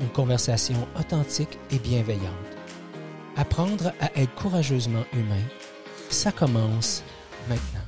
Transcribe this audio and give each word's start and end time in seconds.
une 0.00 0.08
conversation 0.08 0.86
authentique 0.98 1.58
et 1.70 1.78
bienveillante. 1.78 2.32
Apprendre 3.36 3.92
à 4.00 4.12
être 4.18 4.34
courageusement 4.34 5.04
humain, 5.12 5.42
ça 6.10 6.32
commence 6.32 7.02
maintenant. 7.48 7.80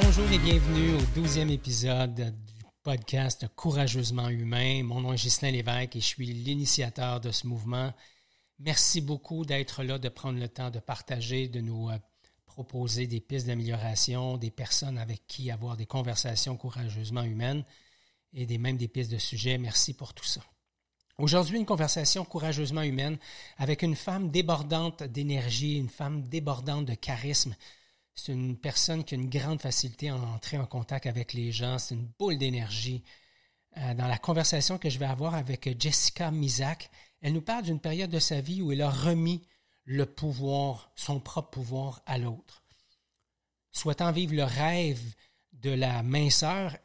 Bonjour 0.00 0.30
et 0.32 0.38
bienvenue 0.38 0.94
au 0.94 1.00
douzième 1.14 1.50
épisode 1.50 2.34
du 2.46 2.64
podcast 2.82 3.46
Courageusement 3.56 4.28
humain. 4.28 4.82
Mon 4.84 5.00
nom 5.00 5.12
est 5.12 5.22
Ghislain 5.22 5.50
Lévesque 5.50 5.96
et 5.96 6.00
je 6.00 6.06
suis 6.06 6.26
l'initiateur 6.26 7.20
de 7.20 7.30
ce 7.30 7.46
mouvement. 7.46 7.92
Merci 8.60 9.00
beaucoup 9.00 9.44
d'être 9.44 9.82
là, 9.82 9.98
de 9.98 10.08
prendre 10.08 10.38
le 10.38 10.48
temps 10.48 10.70
de 10.70 10.78
partager, 10.78 11.48
de 11.48 11.60
nous 11.60 11.90
euh, 11.90 11.98
proposer 12.54 13.08
des 13.08 13.20
pistes 13.20 13.48
d'amélioration, 13.48 14.38
des 14.38 14.52
personnes 14.52 14.96
avec 14.96 15.26
qui 15.26 15.50
avoir 15.50 15.76
des 15.76 15.86
conversations 15.86 16.56
courageusement 16.56 17.24
humaines 17.24 17.64
et 18.32 18.46
des, 18.46 18.58
même 18.58 18.76
des 18.76 18.86
pistes 18.86 19.10
de 19.10 19.18
sujets. 19.18 19.58
Merci 19.58 19.92
pour 19.92 20.14
tout 20.14 20.24
ça. 20.24 20.40
Aujourd'hui, 21.18 21.58
une 21.58 21.66
conversation 21.66 22.24
courageusement 22.24 22.82
humaine 22.82 23.18
avec 23.58 23.82
une 23.82 23.96
femme 23.96 24.30
débordante 24.30 25.02
d'énergie, 25.02 25.78
une 25.78 25.88
femme 25.88 26.22
débordante 26.22 26.86
de 26.86 26.94
charisme. 26.94 27.56
C'est 28.14 28.32
une 28.32 28.56
personne 28.56 29.04
qui 29.04 29.14
a 29.14 29.18
une 29.18 29.28
grande 29.28 29.60
facilité 29.60 30.08
à 30.08 30.16
entrer 30.16 30.56
en 30.56 30.66
contact 30.66 31.06
avec 31.06 31.32
les 31.32 31.50
gens. 31.50 31.78
C'est 31.78 31.96
une 31.96 32.08
boule 32.18 32.38
d'énergie. 32.38 33.02
Euh, 33.76 33.94
dans 33.94 34.06
la 34.06 34.18
conversation 34.18 34.78
que 34.78 34.88
je 34.88 34.98
vais 35.00 35.06
avoir 35.06 35.34
avec 35.34 35.80
Jessica 35.80 36.30
Misak, 36.30 36.88
elle 37.20 37.32
nous 37.32 37.42
parle 37.42 37.64
d'une 37.64 37.80
période 37.80 38.10
de 38.10 38.20
sa 38.20 38.40
vie 38.40 38.62
où 38.62 38.70
elle 38.70 38.82
a 38.82 38.90
remis 38.90 39.42
le 39.84 40.06
pouvoir, 40.06 40.90
son 40.94 41.20
propre 41.20 41.50
pouvoir 41.50 42.02
à 42.06 42.18
l'autre. 42.18 42.62
Souhaitant 43.72 44.12
vivre 44.12 44.34
le 44.34 44.44
rêve 44.44 45.02
de 45.52 45.70
la 45.70 46.02
minceur, 46.02 46.76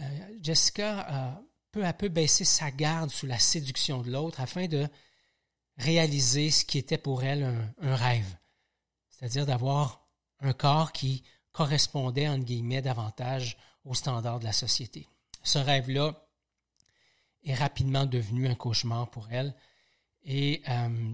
euh, 0.00 0.38
Jessica 0.42 1.00
a 1.00 1.40
peu 1.70 1.84
à 1.84 1.92
peu 1.92 2.08
baissé 2.08 2.44
sa 2.44 2.70
garde 2.70 3.10
sous 3.10 3.26
la 3.26 3.38
séduction 3.38 4.02
de 4.02 4.10
l'autre 4.10 4.40
afin 4.40 4.66
de 4.66 4.88
réaliser 5.76 6.50
ce 6.50 6.64
qui 6.64 6.78
était 6.78 6.98
pour 6.98 7.22
elle 7.22 7.72
un, 7.80 7.96
rêve, 7.96 8.36
c'est-à-dire 9.10 9.46
d'avoir 9.46 10.06
un 10.40 10.52
corps 10.52 10.92
qui 10.92 11.22
correspondait, 11.52 12.28
entre 12.28 12.44
guillemets, 12.44 12.82
davantage 12.82 13.56
aux 13.84 13.94
standards 13.94 14.40
de 14.40 14.44
la 14.44 14.52
société. 14.52 15.08
Ce 15.42 15.58
rêve-là 15.58 16.14
est 17.44 17.54
rapidement 17.54 18.04
devenu 18.04 18.48
un 18.48 18.54
cauchemar 18.54 19.10
pour 19.10 19.28
elle. 19.30 19.54
Et 20.24 20.62
euh, 20.68 21.12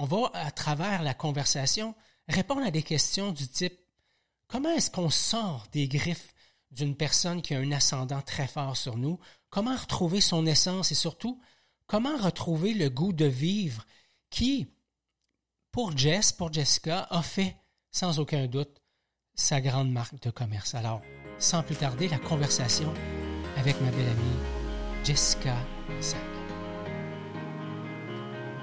on 0.00 0.06
va, 0.06 0.30
à 0.32 0.50
travers 0.50 1.02
la 1.02 1.12
conversation, 1.12 1.94
répondre 2.26 2.62
à 2.62 2.70
des 2.70 2.82
questions 2.82 3.32
du 3.32 3.46
type 3.46 3.78
comment 4.48 4.70
est-ce 4.70 4.90
qu'on 4.90 5.10
sort 5.10 5.66
des 5.72 5.88
griffes 5.88 6.32
d'une 6.70 6.96
personne 6.96 7.42
qui 7.42 7.54
a 7.54 7.58
un 7.58 7.70
ascendant 7.70 8.22
très 8.22 8.46
fort 8.46 8.76
sur 8.76 8.96
nous? 8.96 9.18
Comment 9.50 9.76
retrouver 9.76 10.22
son 10.22 10.46
essence 10.46 10.90
et 10.90 10.94
surtout, 10.94 11.40
comment 11.86 12.16
retrouver 12.16 12.72
le 12.72 12.88
goût 12.88 13.12
de 13.12 13.26
vivre 13.26 13.84
qui, 14.30 14.68
pour 15.70 15.96
Jess, 15.96 16.32
pour 16.32 16.50
Jessica, 16.50 17.06
a 17.10 17.22
fait 17.22 17.56
sans 17.90 18.20
aucun 18.20 18.46
doute 18.46 18.80
sa 19.34 19.60
grande 19.60 19.90
marque 19.90 20.20
de 20.22 20.30
commerce. 20.30 20.74
Alors, 20.74 21.02
sans 21.38 21.62
plus 21.62 21.76
tarder, 21.76 22.08
la 22.08 22.18
conversation 22.18 22.92
avec 23.58 23.78
ma 23.82 23.90
belle 23.90 24.08
amie 24.08 25.04
Jessica 25.04 25.56
Sack. 26.00 26.29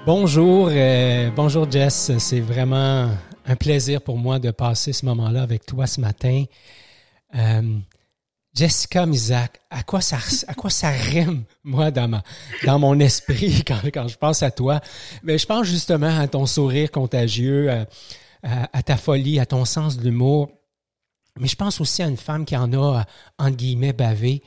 Bonjour, 0.08 0.70
euh, 0.72 1.30
bonjour 1.36 1.70
Jess. 1.70 2.16
C'est 2.16 2.40
vraiment 2.40 3.10
un 3.44 3.56
plaisir 3.56 4.00
pour 4.00 4.16
moi 4.16 4.38
de 4.38 4.50
passer 4.50 4.94
ce 4.94 5.04
moment-là 5.04 5.42
avec 5.42 5.66
toi 5.66 5.86
ce 5.86 6.00
matin. 6.00 6.44
Euh, 7.34 7.76
Jessica 8.54 9.04
Misak, 9.04 9.60
à 9.68 9.82
quoi 9.82 10.00
ça 10.00 10.16
à 10.46 10.54
quoi 10.54 10.70
ça 10.70 10.88
rime 10.88 11.44
moi 11.62 11.90
dans 11.90 12.22
dans 12.64 12.78
mon 12.78 12.98
esprit 13.00 13.62
quand, 13.66 14.08
je 14.08 14.16
pense 14.16 14.42
à 14.42 14.50
toi? 14.50 14.80
Mais 15.24 15.36
je 15.36 15.44
pense 15.44 15.66
justement 15.66 16.18
à 16.18 16.26
ton 16.26 16.46
sourire 16.46 16.90
contagieux, 16.90 17.70
à, 17.70 17.86
à, 18.72 18.82
ta 18.82 18.96
folie, 18.96 19.38
à 19.38 19.44
ton 19.44 19.66
sens 19.66 19.98
de 19.98 20.04
l'humour. 20.04 20.48
Mais 21.38 21.48
je 21.48 21.56
pense 21.56 21.82
aussi 21.82 22.02
à 22.02 22.06
une 22.06 22.16
femme 22.16 22.46
qui 22.46 22.56
en 22.56 22.72
a 22.72 23.04
entre 23.38 23.56
guillemets 23.56 23.92
bavé 23.92 24.42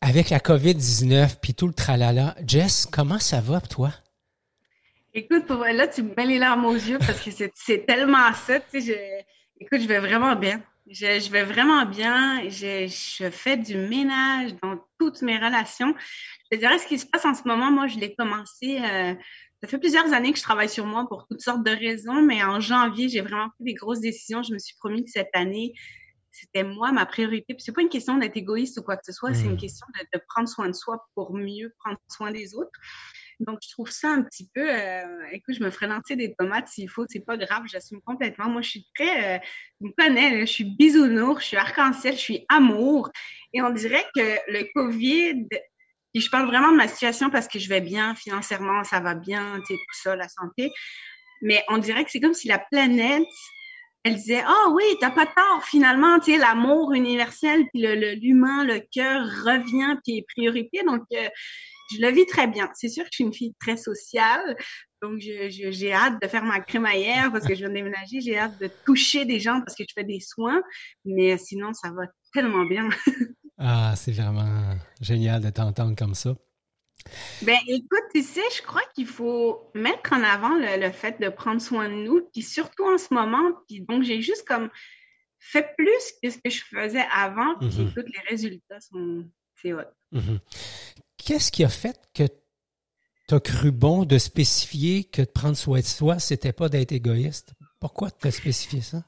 avec 0.00 0.30
la 0.30 0.38
COVID-19 0.38 1.38
puis 1.42 1.52
tout 1.52 1.66
le 1.66 1.74
tralala. 1.74 2.36
Jess, 2.46 2.86
comment 2.88 3.18
ça 3.18 3.40
va 3.40 3.60
toi? 3.60 3.90
Écoute, 5.16 5.46
pour 5.46 5.58
là, 5.58 5.86
tu 5.86 6.02
me 6.02 6.12
mets 6.16 6.26
les 6.26 6.38
larmes 6.38 6.64
aux 6.64 6.74
yeux 6.74 6.98
parce 6.98 7.20
que 7.20 7.30
c'est 7.30 7.86
tellement 7.86 8.32
ça. 8.32 8.58
Tu 8.58 8.80
sais, 8.80 9.24
écoute, 9.60 9.80
je 9.80 9.86
vais 9.86 10.00
vraiment 10.00 10.34
bien. 10.34 10.60
Je, 10.88 11.20
je 11.20 11.30
vais 11.30 11.44
vraiment 11.44 11.86
bien. 11.86 12.42
Je, 12.48 12.88
je, 12.88 13.30
fais 13.30 13.56
du 13.56 13.76
ménage 13.76 14.56
dans 14.60 14.76
toutes 14.98 15.22
mes 15.22 15.36
relations. 15.36 15.94
Je 16.50 16.56
te 16.56 16.60
dirais 16.60 16.80
ce 16.80 16.88
qui 16.88 16.98
se 16.98 17.06
passe 17.06 17.24
en 17.24 17.34
ce 17.34 17.46
moment. 17.46 17.70
Moi, 17.70 17.86
je 17.86 17.96
l'ai 18.00 18.12
commencé. 18.16 18.80
Euh, 18.80 19.14
ça 19.62 19.68
fait 19.68 19.78
plusieurs 19.78 20.12
années 20.12 20.32
que 20.32 20.38
je 20.38 20.42
travaille 20.42 20.68
sur 20.68 20.84
moi 20.84 21.06
pour 21.08 21.28
toutes 21.28 21.40
sortes 21.40 21.62
de 21.64 21.70
raisons, 21.70 22.20
mais 22.20 22.42
en 22.42 22.58
janvier, 22.58 23.08
j'ai 23.08 23.20
vraiment 23.20 23.50
pris 23.50 23.66
des 23.66 23.74
grosses 23.74 24.00
décisions. 24.00 24.42
Je 24.42 24.52
me 24.52 24.58
suis 24.58 24.74
promis 24.80 25.04
que 25.04 25.12
cette 25.12 25.30
année, 25.34 25.74
c'était 26.32 26.64
moi 26.64 26.90
ma 26.90 27.06
priorité. 27.06 27.54
Puis 27.54 27.62
c'est 27.62 27.72
pas 27.72 27.82
une 27.82 27.88
question 27.88 28.18
d'être 28.18 28.36
égoïste 28.36 28.78
ou 28.78 28.82
quoi 28.82 28.96
que 28.96 29.04
ce 29.06 29.12
soit, 29.12 29.32
c'est 29.32 29.44
une 29.44 29.52
mmh. 29.52 29.58
question 29.58 29.86
de, 29.94 30.18
de, 30.18 30.24
prendre 30.26 30.48
soin 30.48 30.66
de 30.66 30.74
soi 30.74 31.06
pour 31.14 31.34
mieux 31.34 31.72
prendre 31.78 31.98
soin 32.08 32.32
des 32.32 32.56
autres. 32.56 32.72
Donc, 33.40 33.58
je 33.62 33.70
trouve 33.70 33.90
ça 33.90 34.10
un 34.10 34.22
petit 34.22 34.48
peu. 34.54 34.68
Euh, 34.68 35.26
écoute, 35.32 35.56
je 35.58 35.62
me 35.62 35.70
ferai 35.70 35.86
lancer 35.86 36.16
des 36.16 36.34
tomates 36.34 36.68
s'il 36.68 36.88
faut, 36.88 37.04
c'est 37.08 37.24
pas 37.24 37.36
grave, 37.36 37.62
j'assume 37.66 38.00
complètement. 38.02 38.48
Moi, 38.48 38.62
je 38.62 38.70
suis 38.70 38.86
très. 38.94 39.36
Euh, 39.36 39.38
tu 39.80 39.86
me 39.86 39.92
connais, 39.96 40.40
je 40.40 40.52
suis 40.52 40.64
bisounours, 40.64 41.42
je 41.42 41.48
suis 41.48 41.56
arc-en-ciel, 41.56 42.14
je 42.14 42.20
suis 42.20 42.46
amour. 42.48 43.10
Et 43.52 43.62
on 43.62 43.70
dirait 43.70 44.04
que 44.14 44.38
le 44.48 44.68
COVID. 44.74 45.46
Et 46.16 46.20
je 46.20 46.30
parle 46.30 46.46
vraiment 46.46 46.70
de 46.70 46.76
ma 46.76 46.86
situation 46.86 47.28
parce 47.28 47.48
que 47.48 47.58
je 47.58 47.68
vais 47.68 47.80
bien 47.80 48.14
financièrement, 48.14 48.84
ça 48.84 49.00
va 49.00 49.14
bien, 49.14 49.60
tu 49.66 49.74
sais, 49.74 49.80
tout 49.80 50.00
ça, 50.00 50.14
la 50.14 50.28
santé. 50.28 50.70
Mais 51.42 51.64
on 51.68 51.78
dirait 51.78 52.04
que 52.04 52.10
c'est 52.10 52.20
comme 52.20 52.34
si 52.34 52.46
la 52.46 52.60
planète, 52.60 53.26
elle 54.04 54.16
disait 54.16 54.42
ah 54.46 54.66
oh, 54.66 54.74
oui 54.76 54.84
t'as 55.00 55.10
pas 55.10 55.26
tort 55.26 55.64
finalement 55.64 56.18
tu 56.20 56.32
sais 56.32 56.38
l'amour 56.38 56.92
universel 56.92 57.64
puis 57.72 57.80
le 57.80 58.14
l'humain 58.14 58.64
le, 58.64 58.80
cœur 58.92 59.24
revient 59.44 59.96
puis 60.04 60.18
est 60.18 60.26
priorité 60.28 60.82
donc 60.86 61.02
euh, 61.14 61.28
je 61.92 62.00
le 62.00 62.10
vis 62.10 62.26
très 62.26 62.46
bien. 62.46 62.70
C'est 62.74 62.88
sûr 62.88 63.04
que 63.04 63.10
je 63.12 63.16
suis 63.16 63.24
une 63.24 63.34
fille 63.34 63.54
très 63.60 63.76
sociale, 63.76 64.56
donc 65.02 65.18
j'ai 65.20 65.92
hâte 65.92 66.20
de 66.22 66.28
faire 66.28 66.44
ma 66.44 66.60
crémaillère 66.60 67.30
parce 67.30 67.46
que 67.46 67.54
je 67.54 67.60
viens 67.60 67.68
de 67.68 67.74
déménager. 67.74 68.20
J'ai 68.20 68.38
hâte 68.38 68.58
de 68.58 68.70
toucher 68.86 69.24
des 69.24 69.38
gens 69.38 69.60
parce 69.60 69.76
que 69.76 69.84
je 69.86 69.92
fais 69.94 70.04
des 70.04 70.20
soins, 70.20 70.62
mais 71.04 71.36
sinon, 71.36 71.72
ça 71.74 71.90
va 71.90 72.04
tellement 72.32 72.64
bien. 72.64 72.88
ah, 73.58 73.94
c'est 73.96 74.12
vraiment 74.12 74.74
génial 75.00 75.42
de 75.42 75.50
t'entendre 75.50 75.94
comme 75.96 76.14
ça. 76.14 76.34
Ben, 77.42 77.58
écoute, 77.68 78.04
tu 78.14 78.22
sais, 78.22 78.40
je 78.56 78.62
crois 78.62 78.82
qu'il 78.94 79.06
faut 79.06 79.70
mettre 79.74 80.14
en 80.14 80.22
avant 80.22 80.56
le, 80.56 80.90
fait 80.90 81.20
de 81.20 81.28
prendre 81.28 81.60
soin 81.60 81.88
de 81.88 81.94
nous, 81.94 82.22
puis 82.32 82.42
surtout 82.42 82.84
en 82.84 82.96
ce 82.96 83.12
moment. 83.12 83.52
Puis 83.68 83.82
donc, 83.82 84.04
j'ai 84.04 84.22
juste 84.22 84.46
comme 84.46 84.70
fait 85.38 85.74
plus 85.76 86.12
que 86.22 86.30
ce 86.30 86.38
que 86.38 86.50
je 86.50 86.64
faisais 86.64 87.04
avant, 87.12 87.56
puis 87.58 87.68
mm 87.68 87.92
les 87.96 88.30
résultats 88.30 88.80
sont, 88.80 89.28
c'est 89.60 89.74
hot. 89.74 89.82
Mm-hmm. 90.12 90.38
Qu'est-ce 91.24 91.50
qui 91.50 91.64
a 91.64 91.70
fait 91.70 91.98
que 92.14 92.24
tu 93.28 93.34
as 93.34 93.40
cru 93.40 93.72
bon 93.72 94.04
de 94.04 94.18
spécifier 94.18 95.04
que 95.04 95.22
de 95.22 95.26
prendre 95.26 95.56
soin 95.56 95.80
de 95.80 95.84
soi, 95.84 96.18
c'était 96.18 96.52
pas 96.52 96.68
d'être 96.68 96.92
égoïste? 96.92 97.54
Pourquoi 97.80 98.10
tu 98.10 98.28
as 98.28 98.30
spécifié 98.30 98.82
ça? 98.82 98.98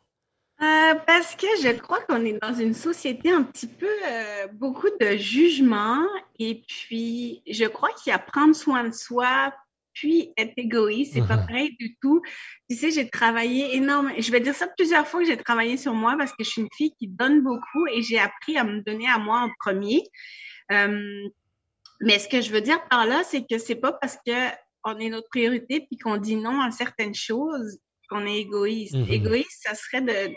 Euh, 0.63 0.95
parce 1.07 1.37
que 1.37 1.47
je 1.63 1.77
crois 1.79 2.01
qu'on 2.09 2.25
est 2.25 2.39
dans 2.41 2.55
une 2.55 2.73
société 2.73 3.31
un 3.31 3.43
petit 3.43 3.67
peu 3.67 3.91
euh, 4.09 4.47
beaucoup 4.55 4.89
de 4.99 5.17
jugement 5.19 6.03
et 6.39 6.63
puis 6.67 7.43
je 7.47 7.67
crois 7.67 7.91
qu'il 8.03 8.11
y 8.11 8.15
a 8.15 8.19
prendre 8.19 8.55
soin 8.55 8.85
de 8.85 8.95
soi 8.95 9.53
puis 9.93 10.33
être 10.39 10.55
égoïste, 10.57 11.13
c'est 11.15 11.27
pas 11.27 11.37
uh-huh. 11.37 11.47
pareil 11.47 11.77
du 11.79 11.97
tout. 12.01 12.23
Tu 12.71 12.77
sais, 12.77 12.91
j'ai 12.91 13.11
travaillé 13.11 13.77
énormément. 13.77 14.15
Je 14.19 14.31
vais 14.31 14.41
dire 14.41 14.55
ça 14.55 14.69
plusieurs 14.69 15.07
fois 15.07 15.21
que 15.21 15.27
j'ai 15.27 15.37
travaillé 15.37 15.77
sur 15.77 15.93
moi 15.93 16.17
parce 16.17 16.33
que 16.33 16.45
je 16.45 16.49
suis 16.49 16.63
une 16.63 16.69
fille 16.75 16.95
qui 16.99 17.09
donne 17.09 17.43
beaucoup 17.43 17.87
et 17.93 18.03
j'ai 18.03 18.19
appris 18.19 18.57
à 18.57 18.65
me 18.65 18.81
donner 18.81 19.07
à 19.07 19.19
moi 19.19 19.41
en 19.41 19.51
premier. 19.59 20.03
Euh, 20.73 21.29
mais 22.01 22.19
ce 22.19 22.29
que 22.29 22.41
je 22.41 22.51
veux 22.51 22.61
dire 22.61 22.81
par 22.89 23.07
là, 23.07 23.23
c'est 23.25 23.47
que 23.49 23.59
c'est 23.59 23.77
pas 23.77 23.93
parce 23.93 24.19
que 24.27 24.51
on 24.85 24.99
est 24.99 25.09
notre 25.09 25.29
priorité 25.29 25.81
puis 25.81 25.99
qu'on 25.99 26.17
dit 26.17 26.37
non 26.37 26.61
à 26.61 26.71
certaines 26.71 27.15
choses 27.15 27.79
qu'on 28.09 28.25
est 28.27 28.41
égoïste. 28.41 28.95
Mm-hmm. 28.95 29.11
Égoïste, 29.13 29.63
ça 29.65 29.75
serait 29.75 30.03
de 30.03 30.35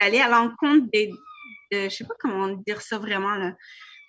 d'aller 0.00 0.18
à 0.18 0.28
l'encontre 0.28 0.86
des, 0.92 1.12
de, 1.70 1.84
je 1.84 1.88
sais 1.90 2.04
pas 2.04 2.14
comment 2.18 2.48
dire 2.48 2.80
ça 2.80 2.98
vraiment 2.98 3.34
là, 3.36 3.54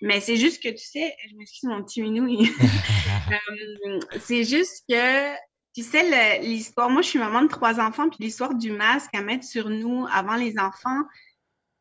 Mais 0.00 0.20
c'est 0.20 0.36
juste 0.36 0.62
que, 0.62 0.68
tu 0.68 0.84
sais, 0.84 1.14
je 1.30 1.36
m'excuse 1.36 1.68
mon 1.68 1.82
petit 1.84 2.02
minou, 2.02 2.28
euh, 3.30 4.00
c'est 4.20 4.44
juste 4.44 4.84
que, 4.88 5.34
tu 5.74 5.82
sais, 5.82 6.40
l'histoire, 6.40 6.90
moi 6.90 7.02
je 7.02 7.08
suis 7.08 7.18
maman 7.18 7.42
de 7.42 7.48
trois 7.48 7.80
enfants, 7.80 8.08
puis 8.08 8.18
l'histoire 8.20 8.54
du 8.54 8.72
masque 8.72 9.14
à 9.14 9.22
mettre 9.22 9.44
sur 9.44 9.70
nous 9.70 10.06
avant 10.10 10.36
les 10.36 10.58
enfants, 10.58 11.02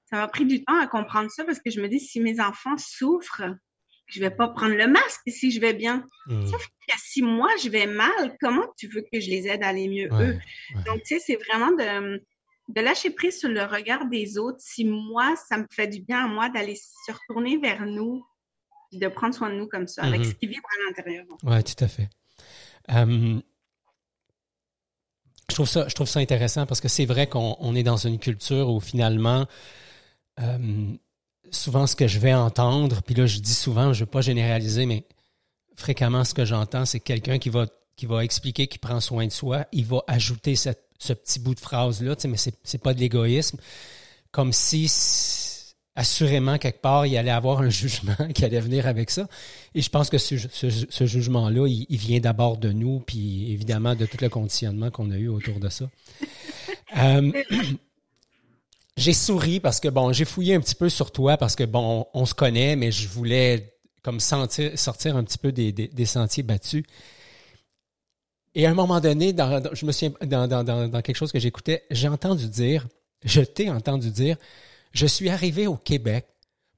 ça 0.09 0.17
m'a 0.17 0.27
pris 0.27 0.45
du 0.45 0.63
temps 0.63 0.79
à 0.79 0.87
comprendre 0.87 1.29
ça 1.31 1.43
parce 1.43 1.59
que 1.59 1.69
je 1.69 1.81
me 1.81 1.87
dis, 1.87 1.99
si 1.99 2.19
mes 2.19 2.39
enfants 2.39 2.77
souffrent, 2.77 3.55
je 4.07 4.19
vais 4.21 4.31
pas 4.31 4.47
prendre 4.47 4.75
le 4.75 4.87
masque 4.87 5.21
si 5.27 5.51
je 5.51 5.59
vais 5.59 5.73
bien. 5.73 6.05
Mmh. 6.27 6.47
Sauf 6.47 6.65
que 6.65 6.93
si 6.97 7.21
moi 7.21 7.49
je 7.61 7.69
vais 7.69 7.85
mal, 7.85 8.37
comment 8.39 8.65
tu 8.77 8.87
veux 8.87 9.01
que 9.01 9.19
je 9.19 9.29
les 9.29 9.47
aide 9.47 9.63
à 9.63 9.67
aller 9.67 9.87
mieux 9.87 10.09
eux? 10.11 10.37
Donc, 10.85 11.03
tu 11.03 11.19
sais, 11.19 11.19
c'est 11.19 11.35
vraiment 11.35 11.71
de, 11.71 12.23
de 12.69 12.81
lâcher 12.81 13.09
prise 13.09 13.39
sur 13.39 13.49
le 13.49 13.63
regard 13.63 14.05
des 14.07 14.37
autres. 14.37 14.59
Si 14.59 14.85
moi, 14.85 15.35
ça 15.35 15.57
me 15.57 15.65
fait 15.69 15.87
du 15.87 16.01
bien 16.01 16.25
à 16.25 16.27
moi 16.27 16.49
d'aller 16.49 16.75
se 16.75 17.11
retourner 17.11 17.57
vers 17.57 17.85
nous, 17.85 18.25
de 18.93 19.07
prendre 19.09 19.35
soin 19.35 19.49
de 19.49 19.55
nous 19.55 19.67
comme 19.67 19.87
ça, 19.87 20.03
avec 20.03 20.21
mmh 20.21 20.25
ce 20.25 20.31
qui 20.31 20.47
vibre 20.47 20.67
à 20.71 20.89
l'intérieur. 20.89 21.25
Oui, 21.43 21.63
tout 21.63 21.83
à 21.83 21.87
fait. 21.89 22.09
je, 22.89 23.41
trouve 25.49 25.67
ça, 25.67 25.87
je 25.89 25.95
trouve 25.95 26.07
ça 26.07 26.21
intéressant 26.21 26.65
parce 26.65 26.79
que 26.79 26.87
c'est 26.87 27.05
vrai 27.05 27.27
qu'on 27.27 27.75
est 27.75 27.83
dans 27.83 27.97
une 27.97 28.19
culture 28.19 28.69
où 28.69 28.79
finalement, 28.79 29.47
souvent 31.51 31.87
ce 31.87 31.95
que 31.95 32.07
je 32.07 32.19
vais 32.19 32.33
entendre, 32.33 33.01
puis 33.03 33.15
là 33.15 33.25
je 33.25 33.39
dis 33.39 33.53
souvent, 33.53 33.93
je 33.93 34.01
ne 34.01 34.05
veux 34.05 34.11
pas 34.11 34.21
généraliser, 34.21 34.85
mais 34.85 35.05
fréquemment 35.75 36.23
ce 36.23 36.33
que 36.33 36.45
j'entends, 36.45 36.85
c'est 36.85 36.99
quelqu'un 36.99 37.37
qui 37.39 37.49
va, 37.49 37.67
qui 37.95 38.05
va 38.05 38.23
expliquer 38.23 38.67
qu'il 38.67 38.79
prend 38.79 38.99
soin 38.99 39.25
de 39.25 39.31
soi, 39.31 39.65
il 39.71 39.85
va 39.85 40.03
ajouter 40.07 40.55
ce 40.55 41.13
petit 41.13 41.39
bout 41.39 41.55
de 41.55 41.59
phrase-là, 41.59 42.15
mais 42.27 42.37
c'est, 42.37 42.53
n'est 42.73 42.79
pas 42.79 42.93
de 42.93 42.99
l'égoïsme, 42.99 43.57
comme 44.31 44.53
si 44.53 44.87
assurément 45.95 46.59
quelque 46.59 46.79
part 46.79 47.07
il 47.07 47.17
allait 47.17 47.31
avoir 47.31 47.61
un 47.61 47.69
jugement 47.71 48.15
qui 48.33 48.45
allait 48.45 48.61
venir 48.61 48.87
avec 48.87 49.09
ça. 49.09 49.27
Et 49.73 49.81
je 49.81 49.89
pense 49.89 50.09
que 50.09 50.17
ce, 50.17 51.05
jugement-là, 51.05 51.67
il, 51.67 51.97
vient 51.97 52.19
d'abord 52.19 52.57
de 52.57 52.71
nous, 52.71 52.99
puis 52.99 53.51
évidemment 53.51 53.95
de 53.95 54.05
tout 54.05 54.17
le 54.21 54.29
conditionnement 54.29 54.91
qu'on 54.91 55.11
a 55.11 55.17
eu 55.17 55.27
autour 55.27 55.59
de 55.59 55.69
ça. 55.69 55.89
Euh, 56.97 57.31
j'ai 58.97 59.13
souri 59.13 59.59
parce 59.59 59.79
que, 59.79 59.87
bon, 59.87 60.11
j'ai 60.11 60.25
fouillé 60.25 60.55
un 60.55 60.59
petit 60.59 60.75
peu 60.75 60.89
sur 60.89 61.11
toi 61.11 61.37
parce 61.37 61.55
que, 61.55 61.63
bon, 61.63 62.07
on, 62.13 62.25
se 62.25 62.33
connaît, 62.33 62.75
mais 62.75 62.91
je 62.91 63.07
voulais 63.07 63.77
comme 64.01 64.19
sentir, 64.19 64.77
sortir 64.77 65.15
un 65.15 65.23
petit 65.23 65.37
peu 65.37 65.51
des, 65.51 65.71
des, 65.71 66.05
sentiers 66.05 66.43
battus. 66.43 66.83
Et 68.55 68.65
à 68.65 68.71
un 68.71 68.73
moment 68.73 68.99
donné, 68.99 69.33
dans, 69.33 69.61
je 69.73 69.85
me 69.85 69.91
suis 69.91 70.11
dans, 70.25 70.47
dans, 70.47 70.63
dans 70.63 71.01
quelque 71.01 71.15
chose 71.15 71.31
que 71.31 71.39
j'écoutais, 71.39 71.83
j'ai 71.91 72.07
entendu 72.07 72.49
dire, 72.49 72.87
je 73.23 73.41
t'ai 73.41 73.69
entendu 73.69 74.09
dire, 74.09 74.35
je 74.93 75.05
suis 75.05 75.29
arrivé 75.29 75.67
au 75.67 75.75
Québec 75.75 76.25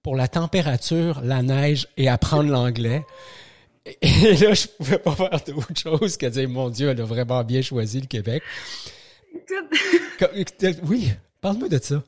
pour 0.04 0.16
la 0.16 0.28
température, 0.28 1.22
la 1.24 1.42
neige 1.42 1.88
et 1.96 2.10
apprendre 2.10 2.50
l'anglais. 2.50 3.06
Et 4.02 4.36
là, 4.36 4.54
je 4.54 4.68
pouvais 4.68 5.00
pas 5.00 5.16
faire 5.16 5.42
d'autre 5.48 5.74
chose 5.76 6.18
que 6.18 6.26
dire, 6.26 6.50
mon 6.50 6.70
Dieu, 6.70 6.90
elle 6.90 7.00
a 7.00 7.06
vraiment 7.06 7.44
bien 7.44 7.62
choisi 7.62 8.02
le 8.02 8.08
Québec. 8.08 8.44
Oui, 10.84 11.12
Parle-moi 11.42 11.70
de 11.70 11.78
ça. 11.78 12.04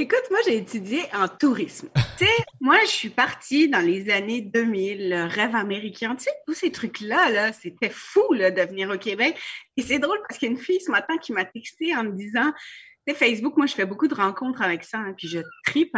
Écoute, 0.00 0.22
moi, 0.30 0.38
j'ai 0.46 0.58
étudié 0.58 1.02
en 1.12 1.26
tourisme. 1.26 1.88
tu 2.18 2.24
sais, 2.24 2.44
moi, 2.60 2.78
je 2.84 2.90
suis 2.90 3.10
partie 3.10 3.68
dans 3.68 3.80
les 3.80 4.10
années 4.10 4.42
2000, 4.42 5.10
le 5.10 5.24
rêve 5.24 5.56
américain. 5.56 6.14
Tu 6.14 6.24
sais, 6.24 6.30
tous 6.46 6.54
ces 6.54 6.70
trucs-là, 6.70 7.30
là, 7.30 7.52
c'était 7.52 7.90
fou, 7.90 8.32
là, 8.32 8.52
de 8.52 8.62
venir 8.62 8.90
au 8.90 8.98
Québec. 8.98 9.36
Et 9.76 9.82
c'est 9.82 9.98
drôle 9.98 10.18
parce 10.28 10.38
qu'il 10.38 10.48
y 10.48 10.52
a 10.52 10.54
une 10.54 10.62
fille 10.62 10.80
ce 10.80 10.92
matin 10.92 11.16
qui 11.18 11.32
m'a 11.32 11.44
texté 11.44 11.96
en 11.96 12.04
me 12.04 12.12
disant, 12.12 12.52
Facebook, 13.14 13.56
moi, 13.56 13.66
je 13.66 13.74
fais 13.74 13.86
beaucoup 13.86 14.08
de 14.08 14.14
rencontres 14.14 14.62
avec 14.62 14.84
ça, 14.84 14.98
hein, 14.98 15.14
puis 15.16 15.28
je 15.28 15.40
tripe. 15.66 15.96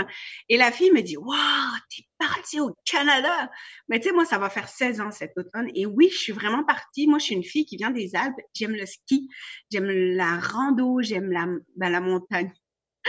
Et 0.49 0.57
la 0.57 0.71
fille 0.73 0.93
me 0.93 1.01
dit, 1.01 1.17
waouh, 1.17 1.79
t'es 1.95 2.05
partie 2.19 2.61
au 2.61 2.75
Canada. 2.85 3.51
Mais 3.89 4.01
tu 4.01 4.09
sais, 4.09 4.15
moi, 4.15 4.25
ça 4.25 4.39
va 4.39 4.51
faire 4.51 4.69
16 4.69 5.01
ans 5.01 5.11
cet 5.11 5.33
automne. 5.37 5.69
Et 5.75 5.87
oui, 5.87 6.09
je 6.11 6.19
suis 6.19 6.33
vraiment 6.33 6.65
partie. 6.65 7.07
Moi, 7.07 7.19
je 7.19 7.25
suis 7.25 7.35
une 7.35 7.45
fille 7.45 7.67
qui 7.67 7.77
vient 7.77 7.91
des 7.91 8.15
Alpes. 8.15 8.37
J'aime 8.55 8.73
le 8.73 8.87
ski, 8.87 9.29
j'aime 9.71 9.87
la 9.87 10.39
rando, 10.39 11.01
j'aime 11.01 11.33
la, 11.33 11.47
ben, 11.77 11.91
la 11.91 12.01
montagne. 12.01 12.53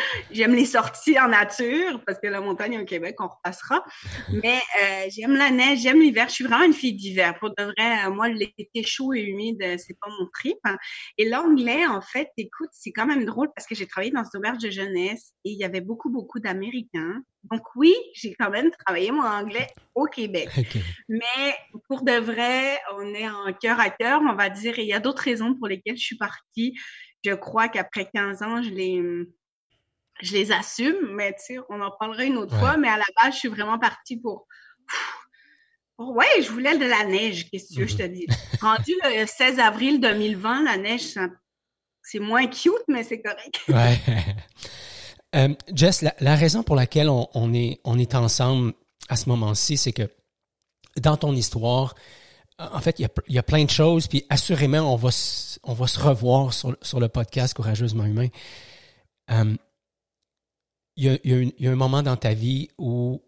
J'aime 0.31 0.55
les 0.55 0.65
sorties 0.65 1.19
en 1.19 1.27
nature 1.27 2.01
parce 2.05 2.19
que 2.19 2.27
la 2.27 2.41
montagne 2.41 2.79
au 2.79 2.85
Québec, 2.85 3.15
on 3.19 3.27
repassera. 3.27 3.83
Mais 4.43 4.59
euh, 4.81 5.09
j'aime 5.09 5.35
la 5.35 5.51
neige, 5.51 5.79
j'aime 5.79 5.99
l'hiver. 5.99 6.27
Je 6.29 6.33
suis 6.33 6.43
vraiment 6.43 6.65
une 6.65 6.73
fille 6.73 6.93
d'hiver. 6.93 7.37
Pour 7.39 7.49
de 7.49 7.63
vrai, 7.63 8.05
euh, 8.05 8.11
moi, 8.11 8.29
l'été 8.29 8.83
chaud 8.83 9.13
et 9.13 9.21
humide, 9.21 9.61
euh, 9.61 9.75
c'est 9.77 9.97
pas 9.99 10.09
mon 10.19 10.27
trip. 10.33 10.57
Hein. 10.63 10.77
Et 11.17 11.27
l'anglais, 11.27 11.85
en 11.85 12.01
fait, 12.01 12.29
écoute, 12.37 12.69
c'est 12.71 12.91
quand 12.91 13.05
même 13.05 13.25
drôle 13.25 13.49
parce 13.55 13.67
que 13.67 13.75
j'ai 13.75 13.87
travaillé 13.87 14.11
dans 14.11 14.23
cette 14.23 14.35
auberge 14.35 14.59
de 14.59 14.69
jeunesse 14.69 15.33
et 15.45 15.51
il 15.51 15.57
y 15.57 15.63
avait 15.63 15.81
beaucoup, 15.81 16.09
beaucoup 16.09 16.39
d'Américains. 16.39 17.21
Donc 17.51 17.61
oui, 17.75 17.95
j'ai 18.13 18.35
quand 18.35 18.51
même 18.51 18.69
travaillé 18.85 19.11
mon 19.11 19.23
anglais 19.23 19.67
au 19.95 20.05
Québec. 20.05 20.49
Mais 21.09 21.55
pour 21.87 22.03
de 22.03 22.13
vrai, 22.13 22.79
on 22.95 23.13
est 23.13 23.27
en 23.27 23.51
cœur 23.53 23.79
à 23.79 23.89
cœur, 23.89 24.21
on 24.21 24.35
va 24.35 24.49
dire. 24.49 24.77
Et 24.77 24.83
il 24.83 24.87
y 24.87 24.93
a 24.93 24.99
d'autres 24.99 25.23
raisons 25.23 25.55
pour 25.55 25.67
lesquelles 25.67 25.97
je 25.97 26.03
suis 26.03 26.17
partie. 26.17 26.77
Je 27.23 27.33
crois 27.33 27.67
qu'après 27.67 28.09
15 28.11 28.41
ans, 28.43 28.61
je 28.63 28.69
l'ai 28.69 29.01
je 30.21 30.33
les 30.33 30.51
assume, 30.51 31.13
mais 31.13 31.33
tu 31.33 31.55
sais, 31.55 31.59
on 31.69 31.81
en 31.81 31.91
parlera 31.91 32.23
une 32.23 32.37
autre 32.37 32.57
fois. 32.57 32.77
Mais 32.77 32.87
à 32.87 32.97
la 32.97 33.05
base, 33.21 33.33
je 33.33 33.39
suis 33.39 33.49
vraiment 33.49 33.79
partie 33.79 34.17
pour. 34.17 34.47
ouais, 35.97 36.41
je 36.41 36.49
voulais 36.49 36.77
de 36.77 36.85
la 36.85 37.05
neige, 37.05 37.49
qu'est-ce 37.49 37.75
que 37.75 37.87
je 37.87 37.97
te 37.97 38.03
mhm. 38.03 38.13
dis. 38.13 38.27
Rendu 38.61 38.93
le 39.03 39.25
16 39.25 39.59
avril 39.59 39.99
2020, 39.99 40.63
la 40.63 40.77
neige, 40.77 41.17
c'est 42.01 42.19
moins 42.19 42.47
cute, 42.47 42.73
mais 42.87 43.03
c'est 43.03 43.21
correct. 43.21 43.61
ouais. 43.67 43.99
Euh, 45.33 45.47
Jess, 45.73 46.01
la, 46.01 46.35
raison 46.35 46.61
pour 46.61 46.75
laquelle 46.75 47.07
on, 47.09 47.53
est, 47.53 47.79
on 47.85 47.97
est 47.97 48.15
ensemble 48.15 48.73
à 49.07 49.15
ce 49.15 49.29
moment-ci, 49.29 49.77
c'est 49.77 49.93
que 49.93 50.11
dans 50.97 51.15
ton 51.15 51.33
histoire, 51.33 51.95
en 52.59 52.79
fait, 52.79 52.99
il 52.99 53.07
y, 53.29 53.37
a, 53.37 53.43
plein 53.43 53.63
de 53.63 53.69
choses, 53.69 54.07
puis 54.07 54.25
assurément, 54.29 54.93
on 54.93 54.97
va, 54.97 55.09
on 55.63 55.73
va 55.73 55.87
se 55.87 55.99
revoir 55.99 56.53
sur, 56.53 56.75
sur 56.81 56.99
le 56.99 57.07
podcast 57.07 57.53
Courageusement 57.53 58.03
Humain. 58.03 58.27
Euh, 59.31 59.55
il 60.95 61.19
y, 61.23 61.67
a, 61.67 61.71
un 61.71 61.75
moment 61.75 62.03
dans 62.03 62.17
ta 62.17 62.33
vie 62.33 62.69
où 62.77 63.21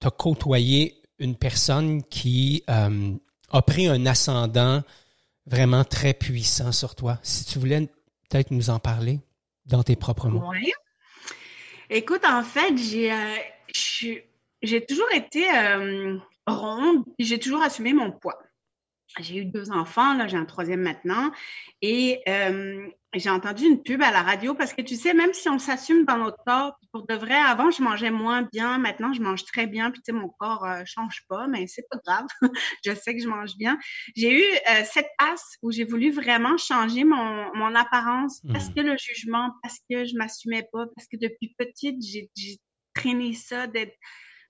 tu 0.00 0.06
as 0.06 0.10
côtoyé 0.10 1.02
une 1.18 1.36
personne 1.36 2.02
qui 2.04 2.64
euh, 2.68 3.12
a 3.50 3.62
pris 3.62 3.86
un 3.86 4.06
ascendant 4.06 4.82
vraiment 5.46 5.84
très 5.84 6.14
puissant 6.14 6.72
sur 6.72 6.94
toi. 6.94 7.18
Si 7.22 7.44
tu 7.44 7.58
voulais 7.58 7.88
peut-être 8.28 8.50
nous 8.50 8.70
en 8.70 8.78
parler 8.78 9.20
dans 9.66 9.82
tes 9.82 9.96
propres 9.96 10.28
mots. 10.28 10.48
Oui. 10.50 10.72
Écoute, 11.90 12.24
en 12.24 12.42
fait, 12.42 12.76
j'ai 12.76 13.12
euh, 13.12 14.80
toujours 14.88 15.12
été 15.12 15.44
euh, 15.54 16.18
ronde, 16.46 17.04
j'ai 17.18 17.38
toujours 17.38 17.62
assumé 17.62 17.92
mon 17.92 18.10
poids 18.10 18.38
j'ai 19.20 19.38
eu 19.38 19.44
deux 19.44 19.70
enfants, 19.70 20.14
là, 20.14 20.26
j'ai 20.26 20.36
un 20.36 20.44
troisième 20.44 20.80
maintenant. 20.80 21.30
Et 21.80 22.22
euh, 22.28 22.88
j'ai 23.14 23.30
entendu 23.30 23.64
une 23.66 23.82
pub 23.82 24.00
à 24.02 24.10
la 24.10 24.22
radio 24.22 24.54
parce 24.54 24.72
que 24.72 24.82
tu 24.82 24.96
sais, 24.96 25.12
même 25.12 25.32
si 25.34 25.48
on 25.48 25.58
s'assume 25.58 26.04
dans 26.04 26.16
notre 26.16 26.42
corps, 26.44 26.78
pour 26.92 27.06
de 27.06 27.14
vrai, 27.14 27.34
avant, 27.34 27.70
je 27.70 27.82
mangeais 27.82 28.10
moins 28.10 28.42
bien, 28.52 28.78
maintenant, 28.78 29.12
je 29.12 29.20
mange 29.20 29.44
très 29.44 29.66
bien, 29.66 29.90
puis 29.90 30.00
tu 30.00 30.12
sais, 30.12 30.18
mon 30.18 30.28
corps 30.28 30.66
ne 30.66 30.82
euh, 30.82 30.84
change 30.86 31.24
pas, 31.28 31.46
mais 31.46 31.66
c'est 31.66 31.86
pas 31.90 31.98
grave. 32.06 32.26
je 32.84 32.94
sais 32.94 33.14
que 33.14 33.22
je 33.22 33.28
mange 33.28 33.56
bien. 33.56 33.78
J'ai 34.16 34.40
eu 34.40 34.42
euh, 34.42 34.82
cette 34.84 35.10
passe 35.18 35.56
où 35.62 35.70
j'ai 35.70 35.84
voulu 35.84 36.10
vraiment 36.10 36.56
changer 36.56 37.04
mon, 37.04 37.54
mon 37.54 37.74
apparence 37.74 38.40
parce 38.52 38.70
mmh. 38.70 38.74
que 38.74 38.80
le 38.80 38.96
jugement, 38.96 39.50
parce 39.62 39.78
que 39.90 40.04
je 40.04 40.16
m'assumais 40.16 40.66
pas, 40.72 40.86
parce 40.96 41.06
que 41.08 41.16
depuis 41.16 41.54
petite, 41.58 42.02
j'ai 42.02 42.30
traîné 42.94 43.34
ça 43.34 43.66
d'être 43.66 43.94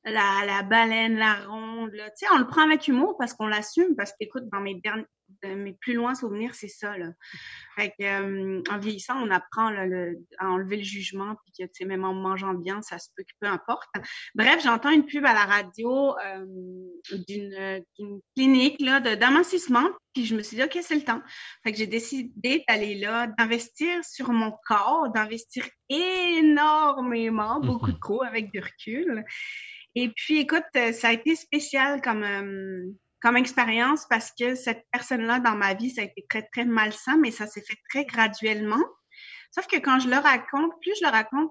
la, 0.04 0.44
la 0.46 0.62
baleine, 0.62 1.16
la 1.16 1.34
ronde. 1.46 1.92
Là. 1.92 2.10
Tu 2.10 2.26
sais, 2.26 2.32
on 2.32 2.38
le 2.38 2.46
prend 2.46 2.62
avec 2.62 2.88
humour 2.88 3.16
parce 3.18 3.34
qu'on 3.34 3.46
l'assume, 3.46 3.94
parce 3.96 4.12
qu'écoute, 4.18 4.44
dans 4.50 4.60
mes 4.60 4.74
derniers, 4.80 5.06
mes 5.44 5.72
plus 5.74 5.94
loin 5.94 6.14
souvenirs, 6.14 6.54
c'est 6.54 6.68
ça. 6.68 6.96
Là. 6.96 7.08
Fait 7.76 7.90
que, 7.98 8.04
euh, 8.04 8.62
en 8.70 8.78
vieillissant, 8.78 9.20
on 9.22 9.30
apprend 9.30 9.70
là, 9.70 9.86
le, 9.86 10.18
à 10.38 10.48
enlever 10.48 10.76
le 10.76 10.82
jugement, 10.82 11.36
puis 11.44 11.52
que, 11.58 11.64
tu 11.64 11.78
sais, 11.78 11.84
même 11.84 12.04
en 12.04 12.14
mangeant 12.14 12.54
bien, 12.54 12.82
ça 12.82 12.98
se 12.98 13.08
peut, 13.16 13.24
peu 13.40 13.46
importe. 13.46 13.88
Bref, 14.34 14.62
j'entends 14.62 14.90
une 14.90 15.06
pub 15.06 15.24
à 15.24 15.32
la 15.32 15.44
radio 15.44 16.16
euh, 16.18 16.44
d'une, 17.28 17.84
d'une 17.98 18.20
clinique 18.36 18.80
là, 18.80 19.00
de, 19.00 19.14
d'amincissement, 19.14 19.88
puis 20.14 20.26
je 20.26 20.36
me 20.36 20.42
suis 20.42 20.56
dit, 20.56 20.62
OK, 20.62 20.78
c'est 20.82 20.94
le 20.94 21.04
temps. 21.04 21.22
Fait 21.64 21.72
que 21.72 21.78
j'ai 21.78 21.86
décidé 21.86 22.64
d'aller 22.68 22.94
là, 22.96 23.28
d'investir 23.38 24.04
sur 24.04 24.30
mon 24.30 24.52
corps, 24.66 25.10
d'investir 25.12 25.66
énormément, 25.88 27.60
beaucoup 27.60 27.90
mm-hmm. 27.90 27.98
trop 28.00 28.22
avec 28.22 28.52
du 28.52 28.60
recul. 28.60 29.24
Et 29.94 30.08
puis, 30.08 30.38
écoute, 30.38 30.64
euh, 30.76 30.92
ça 30.92 31.08
a 31.08 31.12
été 31.12 31.36
spécial 31.36 32.00
comme, 32.00 32.22
euh, 32.22 32.82
comme 33.20 33.36
expérience 33.36 34.06
parce 34.08 34.32
que 34.38 34.54
cette 34.54 34.84
personne-là, 34.90 35.40
dans 35.40 35.54
ma 35.54 35.74
vie, 35.74 35.90
ça 35.90 36.02
a 36.02 36.04
été 36.04 36.24
très, 36.28 36.42
très 36.52 36.64
malsain, 36.64 37.16
mais 37.18 37.30
ça 37.30 37.46
s'est 37.46 37.62
fait 37.62 37.78
très 37.90 38.04
graduellement. 38.04 38.82
Sauf 39.50 39.66
que 39.66 39.76
quand 39.76 40.00
je 40.00 40.08
le 40.08 40.16
raconte, 40.16 40.72
plus 40.80 40.94
je 41.00 41.04
le 41.04 41.10
raconte, 41.10 41.50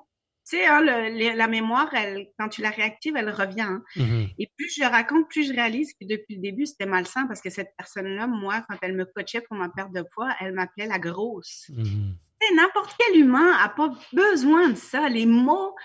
tu 0.50 0.57
sais, 0.57 0.65
hein, 0.65 0.81
la 0.81 1.48
mémoire, 1.48 1.93
elle, 1.93 2.27
quand 2.39 2.50
tu 2.50 2.62
la 2.62 2.71
réactives, 2.71 3.15
elle 3.15 3.29
revient. 3.29 3.62
Hein. 3.62 3.83
Mm-hmm. 3.95 4.33
Et 4.39 4.51
plus 4.57 4.74
je 4.75 4.81
le 4.81 4.88
raconte, 4.88 5.29
plus 5.29 5.48
je 5.48 5.53
réalise 5.53 5.93
que 5.93 6.07
depuis 6.07 6.36
le 6.36 6.41
début, 6.41 6.65
c'était 6.65 6.88
malsain 6.88 7.27
parce 7.27 7.41
que 7.41 7.51
cette 7.51 7.69
personne-là, 7.77 8.25
moi, 8.25 8.65
quand 8.67 8.75
elle 8.81 8.95
me 8.95 9.05
coachait 9.05 9.41
pour 9.41 9.55
ma 9.55 9.69
perte 9.69 9.93
de 9.93 10.03
poids, 10.15 10.36
elle 10.39 10.53
m'appelait 10.53 10.88
la 10.88 10.98
grosse. 10.98 11.69
Mm-hmm. 11.69 12.55
N'importe 12.55 12.95
quel 12.98 13.21
humain 13.21 13.51
n'a 13.51 13.69
pas 13.69 13.93
besoin 14.13 14.69
de 14.69 14.75
ça. 14.75 15.07
Les 15.10 15.27
mots, 15.27 15.75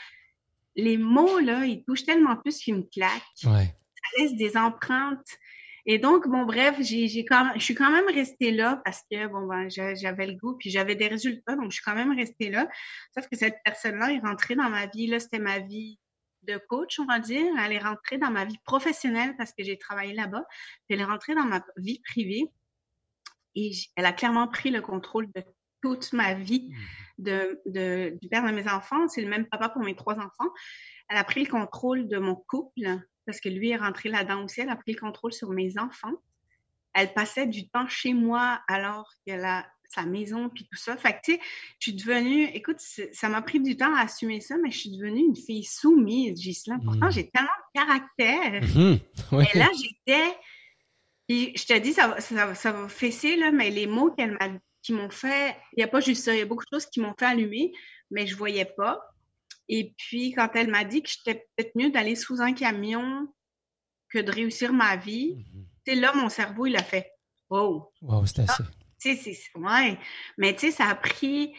les 0.76 0.99
mots, 0.99 1.38
là, 1.38 1.64
ils 1.64 1.83
touchent 1.85 2.04
tellement 2.04 2.37
plus 2.37 2.59
qu'ils 2.59 2.76
me 2.76 2.83
claquent. 2.83 3.45
Ouais. 3.45 3.66
Ça 3.66 4.23
laisse 4.23 4.37
des 4.37 4.56
empreintes. 4.56 5.26
Et 5.88 5.99
donc, 5.99 6.28
bon, 6.28 6.45
bref, 6.45 6.76
j'ai, 6.80 7.06
j'ai 7.09 7.25
quand, 7.25 7.52
je 7.54 7.61
suis 7.61 7.75
quand 7.75 7.90
même 7.90 8.06
restée 8.12 8.50
là 8.50 8.83
parce 8.85 9.02
que, 9.11 9.26
bon, 9.28 9.47
ben, 9.47 9.68
j'avais 9.68 10.26
le 10.26 10.35
goût, 10.35 10.56
puis 10.59 10.68
j'avais 10.68 10.97
des 10.97 11.06
résultats, 11.06 11.54
donc 11.54 11.71
je 11.71 11.76
suis 11.76 11.85
quand 11.85 11.95
même 11.95 12.14
restée 12.14 12.50
là. 12.50 12.68
Sauf 13.16 13.28
que 13.28 13.37
cette 13.37 13.56
personne-là 13.64 14.12
est 14.12 14.18
rentrée 14.18 14.56
dans 14.56 14.68
ma 14.68 14.87
vie, 14.87 15.06
là, 15.06 15.21
c'était 15.21 15.38
ma 15.38 15.61
vie 15.61 15.99
de 16.42 16.59
coach, 16.68 16.99
on 16.99 17.06
va 17.06 17.21
dire. 17.21 17.47
Elle 17.64 17.73
est 17.73 17.78
rentrée 17.78 18.18
dans 18.18 18.30
ma 18.30 18.45
vie 18.45 18.59
professionnelle 18.64 19.37
parce 19.37 19.52
que 19.52 19.64
j'ai 19.64 19.78
travaillé 19.78 20.12
là-bas. 20.12 20.45
Puis 20.49 20.97
elle 20.97 21.00
est 21.00 21.04
rentrée 21.04 21.35
dans 21.35 21.45
ma 21.45 21.64
vie 21.76 22.00
privée 22.00 22.50
et 23.54 23.73
elle 23.97 24.06
a 24.06 24.12
clairement 24.12 24.49
pris 24.49 24.71
le 24.71 24.80
contrôle 24.80 25.26
de 25.33 25.42
toute 25.83 26.12
ma 26.12 26.35
vie 26.35 26.68
mmh. 26.68 27.23
de, 27.23 27.61
de, 27.66 28.18
du 28.21 28.28
père 28.28 28.45
de 28.45 28.52
mes 28.52 28.68
enfants. 28.68 29.09
C'est 29.09 29.23
le 29.23 29.28
même 29.28 29.47
papa 29.47 29.68
pour 29.68 29.83
mes 29.83 29.95
trois 29.95 30.14
enfants. 30.14 30.50
Elle 31.09 31.16
a 31.16 31.25
pris 31.25 31.45
le 31.45 31.50
contrôle 31.50 32.09
de 32.09 32.18
mon 32.18 32.35
couple 32.35 33.00
parce 33.26 33.40
que 33.40 33.49
lui 33.49 33.71
est 33.71 33.76
rentré 33.76 34.09
là-dedans 34.09 34.45
aussi. 34.45 34.61
Elle 34.61 34.71
a 34.71 34.76
pris 34.76 34.92
le 34.92 35.00
contrôle 35.00 35.33
sur 35.33 35.50
mes 35.50 35.78
enfants. 35.78 36.14
Elle 36.95 37.12
passait 37.12 37.47
du 37.47 37.68
temps 37.68 37.88
chez 37.88 38.14
moi 38.14 38.61
alors 38.68 39.12
qu'elle 39.25 39.45
a 39.45 39.66
sa 39.88 40.04
maison 40.04 40.49
puis 40.49 40.66
tout 40.71 40.78
ça. 40.78 40.97
Fait 40.97 41.12
que, 41.12 41.18
tu 41.25 41.33
sais, 41.35 41.40
je 41.78 41.90
suis 41.90 41.95
devenue, 41.95 42.45
écoute, 42.54 42.78
ça 43.12 43.28
m'a 43.28 43.42
pris 43.42 43.61
du 43.61 43.76
temps 43.76 43.95
à 43.95 44.02
assumer 44.02 44.40
ça, 44.40 44.56
mais 44.62 44.71
je 44.71 44.78
suis 44.78 44.90
devenue 44.90 45.21
une 45.21 45.37
fille 45.37 45.64
soumise, 45.64 46.40
Gislain. 46.40 46.78
Pourtant, 46.80 47.06
mmh. 47.06 47.12
j'ai 47.12 47.30
tellement 47.30 47.49
de 47.75 47.80
caractère. 47.80 48.62
Mmh. 48.62 49.40
Et 49.54 49.59
là, 49.59 49.68
j'étais, 49.80 50.37
je 51.28 51.66
te 51.66 51.78
dis, 51.78 51.92
ça, 51.92 52.21
ça, 52.21 52.54
ça 52.54 52.73
va 52.73 52.88
fesser, 52.88 53.37
là, 53.37 53.52
mais 53.52 53.71
les 53.71 53.87
mots 53.87 54.11
qu'elle 54.11 54.33
m'a 54.33 54.49
qui 54.87 54.93
m'ont 54.93 55.11
fait, 55.11 55.57
il 55.73 55.78
n'y 55.78 55.83
a 55.83 55.88
pas 55.88 55.99
juste 55.99 56.25
ça, 56.25 56.33
il 56.33 56.38
y 56.38 56.43
a 56.43 56.47
beaucoup 56.47 56.64
de 56.64 56.76
choses 56.76 56.87
qui 56.87 57.00
m'ont 57.00 57.14
fait 57.19 57.26
allumer, 57.26 57.73
mais 58.12 58.28
je 58.28 58.37
voyais 58.37 58.64
pas. 58.64 59.00
Et 59.69 59.93
puis, 59.99 60.33
quand 60.33 60.49
elle 60.55 60.71
m'a 60.71 60.85
dit 60.85 61.02
que 61.02 61.09
j'étais 61.11 61.49
peut-être 61.57 61.75
mieux 61.75 61.90
d'aller 61.90 62.14
sous 62.14 62.40
un 62.40 62.52
camion 62.52 63.26
que 64.11 64.21
de 64.21 64.31
réussir 64.31 64.73
ma 64.73 64.95
vie, 64.95 65.45
c'est 65.85 65.97
mhm. 65.97 66.02
là, 66.02 66.12
mon 66.14 66.28
cerveau, 66.28 66.66
il 66.66 66.76
a 66.76 66.85
fait 66.85 67.11
«Oh!» 67.50 67.90
Wow, 68.00 68.26
c'est 68.26 68.49
assez. 68.49 68.62
Tu 69.00 69.16
sais, 69.16 69.37
ouais. 69.57 69.99
Mais 70.38 70.55
tu 70.55 70.66
sais, 70.66 70.71
ça 70.71 70.87
a 70.87 70.95
pris... 70.95 71.55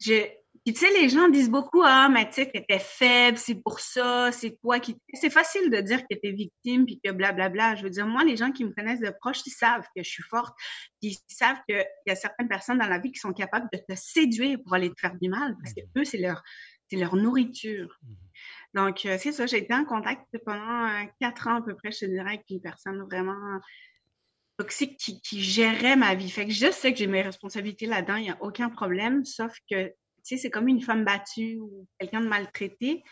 Je, 0.00 0.26
puis, 0.64 0.74
tu 0.74 0.86
sais, 0.86 0.92
les 0.92 1.08
gens 1.08 1.28
disent 1.28 1.50
beaucoup, 1.50 1.82
ah, 1.84 2.08
mais 2.08 2.28
tu 2.28 2.34
sais, 2.34 2.46
t'étais 2.46 2.78
faible, 2.78 3.36
c'est 3.36 3.56
pour 3.56 3.80
ça, 3.80 4.30
c'est 4.30 4.56
toi 4.60 4.78
qui. 4.78 4.96
C'est 5.12 5.30
facile 5.30 5.70
de 5.70 5.80
dire 5.80 6.02
que 6.02 6.14
t'es 6.14 6.30
victime, 6.30 6.86
puis 6.86 7.00
que 7.02 7.10
blablabla. 7.10 7.74
Je 7.74 7.82
veux 7.82 7.90
dire, 7.90 8.06
moi, 8.06 8.22
les 8.22 8.36
gens 8.36 8.52
qui 8.52 8.64
me 8.64 8.70
connaissent 8.70 9.00
de 9.00 9.12
proche, 9.20 9.40
ils 9.44 9.50
savent 9.50 9.84
que 9.96 10.04
je 10.04 10.08
suis 10.08 10.22
forte, 10.22 10.54
puis 11.00 11.18
ils 11.28 11.34
savent 11.34 11.58
qu'il 11.68 11.84
y 12.06 12.10
a 12.10 12.14
certaines 12.14 12.48
personnes 12.48 12.78
dans 12.78 12.86
la 12.86 13.00
vie 13.00 13.10
qui 13.10 13.18
sont 13.18 13.32
capables 13.32 13.68
de 13.72 13.78
te 13.78 13.96
séduire 13.96 14.58
pour 14.62 14.74
aller 14.74 14.90
te 14.90 15.00
faire 15.00 15.16
du 15.20 15.28
mal, 15.28 15.56
parce 15.60 15.74
que 15.74 15.80
mmh. 15.80 16.00
eux, 16.00 16.04
c'est 16.04 16.18
leur, 16.18 16.42
c'est 16.88 16.96
leur 16.96 17.16
nourriture. 17.16 17.98
Mmh. 18.02 18.14
Donc, 18.74 19.04
euh, 19.04 19.18
c'est 19.18 19.32
ça, 19.32 19.46
j'ai 19.46 19.58
été 19.58 19.74
en 19.74 19.84
contact 19.84 20.26
pendant 20.46 20.86
euh, 20.86 21.04
quatre 21.20 21.48
ans 21.48 21.56
à 21.56 21.62
peu 21.62 21.74
près, 21.74 21.90
je 21.90 21.98
te 21.98 22.04
dirais, 22.04 22.34
avec 22.34 22.44
une 22.50 22.60
personne 22.60 23.02
vraiment 23.02 23.58
toxique 24.58 24.96
qui, 24.96 25.20
qui 25.22 25.42
gérait 25.42 25.96
ma 25.96 26.14
vie. 26.14 26.30
Fait 26.30 26.46
que 26.46 26.52
je 26.52 26.70
sais 26.70 26.92
que 26.92 26.98
j'ai 26.98 27.08
mes 27.08 27.22
responsabilités 27.22 27.86
là-dedans, 27.86 28.16
il 28.16 28.24
n'y 28.24 28.30
a 28.30 28.38
aucun 28.40 28.68
problème, 28.68 29.24
sauf 29.24 29.52
que 29.68 29.92
tu 30.24 30.36
sais, 30.36 30.42
c'est 30.42 30.50
comme 30.50 30.68
une 30.68 30.82
femme 30.82 31.04
battue 31.04 31.58
ou 31.58 31.86
quelqu'un 31.98 32.20
de 32.20 32.28
maltraité. 32.28 33.02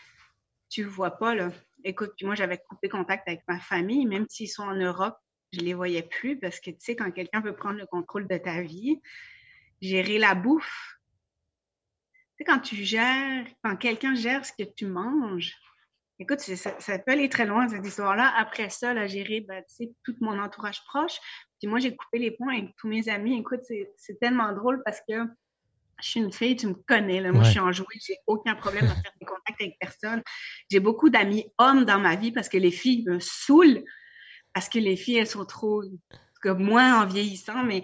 Tu 0.69 0.83
vois 0.83 1.11
pas, 1.11 1.35
là. 1.35 1.51
Écoute, 1.83 2.13
puis 2.15 2.25
moi, 2.25 2.35
j'avais 2.35 2.57
coupé 2.57 2.89
contact 2.89 3.27
avec 3.27 3.41
ma 3.47 3.59
famille, 3.59 4.05
même 4.05 4.25
s'ils 4.29 4.49
sont 4.49 4.63
en 4.63 4.75
Europe, 4.75 5.17
je 5.51 5.59
les 5.59 5.73
voyais 5.73 6.03
plus 6.03 6.39
parce 6.39 6.59
que, 6.59 6.71
tu 6.71 6.77
sais, 6.79 6.95
quand 6.95 7.11
quelqu'un 7.11 7.41
veut 7.41 7.55
prendre 7.55 7.77
le 7.77 7.85
contrôle 7.85 8.27
de 8.27 8.37
ta 8.37 8.61
vie, 8.61 9.01
gérer 9.81 10.17
la 10.17 10.35
bouffe, 10.35 10.99
tu 12.37 12.37
sais, 12.37 12.43
quand 12.45 12.59
tu 12.59 12.75
gères, 12.77 13.45
quand 13.63 13.75
quelqu'un 13.75 14.15
gère 14.15 14.45
ce 14.45 14.53
que 14.53 14.63
tu 14.63 14.85
manges, 14.85 15.53
écoute, 16.19 16.39
ça, 16.39 16.99
peut 16.99 17.11
aller 17.11 17.29
très 17.29 17.45
loin, 17.45 17.67
cette 17.67 17.85
histoire-là. 17.85 18.31
Après 18.37 18.69
ça, 18.69 18.93
là, 18.93 19.07
gérer, 19.07 19.41
ben, 19.41 19.61
tu 19.67 19.75
sais, 19.75 19.91
tout 20.03 20.15
mon 20.21 20.39
entourage 20.39 20.83
proche. 20.85 21.19
Puis 21.59 21.67
moi, 21.67 21.79
j'ai 21.79 21.95
coupé 21.95 22.19
les 22.19 22.31
points 22.31 22.57
avec 22.57 22.75
tous 22.77 22.87
mes 22.87 23.09
amis. 23.09 23.39
Écoute, 23.39 23.61
c'est 23.97 24.19
tellement 24.19 24.53
drôle 24.53 24.81
parce 24.85 25.01
que 25.07 25.13
je 26.01 26.09
suis 26.09 26.19
une 26.19 26.31
fille, 26.31 26.55
tu 26.55 26.67
me 26.67 26.73
connais. 26.73 27.21
Là. 27.21 27.31
Moi, 27.31 27.43
je 27.43 27.51
suis 27.51 27.59
enjouée, 27.59 27.85
j'ai 28.05 28.17
aucun 28.27 28.55
problème 28.55 28.85
à 28.85 28.95
faire 28.95 29.11
des 29.19 29.25
contacts 29.25 29.61
avec 29.61 29.75
personne. 29.79 30.21
J'ai 30.69 30.79
beaucoup 30.79 31.09
d'amis 31.09 31.45
hommes 31.57 31.85
dans 31.85 31.99
ma 31.99 32.15
vie 32.15 32.31
parce 32.31 32.49
que 32.49 32.57
les 32.57 32.71
filles 32.71 33.03
me 33.07 33.19
saoulent, 33.19 33.83
parce 34.53 34.69
que 34.69 34.79
les 34.79 34.95
filles, 34.95 35.17
elles 35.17 35.27
sont 35.27 35.45
trop, 35.45 35.83
comme 36.41 36.63
moi, 36.63 37.01
en 37.01 37.05
vieillissant, 37.05 37.63
mais 37.63 37.83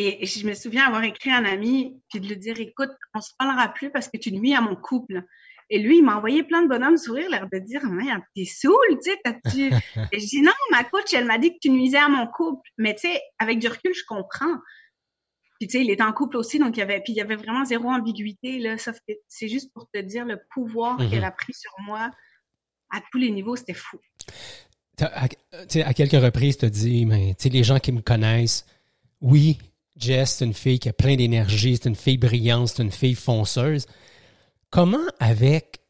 et 0.00 0.26
je 0.26 0.46
me 0.46 0.54
souviens 0.54 0.86
avoir 0.86 1.02
écrit 1.02 1.30
à 1.30 1.38
un 1.38 1.44
ami, 1.44 2.00
puis 2.08 2.20
de 2.20 2.28
lui 2.28 2.36
dire, 2.36 2.60
écoute, 2.60 2.90
on 3.14 3.20
se 3.20 3.32
parlera 3.36 3.68
plus 3.68 3.90
parce 3.90 4.08
que 4.08 4.16
tu 4.16 4.30
nuis 4.30 4.54
à 4.54 4.60
mon 4.60 4.76
couple. 4.76 5.24
Et 5.70 5.80
lui, 5.80 5.98
il 5.98 6.04
m'a 6.04 6.16
envoyé 6.16 6.44
plein 6.44 6.62
de 6.62 6.68
bonhommes 6.68 6.96
sourire, 6.96 7.28
l'air 7.28 7.48
de 7.52 7.58
dire, 7.58 7.84
merde, 7.84 8.22
t'es 8.34 8.44
saoul, 8.44 8.76
tu 8.90 9.10
sais, 9.10 9.18
t'as-tu... 9.24 9.70
Et 10.12 10.20
je 10.20 10.26
dis, 10.26 10.40
non, 10.40 10.52
ma 10.70 10.84
coach, 10.84 11.12
elle 11.12 11.26
m'a 11.26 11.38
dit 11.38 11.52
que 11.52 11.58
tu 11.60 11.70
nuisais 11.70 11.98
à 11.98 12.08
mon 12.08 12.26
couple. 12.28 12.68
Mais 12.78 12.94
tu 12.94 13.08
sais, 13.08 13.20
avec 13.38 13.58
du 13.58 13.66
recul, 13.66 13.92
je 13.92 14.04
comprends. 14.06 14.54
Puis 15.58 15.66
tu 15.66 15.78
sais, 15.78 15.84
il 15.84 15.90
était 15.90 16.02
en 16.02 16.12
couple 16.12 16.36
aussi, 16.36 16.58
donc 16.58 16.76
il 16.76 16.80
y 16.80 16.82
avait, 16.82 17.00
puis 17.00 17.12
il 17.12 17.16
y 17.16 17.20
avait 17.20 17.36
vraiment 17.36 17.64
zéro 17.64 17.88
ambiguïté 17.88 18.58
là. 18.58 18.78
Sauf 18.78 18.98
que 19.06 19.14
c'est 19.26 19.48
juste 19.48 19.72
pour 19.72 19.88
te 19.92 19.98
dire 19.98 20.24
le 20.24 20.40
pouvoir 20.54 20.96
qu'elle 20.98 21.18
mhm. 21.18 21.24
a 21.24 21.30
pris 21.32 21.52
sur 21.52 21.72
moi 21.84 22.10
à 22.90 23.00
tous 23.10 23.18
les 23.18 23.30
niveaux, 23.30 23.56
c'était 23.56 23.74
fou. 23.74 23.98
À, 25.00 25.24
à 25.24 25.94
quelques 25.94 26.22
reprises, 26.22 26.58
tu 26.58 26.64
as 26.64 26.70
dit, 26.70 27.06
mais 27.06 27.34
tu 27.34 27.44
sais, 27.44 27.48
les 27.50 27.64
gens 27.64 27.78
qui 27.78 27.92
me 27.92 28.00
connaissent, 28.00 28.66
oui, 29.20 29.58
Jess, 29.96 30.36
c'est 30.36 30.44
une 30.44 30.54
fille 30.54 30.78
qui 30.78 30.88
a 30.88 30.92
plein 30.92 31.16
d'énergie, 31.16 31.76
c'est 31.76 31.88
une 31.88 31.96
fille 31.96 32.18
brillante, 32.18 32.68
c'est 32.68 32.82
une 32.82 32.92
fille 32.92 33.14
fonceuse. 33.14 33.86
Comment, 34.70 35.06
avec 35.18 35.80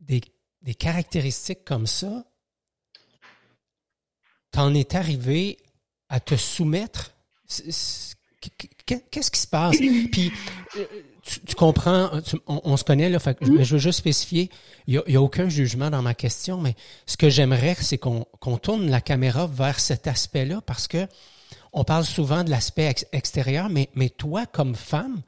des, 0.00 0.20
des 0.62 0.74
caractéristiques 0.74 1.64
comme 1.64 1.86
ça, 1.86 2.24
t'en 4.50 4.74
es 4.74 4.94
arrivé 4.96 5.58
à 6.08 6.20
te 6.20 6.36
soumettre? 6.36 7.14
Qu'est-ce 8.86 9.30
qui 9.30 9.40
se 9.40 9.46
passe? 9.46 9.76
Puis, 9.76 10.32
euh, 10.76 10.84
tu, 11.46 11.54
comprends, 11.54 12.10
on, 12.46 12.76
se 12.76 12.84
connaît, 12.84 13.08
là, 13.08 13.18
fait, 13.18 13.40
mm-hmm. 13.40 13.56
mais 13.56 13.64
je 13.64 13.72
veux 13.74 13.78
juste 13.78 13.98
spécifier, 13.98 14.50
il 14.86 15.02
n'y 15.06 15.16
a, 15.16 15.22
aucun 15.22 15.48
jugement 15.48 15.90
dans 15.90 16.02
ma 16.02 16.14
question, 16.14 16.60
mais 16.60 16.74
ce 17.06 17.16
que 17.16 17.30
j'aimerais, 17.30 17.76
c'est 17.80 17.98
qu'on 17.98 18.26
tourne 18.62 18.90
la 18.90 19.00
caméra 19.00 19.46
vers 19.46 19.80
cet 19.80 20.06
aspect-là 20.06 20.60
parce 20.66 20.86
que 20.86 21.06
on 21.72 21.82
parle 21.82 22.04
souvent 22.04 22.44
de 22.44 22.50
l'aspect 22.50 22.94
extérieur, 23.12 23.68
mais, 23.68 23.88
mais 23.94 24.08
toi, 24.08 24.46
comme 24.46 24.76
femme, 24.76 25.22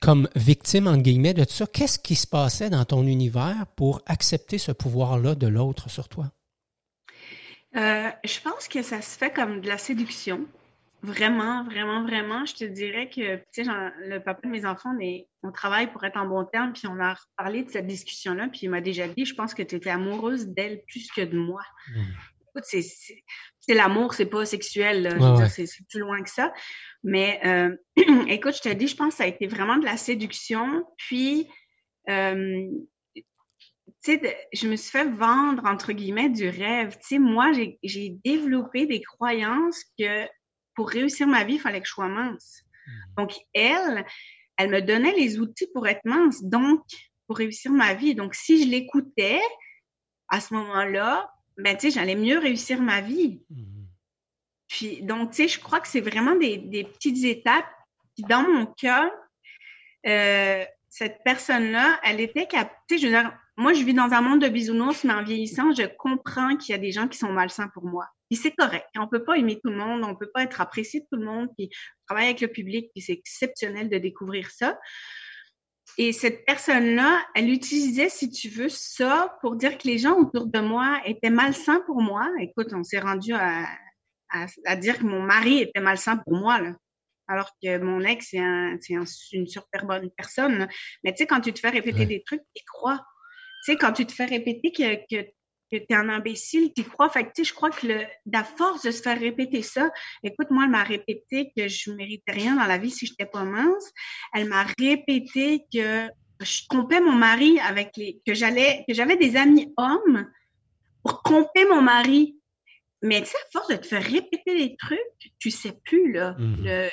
comme 0.00 0.28
victime, 0.34 0.86
entre 0.86 1.02
guillemets, 1.02 1.34
de 1.34 1.44
tout 1.44 1.52
ça, 1.52 1.66
qu'est-ce 1.66 1.98
qui 1.98 2.16
se 2.16 2.26
passait 2.26 2.70
dans 2.70 2.84
ton 2.86 3.06
univers 3.06 3.66
pour 3.76 4.00
accepter 4.06 4.56
ce 4.56 4.72
pouvoir-là 4.72 5.34
de 5.34 5.46
l'autre 5.46 5.90
sur 5.90 6.08
toi? 6.08 6.30
Euh, 7.76 8.08
je 8.24 8.40
pense 8.40 8.66
que 8.68 8.82
ça 8.82 9.02
se 9.02 9.18
fait 9.18 9.30
comme 9.30 9.60
de 9.60 9.68
la 9.68 9.78
séduction. 9.78 10.40
Vraiment, 11.02 11.64
vraiment, 11.64 12.02
vraiment. 12.02 12.44
Je 12.44 12.54
te 12.54 12.64
dirais 12.64 13.08
que, 13.08 13.36
tu 13.52 13.64
sais, 13.64 13.70
le 14.06 14.18
papa 14.18 14.40
de 14.44 14.52
mes 14.52 14.66
enfants, 14.66 14.94
on 15.42 15.50
travaille 15.50 15.90
pour 15.90 16.04
être 16.04 16.18
en 16.18 16.26
bon 16.26 16.44
terme, 16.44 16.72
puis 16.72 16.86
on 16.86 17.00
a 17.00 17.16
parlé 17.36 17.62
de 17.62 17.70
cette 17.70 17.86
discussion-là, 17.86 18.48
puis 18.48 18.60
il 18.64 18.70
m'a 18.70 18.82
déjà 18.82 19.08
dit, 19.08 19.24
je 19.24 19.34
pense 19.34 19.54
que 19.54 19.62
tu 19.62 19.76
étais 19.76 19.90
amoureuse 19.90 20.48
d'elle 20.48 20.82
plus 20.86 21.10
que 21.10 21.22
de 21.22 21.38
moi. 21.38 21.62
Mmh. 21.94 22.00
Écoute, 22.50 22.64
c'est 22.64 23.74
l'amour, 23.74 24.12
c'est 24.12 24.26
pas 24.26 24.44
sexuel, 24.44 25.16
c'est 25.48 25.86
plus 25.88 26.00
loin 26.00 26.22
que 26.22 26.30
ça. 26.30 26.52
Mais 27.02 27.40
euh, 27.44 27.74
écoute, 28.28 28.56
je 28.56 28.68
te 28.68 28.74
dis, 28.74 28.88
je 28.88 28.96
pense 28.96 29.14
que 29.14 29.18
ça 29.18 29.24
a 29.24 29.28
été 29.28 29.46
vraiment 29.46 29.78
de 29.78 29.84
la 29.84 29.96
séduction, 29.96 30.84
puis, 30.98 31.48
euh, 32.10 32.68
tu 33.14 33.22
sais, 34.02 34.48
je 34.52 34.66
me 34.66 34.76
suis 34.76 34.90
fait 34.90 35.08
vendre, 35.08 35.64
entre 35.64 35.92
guillemets, 35.92 36.30
du 36.30 36.48
rêve. 36.48 36.96
Tu 36.96 37.06
sais, 37.06 37.18
moi, 37.18 37.52
j'ai 37.82 38.18
développé 38.24 38.86
des 38.86 39.00
croyances 39.00 39.84
que 39.98 40.26
pour 40.74 40.90
réussir 40.90 41.26
ma 41.26 41.44
vie, 41.44 41.54
il 41.54 41.60
fallait 41.60 41.80
que 41.80 41.86
je 41.86 41.92
sois 41.92 42.08
mince. 42.08 42.62
Hmm. 42.86 43.22
Donc, 43.22 43.34
elle, 43.52 44.04
elle 44.56 44.70
me 44.70 44.80
donnait 44.80 45.12
les 45.12 45.38
outils 45.38 45.68
pour 45.72 45.86
être 45.86 46.04
mince, 46.04 46.42
donc 46.42 46.82
pour 47.26 47.36
réussir 47.36 47.72
ma 47.72 47.94
vie. 47.94 48.14
Donc, 48.14 48.34
si 48.34 48.62
je 48.62 48.68
l'écoutais 48.68 49.40
à 50.28 50.40
ce 50.40 50.54
moment-là, 50.54 51.32
ben, 51.56 51.76
tu 51.76 51.82
sais, 51.82 51.90
j'allais 51.90 52.16
mieux 52.16 52.38
réussir 52.38 52.80
ma 52.80 53.00
vie. 53.00 53.42
Hmm. 53.50 53.84
Puis, 54.68 55.02
donc, 55.02 55.30
tu 55.30 55.36
sais, 55.36 55.48
je 55.48 55.60
crois 55.60 55.80
que 55.80 55.88
c'est 55.88 56.00
vraiment 56.00 56.36
des, 56.36 56.84
petites 56.84 57.24
étapes. 57.24 57.66
Puis, 58.14 58.24
dans 58.28 58.42
mon 58.42 58.66
cas, 58.66 59.10
euh, 60.06 60.64
cette 60.88 61.18
personne-là, 61.24 62.00
elle 62.04 62.20
était 62.20 62.46
capable, 62.46 62.74
tu 62.88 62.96
sais, 62.96 63.02
je 63.02 63.06
veux 63.08 63.12
dire, 63.12 63.32
moi, 63.60 63.74
je 63.74 63.84
vis 63.84 63.92
dans 63.92 64.10
un 64.10 64.22
monde 64.22 64.40
de 64.40 64.48
bisounours, 64.48 65.04
mais 65.04 65.12
en 65.12 65.22
vieillissant, 65.22 65.74
je 65.74 65.82
comprends 65.98 66.56
qu'il 66.56 66.72
y 66.72 66.74
a 66.74 66.78
des 66.78 66.92
gens 66.92 67.08
qui 67.08 67.18
sont 67.18 67.30
malsains 67.30 67.68
pour 67.68 67.84
moi. 67.84 68.08
Puis 68.30 68.38
c'est 68.38 68.52
correct. 68.52 68.86
On 68.96 69.06
peut 69.06 69.22
pas 69.22 69.36
aimer 69.36 69.60
tout 69.62 69.70
le 69.70 69.76
monde, 69.76 70.02
on 70.02 70.16
peut 70.16 70.30
pas 70.32 70.44
être 70.44 70.62
apprécié 70.62 71.00
de 71.00 71.06
tout 71.12 71.18
le 71.18 71.26
monde, 71.26 71.48
puis 71.58 71.68
travailler 72.06 72.28
avec 72.28 72.40
le 72.40 72.48
public, 72.48 72.90
puis 72.94 73.02
c'est 73.02 73.12
exceptionnel 73.12 73.90
de 73.90 73.98
découvrir 73.98 74.50
ça. 74.50 74.78
Et 75.98 76.14
cette 76.14 76.46
personne-là, 76.46 77.22
elle 77.34 77.50
utilisait, 77.50 78.08
si 78.08 78.30
tu 78.30 78.48
veux, 78.48 78.70
ça 78.70 79.36
pour 79.42 79.56
dire 79.56 79.76
que 79.76 79.86
les 79.86 79.98
gens 79.98 80.16
autour 80.16 80.46
de 80.46 80.60
moi 80.60 80.98
étaient 81.04 81.28
malsains 81.28 81.80
pour 81.80 82.00
moi. 82.00 82.26
Écoute, 82.40 82.68
on 82.72 82.82
s'est 82.82 83.00
rendu 83.00 83.34
à, 83.34 83.66
à, 84.30 84.76
dire 84.76 84.98
que 84.98 85.04
mon 85.04 85.20
mari 85.20 85.58
était 85.58 85.80
malsain 85.80 86.16
pour 86.16 86.32
moi, 86.32 86.62
là. 86.62 86.74
Alors 87.28 87.50
que 87.62 87.78
mon 87.78 88.00
ex, 88.00 88.28
c'est 88.30 88.38
un, 88.38 88.78
une 89.32 89.46
super 89.46 89.84
bonne 89.84 90.10
personne. 90.16 90.66
Mais 91.04 91.12
tu 91.12 91.18
sais, 91.18 91.26
quand 91.26 91.42
tu 91.42 91.52
te 91.52 91.60
fais 91.60 91.68
répéter 91.68 92.06
des 92.06 92.22
trucs, 92.22 92.42
tu 92.54 92.64
crois. 92.64 93.04
Sais, 93.62 93.76
quand 93.76 93.92
tu 93.92 94.06
te 94.06 94.12
fais 94.12 94.24
répéter 94.24 94.72
que, 94.72 94.94
que, 95.06 95.22
que 95.70 95.76
tu 95.76 95.86
es 95.88 95.94
un 95.94 96.08
imbécile, 96.08 96.72
tu 96.74 96.84
crois. 96.84 97.08
Fait 97.10 97.24
que, 97.24 97.44
je 97.44 97.52
crois 97.52 97.70
que 97.70 97.86
le, 97.86 98.04
la 98.32 98.44
force 98.44 98.82
de 98.82 98.90
se 98.90 99.02
faire 99.02 99.18
répéter 99.18 99.62
ça, 99.62 99.90
écoute, 100.22 100.48
moi, 100.50 100.64
elle 100.64 100.70
m'a 100.70 100.82
répété 100.82 101.52
que 101.56 101.68
je 101.68 101.92
méritais 101.92 102.32
rien 102.32 102.56
dans 102.56 102.66
la 102.66 102.78
vie 102.78 102.90
si 102.90 103.06
je 103.06 103.12
n'étais 103.12 103.30
pas 103.30 103.44
mince. 103.44 103.92
Elle 104.34 104.48
m'a 104.48 104.66
répété 104.78 105.64
que 105.72 106.08
je 106.40 106.60
trompais 106.68 107.00
mon 107.00 107.12
mari 107.12 107.58
avec 107.60 107.96
les, 107.96 108.20
que 108.26 108.34
j'allais, 108.34 108.84
que 108.88 108.94
j'avais 108.94 109.16
des 109.16 109.36
amis 109.36 109.72
hommes 109.76 110.30
pour 111.02 111.22
tromper 111.22 111.66
mon 111.66 111.82
mari. 111.82 112.36
Mais 113.02 113.20
tu 113.22 113.28
sais, 113.28 113.36
à 113.36 113.50
force 113.52 113.68
de 113.68 113.76
te 113.76 113.86
faire 113.86 114.02
répéter 114.02 114.56
des 114.56 114.76
trucs, 114.76 114.98
tu 115.38 115.50
sais 115.50 115.72
plus, 115.84 116.12
là. 116.12 116.34
Mhm. 116.38 116.90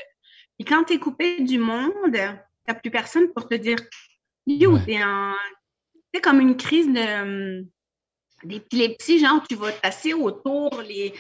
Et 0.60 0.64
quand 0.64 0.86
tu 0.86 0.94
es 0.94 1.00
coupé 1.00 1.42
du 1.42 1.60
monde, 1.60 2.14
tu 2.14 2.20
n'as 2.68 2.74
plus 2.74 2.92
personne 2.92 3.32
pour 3.34 3.48
te 3.48 3.56
dire 3.56 3.78
Yo, 4.46 4.80
t'es 4.80 5.04
en. 5.04 5.34
Comme 6.22 6.40
une 6.40 6.58
crise 6.58 6.90
d'épilepsie, 8.44 9.20
genre 9.20 9.46
tu 9.48 9.56
vas 9.56 9.72
tasser 9.72 10.14
autour 10.14 10.82
les, 10.82 11.14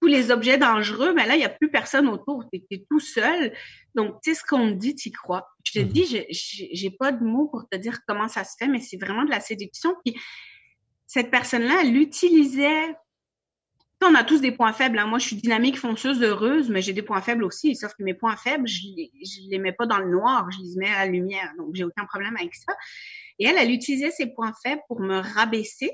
tous 0.00 0.08
les 0.08 0.30
objets 0.30 0.58
dangereux, 0.58 1.12
mais 1.14 1.26
là, 1.26 1.34
il 1.34 1.38
n'y 1.38 1.44
a 1.44 1.50
plus 1.50 1.70
personne 1.70 2.08
autour, 2.08 2.44
tu 2.52 2.62
es, 2.70 2.86
tout 2.90 3.00
seul. 3.00 3.52
Donc, 3.94 4.20
tu 4.22 4.34
sais, 4.34 4.40
ce 4.40 4.44
qu'on 4.44 4.66
me 4.66 4.72
dit, 4.72 4.94
tu 4.94 5.08
y 5.08 5.12
crois. 5.12 5.48
Je 5.64 5.72
te 5.72 5.78
mhm. 5.80 5.88
dis, 5.88 6.24
j'ai 6.30 6.90
pas 6.90 7.12
de 7.12 7.24
mots 7.24 7.48
pour 7.48 7.68
te 7.68 7.76
dire 7.76 7.98
comment 8.06 8.28
ça 8.28 8.44
se 8.44 8.56
fait, 8.58 8.68
mais 8.68 8.80
c'est 8.80 8.98
vraiment 8.98 9.24
de 9.24 9.30
la 9.30 9.40
séduction. 9.40 9.94
Puis, 10.04 10.16
cette 11.06 11.30
personne-là, 11.30 11.82
elle 11.82 11.96
utilisait 11.96 12.94
on 14.04 14.14
a 14.14 14.24
tous 14.24 14.40
des 14.40 14.52
points 14.52 14.72
faibles. 14.72 14.98
Hein. 14.98 15.06
Moi, 15.06 15.18
je 15.18 15.26
suis 15.26 15.36
dynamique, 15.36 15.78
fonceuse, 15.78 16.22
heureuse, 16.22 16.68
mais 16.68 16.82
j'ai 16.82 16.92
des 16.92 17.02
points 17.02 17.22
faibles 17.22 17.44
aussi. 17.44 17.74
Sauf 17.74 17.94
que 17.94 18.02
mes 18.02 18.14
points 18.14 18.36
faibles, 18.36 18.68
je 18.68 18.86
ne 18.86 19.50
les 19.50 19.58
mets 19.58 19.72
pas 19.72 19.86
dans 19.86 19.98
le 19.98 20.10
noir, 20.10 20.48
je 20.50 20.58
les 20.58 20.76
mets 20.76 20.90
à 20.90 21.04
la 21.04 21.10
lumière. 21.10 21.52
Donc, 21.58 21.74
j'ai 21.74 21.84
aucun 21.84 22.04
problème 22.04 22.36
avec 22.36 22.54
ça. 22.54 22.72
Et 23.38 23.46
elle, 23.46 23.56
elle 23.58 23.70
utilisait 23.70 24.10
ses 24.10 24.26
points 24.26 24.52
faibles 24.62 24.82
pour 24.88 25.00
me 25.00 25.18
rabaisser. 25.18 25.90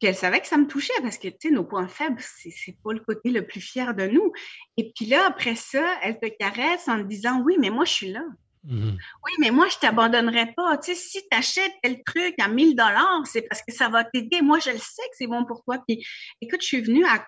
Puis 0.00 0.08
elle 0.08 0.16
savait 0.16 0.40
que 0.40 0.46
ça 0.46 0.56
me 0.56 0.66
touchait 0.66 0.92
parce 1.02 1.18
que, 1.18 1.28
tu 1.28 1.48
sais, 1.48 1.50
nos 1.50 1.64
points 1.64 1.88
faibles, 1.88 2.20
c'est 2.20 2.76
pas 2.82 2.92
le 2.92 3.00
côté 3.00 3.30
le 3.30 3.46
plus 3.46 3.60
fier 3.60 3.94
de 3.94 4.06
nous. 4.06 4.32
Et 4.76 4.92
puis 4.94 5.06
là, 5.06 5.26
après 5.26 5.54
ça, 5.54 5.98
elle 6.02 6.18
te 6.18 6.26
caresse 6.26 6.88
en 6.88 6.98
te 6.98 7.08
disant, 7.08 7.40
oui, 7.42 7.56
mais 7.58 7.70
moi, 7.70 7.84
je 7.84 7.92
suis 7.92 8.12
là. 8.12 8.22
Mhm. 8.64 8.96
Oui, 9.24 9.32
mais 9.40 9.50
moi, 9.50 9.68
je 9.68 9.76
t'abandonnerai 9.78 10.52
pas. 10.54 10.78
Tu 10.78 10.94
sais, 10.94 11.00
si 11.00 11.20
tu 11.20 11.36
achètes 11.36 11.72
tel 11.82 12.02
truc 12.02 12.34
à 12.40 12.48
1000 12.48 12.74
dollars, 12.74 13.22
c'est 13.26 13.42
parce 13.42 13.62
que 13.62 13.72
ça 13.72 13.88
va 13.88 14.04
t'aider. 14.04 14.40
Moi, 14.40 14.58
je 14.58 14.70
le 14.70 14.78
sais 14.78 15.02
que 15.02 15.16
c'est 15.16 15.26
bon 15.26 15.44
pour 15.44 15.62
toi. 15.64 15.82
Puis, 15.86 16.04
écoute, 16.40 16.62
je 16.62 16.66
suis 16.66 16.80
venue 16.80 17.04
à, 17.04 17.24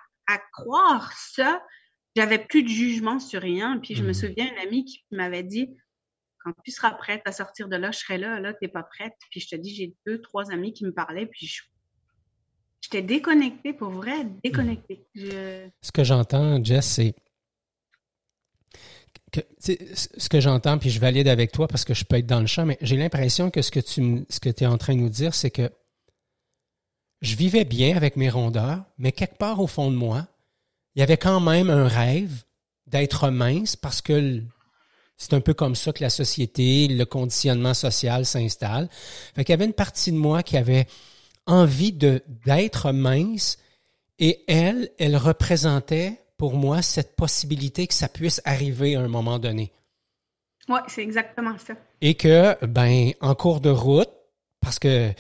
croire 0.53 1.13
ça. 1.17 1.63
J'avais 2.17 2.39
plus 2.39 2.63
de 2.63 2.69
jugement 2.69 3.21
sur 3.21 3.43
rien. 3.43 3.79
Puis, 3.79 3.95
je 3.95 4.03
me 4.03 4.09
mhm. 4.09 4.15
souviens 4.15 4.51
une 4.51 4.59
amie 4.59 4.85
qui 4.85 5.05
m'avait 5.11 5.43
dit, 5.43 5.69
quand 6.47 6.63
tu 6.65 6.71
seras 6.71 6.93
prête 6.93 7.23
à 7.25 7.33
sortir 7.33 7.69
de 7.69 7.77
là, 7.77 7.91
je 7.91 7.99
serai 7.99 8.19
là. 8.19 8.39
Là, 8.39 8.55
t'es 8.55 8.69
pas 8.69 8.85
prête. 8.85 9.15
Puis, 9.31 9.41
je 9.41 9.49
te 9.49 9.57
dis, 9.57 9.75
j'ai 9.75 9.95
deux, 10.07 10.21
trois 10.21 10.53
amis 10.53 10.73
qui 10.73 10.85
me 10.85 10.93
parlaient. 10.93 11.27
Puis, 11.27 11.47
je 11.47 11.63
J'étais 12.83 13.03
déconnectée, 13.03 13.73
pour 13.73 13.91
vrai, 13.91 14.25
déconnectée. 14.45 15.09
Ce 15.17 15.91
que 15.93 16.05
j'entends, 16.05 16.63
Jess, 16.63 16.87
c'est 16.87 17.15
ce 19.59 20.29
que 20.29 20.39
j'entends, 20.39 20.79
puis 20.79 20.91
je 20.91 21.01
valide 21.01 21.27
avec 21.27 21.51
toi 21.51 21.67
parce 21.67 21.85
que 21.85 21.95
je 21.95 22.05
peux 22.05 22.17
être 22.17 22.27
dans 22.27 22.39
le 22.39 22.47
champ, 22.47 22.65
mais 22.65 22.79
j'ai 22.81 22.97
l'impression 22.97 23.51
que 23.51 23.61
ce 23.61 23.73
que 23.73 23.81
tu 23.81 24.25
ce 24.31 24.39
que 24.39 24.51
es 24.51 24.67
en 24.67 24.79
train 24.79 24.95
de 24.95 25.01
nous 25.01 25.09
dire, 25.09 25.35
c'est 25.35 25.51
que 25.51 25.69
je 27.23 27.35
vivais 27.35 27.65
bien 27.65 27.97
avec 27.97 28.15
mes 28.15 28.31
rondeurs, 28.31 28.85
mais 28.99 29.11
quelque 29.11 29.37
part 29.37 29.61
au 29.61 29.67
fond 29.67 29.91
de 29.91 29.97
moi, 29.97 30.29
il 30.95 31.01
y 31.01 31.03
avait 31.03 31.17
quand 31.17 31.41
même 31.41 31.71
un 31.71 31.89
rêve 31.89 32.45
d'être 32.87 33.31
mince 33.31 33.75
parce 33.75 34.01
que 34.01 34.43
c'est 35.17 35.33
un 35.33 35.41
peu 35.41 35.55
comme 35.55 35.75
ça 35.75 35.93
que 35.93 36.03
la 36.03 36.11
société, 36.11 36.89
le 36.89 37.05
conditionnement 37.05 37.75
social 37.75 38.27
s'installe. 38.27 38.89
Fait 39.35 39.45
qu'il 39.45 39.53
y 39.53 39.55
avait 39.55 39.65
une 39.65 39.73
partie 39.73 40.13
de 40.13 40.17
moi 40.17 40.43
qui 40.43 40.57
avait 40.57 40.87
envie 41.47 41.93
de 41.93 42.23
d'être 42.45 42.93
mince 42.93 43.59
et 44.19 44.45
elle, 44.49 44.91
elle 44.99 45.17
représentait 45.17 46.21
pour 46.37 46.55
moi 46.55 46.83
cette 46.83 47.17
possibilité 47.17 47.87
que 47.87 47.95
ça 47.95 48.09
puisse 48.09 48.43
arriver 48.45 48.97
à 48.97 49.01
un 49.01 49.09
moment 49.09 49.39
donné. 49.39 49.73
Oui, 50.69 50.81
c'est 50.89 51.03
exactement 51.03 51.57
ça. 51.59 51.75
Et 52.01 52.15
que, 52.15 52.57
ben, 52.67 53.13
en 53.21 53.35
cours 53.35 53.61
de 53.61 53.71
route, 53.71 54.11
parce 54.61 54.79
que 54.79 55.13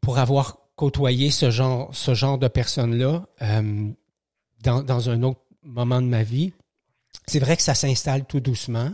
pour 0.00 0.18
avoir 0.18 0.58
côtoyé 0.76 1.30
ce 1.30 1.50
genre, 1.50 1.94
ce 1.94 2.14
genre 2.14 2.38
de 2.38 2.48
personnes-là 2.48 3.26
euh, 3.42 3.90
dans, 4.62 4.82
dans 4.82 5.10
un 5.10 5.22
autre 5.24 5.40
moment 5.64 6.00
de 6.00 6.06
ma 6.06 6.22
vie, 6.22 6.52
c'est 7.26 7.40
vrai 7.40 7.56
que 7.56 7.62
ça 7.62 7.74
s'installe 7.74 8.24
tout 8.24 8.40
doucement 8.40 8.92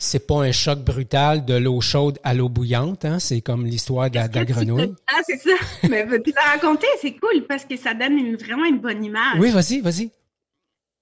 c'est 0.00 0.26
pas 0.26 0.42
un 0.42 0.50
choc 0.50 0.80
brutal 0.80 1.44
de 1.44 1.54
l'eau 1.54 1.80
chaude 1.80 2.18
à 2.24 2.34
l'eau 2.34 2.48
bouillante, 2.48 3.04
hein? 3.04 3.18
C'est 3.18 3.42
comme 3.42 3.66
l'histoire 3.66 4.10
de, 4.10 4.16
la, 4.16 4.28
grenouille. 4.28 4.94
Ah, 5.06 5.20
c'est 5.24 5.36
ça. 5.36 5.54
Mais 5.88 6.06
tu 6.22 6.32
l'as 6.32 6.52
raconté, 6.52 6.86
c'est 7.00 7.14
cool 7.16 7.46
parce 7.46 7.66
que 7.66 7.76
ça 7.76 7.94
donne 7.94 8.34
vraiment 8.36 8.64
une 8.64 8.80
bonne 8.80 9.04
image. 9.04 9.38
Oui, 9.38 9.50
vas-y, 9.50 9.80
vas-y. 9.80 10.10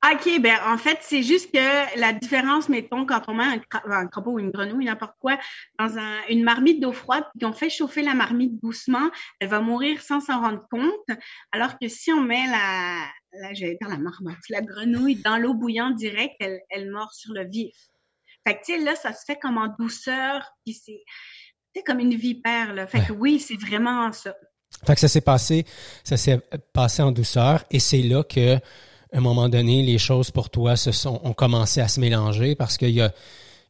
OK, 0.05 0.41
ben 0.41 0.57
en 0.65 0.79
fait, 0.79 0.99
c'est 1.01 1.25
juste 1.25 1.53
que 1.53 1.99
la 1.99 2.13
différence, 2.13 2.69
mettons, 2.69 3.05
quand 3.05 3.23
on 3.27 3.35
met 3.35 3.45
un, 3.45 4.07
crapaud 4.07 4.33
ou 4.33 4.39
une 4.39 4.51
grenouille, 4.51 4.85
n'importe 4.85 5.17
quoi, 5.19 5.39
dans 5.79 5.89
une 6.29 6.45
marmite 6.45 6.81
d'eau 6.81 6.93
froide, 6.93 7.25
puis 7.31 7.45
qu'on 7.45 7.53
fait 7.53 7.71
chauffer 7.71 8.03
la 8.03 8.15
marmite 8.15 8.61
doucement, 8.63 9.11
elle 9.41 9.49
va 9.49 9.61
mourir 9.61 10.01
sans 10.01 10.21
s'en 10.21 10.41
rendre 10.41 10.65
compte. 10.71 11.19
Alors 11.51 11.79
que 11.81 11.89
si 11.89 12.13
on 12.13 12.23
met 12.23 12.47
la, 12.47 12.99
la 13.41 13.55
j'allais 13.55 13.77
dire 13.81 13.89
la 13.89 13.99
marmotte, 13.99 14.37
la 14.51 14.61
grenouille 14.61 15.17
dans 15.17 15.37
l'eau 15.37 15.55
bouillante 15.55 15.97
directe, 15.97 16.37
elle, 16.39 16.61
elle 16.71 16.91
mord 16.91 17.13
sur 17.13 17.33
le 17.33 17.45
vif. 17.45 17.75
Fait 18.49 18.55
que, 18.55 18.65
tu 18.65 18.79
sais, 18.79 18.83
là, 18.83 18.95
ça 18.97 19.13
se 19.13 19.27
fait 19.27 19.37
comme 19.37 19.59
en 19.59 19.69
douceur, 19.79 20.55
puis 20.65 20.73
c'est, 20.73 21.83
comme 21.85 22.01
une 22.01 22.15
vipère, 22.15 22.73
là. 22.73 22.87
Fait 22.87 23.01
que 23.01 23.13
oui, 23.13 23.39
c'est 23.39 23.61
vraiment 23.61 24.11
ça. 24.11 24.35
Fait 24.87 24.95
que 24.95 25.01
ça 25.01 25.09
s'est 25.09 25.21
passé, 25.21 25.67
ça 26.03 26.17
s'est 26.17 26.41
passé 26.73 27.03
en 27.03 27.13
douceur, 27.13 27.65
et 27.71 27.79
c'est 27.79 28.01
là 28.01 28.23
que, 28.23 28.55
à 28.57 28.61
un 29.13 29.21
moment 29.21 29.51
donné, 29.51 29.83
les 29.83 29.99
choses 29.99 30.31
pour 30.31 30.49
toi 30.49 30.77
se 30.77 30.93
sont, 30.93 31.21
ont 31.25 31.35
commencé 31.35 31.83
à 31.83 31.89
se 31.89 32.01
mélanger 32.01 32.55
parce 32.55 32.79
qu'il 32.79 32.91
y 32.91 33.03
a, 33.03 33.13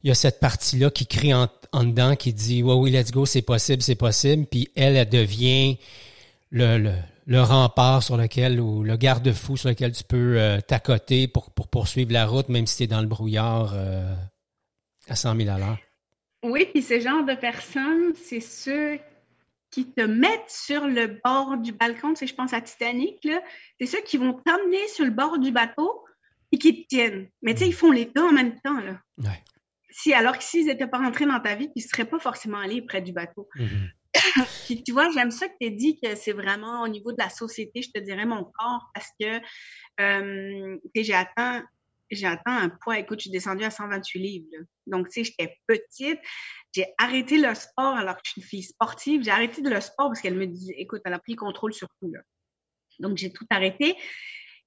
il 0.05 0.09
y 0.09 0.11
a 0.13 0.15
cette 0.15 0.39
partie-là 0.39 0.91
qui 0.91 1.09
crie 1.09 1.35
en, 1.35 1.49
dedans, 1.75 2.15
qui 2.15 2.33
dit, 2.33 2.63
ouais, 2.63 2.75
oui, 2.75 2.93
let's 2.93 3.11
go, 3.11 3.27
c'est 3.27 3.43
possible, 3.43 3.83
c'est 3.83 3.97
possible. 3.97 4.47
Puis 4.47 4.69
elle, 4.77 4.95
elle 4.95 5.09
devient 5.09 5.77
le, 6.51 6.93
le, 7.27 7.43
rempart 7.43 8.05
sur 8.05 8.17
lequel, 8.17 8.61
ou 8.61 8.85
le 8.85 8.97
garde-fou 8.97 9.57
sur 9.57 9.71
lequel 9.71 9.91
tu 9.91 10.05
peux 10.05 10.39
euh, 10.39 10.61
t'accoter 10.61 11.27
pour, 11.27 11.51
pour 11.51 11.67
poursuivre 11.67 12.13
la 12.13 12.27
route, 12.27 12.49
même 12.49 12.69
si 12.69 12.77
tu 12.77 12.83
es 12.85 12.87
dans 12.87 13.01
le 13.01 13.09
brouillard. 13.09 13.73
Euh, 13.75 14.15
à 15.11 15.17
100 15.17 15.37
000 15.37 15.49
à 15.51 15.59
l'heure. 15.59 15.79
Oui, 16.45 16.67
puis 16.73 16.83
ce 16.83 17.01
genre 17.01 17.25
de 17.25 17.35
personnes, 17.35 18.15
c'est 18.15 18.41
ceux 18.41 18.99
qui 19.71 19.93
te 19.93 20.01
mettent 20.01 20.49
sur 20.49 20.87
le 20.87 21.19
bord 21.23 21.59
du 21.59 21.73
balcon, 21.73 22.11
tu 22.11 22.21
sais, 22.21 22.27
je 22.27 22.35
pense 22.35 22.53
à 22.53 22.61
Titanic, 22.61 23.29
c'est 23.79 23.87
ceux 23.87 24.01
qui 24.01 24.17
vont 24.17 24.33
t'emmener 24.33 24.87
sur 24.89 25.05
le 25.05 25.11
bord 25.11 25.39
du 25.39 25.51
bateau 25.51 26.05
et 26.53 26.59
qui 26.59 26.83
te 26.83 26.89
tiennent. 26.89 27.29
Mais 27.43 27.55
tu 27.55 27.61
sais, 27.61 27.69
ils 27.69 27.75
font 27.75 27.91
les 27.91 28.07
deux 28.07 28.23
en 28.23 28.33
même 28.33 28.59
temps, 28.61 28.81
là. 28.81 29.01
Si, 29.91 30.15
alors 30.15 30.39
que 30.39 30.45
s'ils 30.45 30.67
n'étaient 30.67 30.87
pas 30.87 30.99
rentrés 30.99 31.27
dans 31.27 31.41
ta 31.41 31.55
vie, 31.55 31.71
ils 31.75 31.83
ne 31.83 31.89
seraient 31.89 32.09
pas 32.09 32.21
forcément 32.21 32.59
allés 32.59 32.83
près 32.83 33.03
du 33.03 33.13
bateau. 33.13 33.49
Mm-hmm. 33.57 33.91
puis 34.65 34.83
tu 34.83 34.93
vois, 34.93 35.11
j'aime 35.11 35.31
ça 35.31 35.49
que 35.49 35.55
tu 35.61 35.67
aies 35.67 35.71
dit 35.71 35.99
que 36.01 36.15
c'est 36.15 36.33
vraiment 36.33 36.83
au 36.83 36.89
niveau 36.89 37.13
de 37.13 37.19
la 37.19 37.29
société, 37.29 37.83
je 37.83 37.91
te 37.91 37.99
dirais 37.99 38.25
mon 38.25 38.45
corps, 38.45 38.91
parce 38.95 39.11
que 39.21 39.41
euh, 40.01 40.77
j'ai 40.95 41.15
atteint 41.15 41.65
j'ai 42.11 42.27
atteint 42.27 42.57
un 42.57 42.69
poids, 42.69 42.99
écoute, 42.99 43.19
je 43.19 43.23
suis 43.23 43.31
descendue 43.31 43.65
à 43.65 43.71
128 43.71 44.19
livres. 44.19 44.47
Donc, 44.87 45.09
tu 45.09 45.25
sais, 45.25 45.25
j'étais 45.25 45.57
petite. 45.67 46.19
J'ai 46.75 46.87
arrêté 46.99 47.39
le 47.39 47.55
sport 47.55 47.97
alors 47.97 48.17
que 48.17 48.23
je 48.25 48.31
suis 48.31 48.41
une 48.41 48.47
fille 48.47 48.63
sportive. 48.63 49.23
J'ai 49.23 49.31
arrêté 49.31 49.63
de 49.63 49.71
le 49.71 49.81
sport 49.81 50.09
parce 50.09 50.21
qu'elle 50.21 50.37
me 50.37 50.47
disait, 50.47 50.75
écoute, 50.79 51.03
elle 51.05 51.15
a 51.15 51.19
pris 51.19 51.37
contrôle 51.37 51.73
sur 51.73 51.89
tout. 52.01 52.11
Là. 52.11 52.21
Donc, 52.99 53.17
j'ai 53.17 53.33
tout 53.33 53.47
arrêté. 53.51 53.97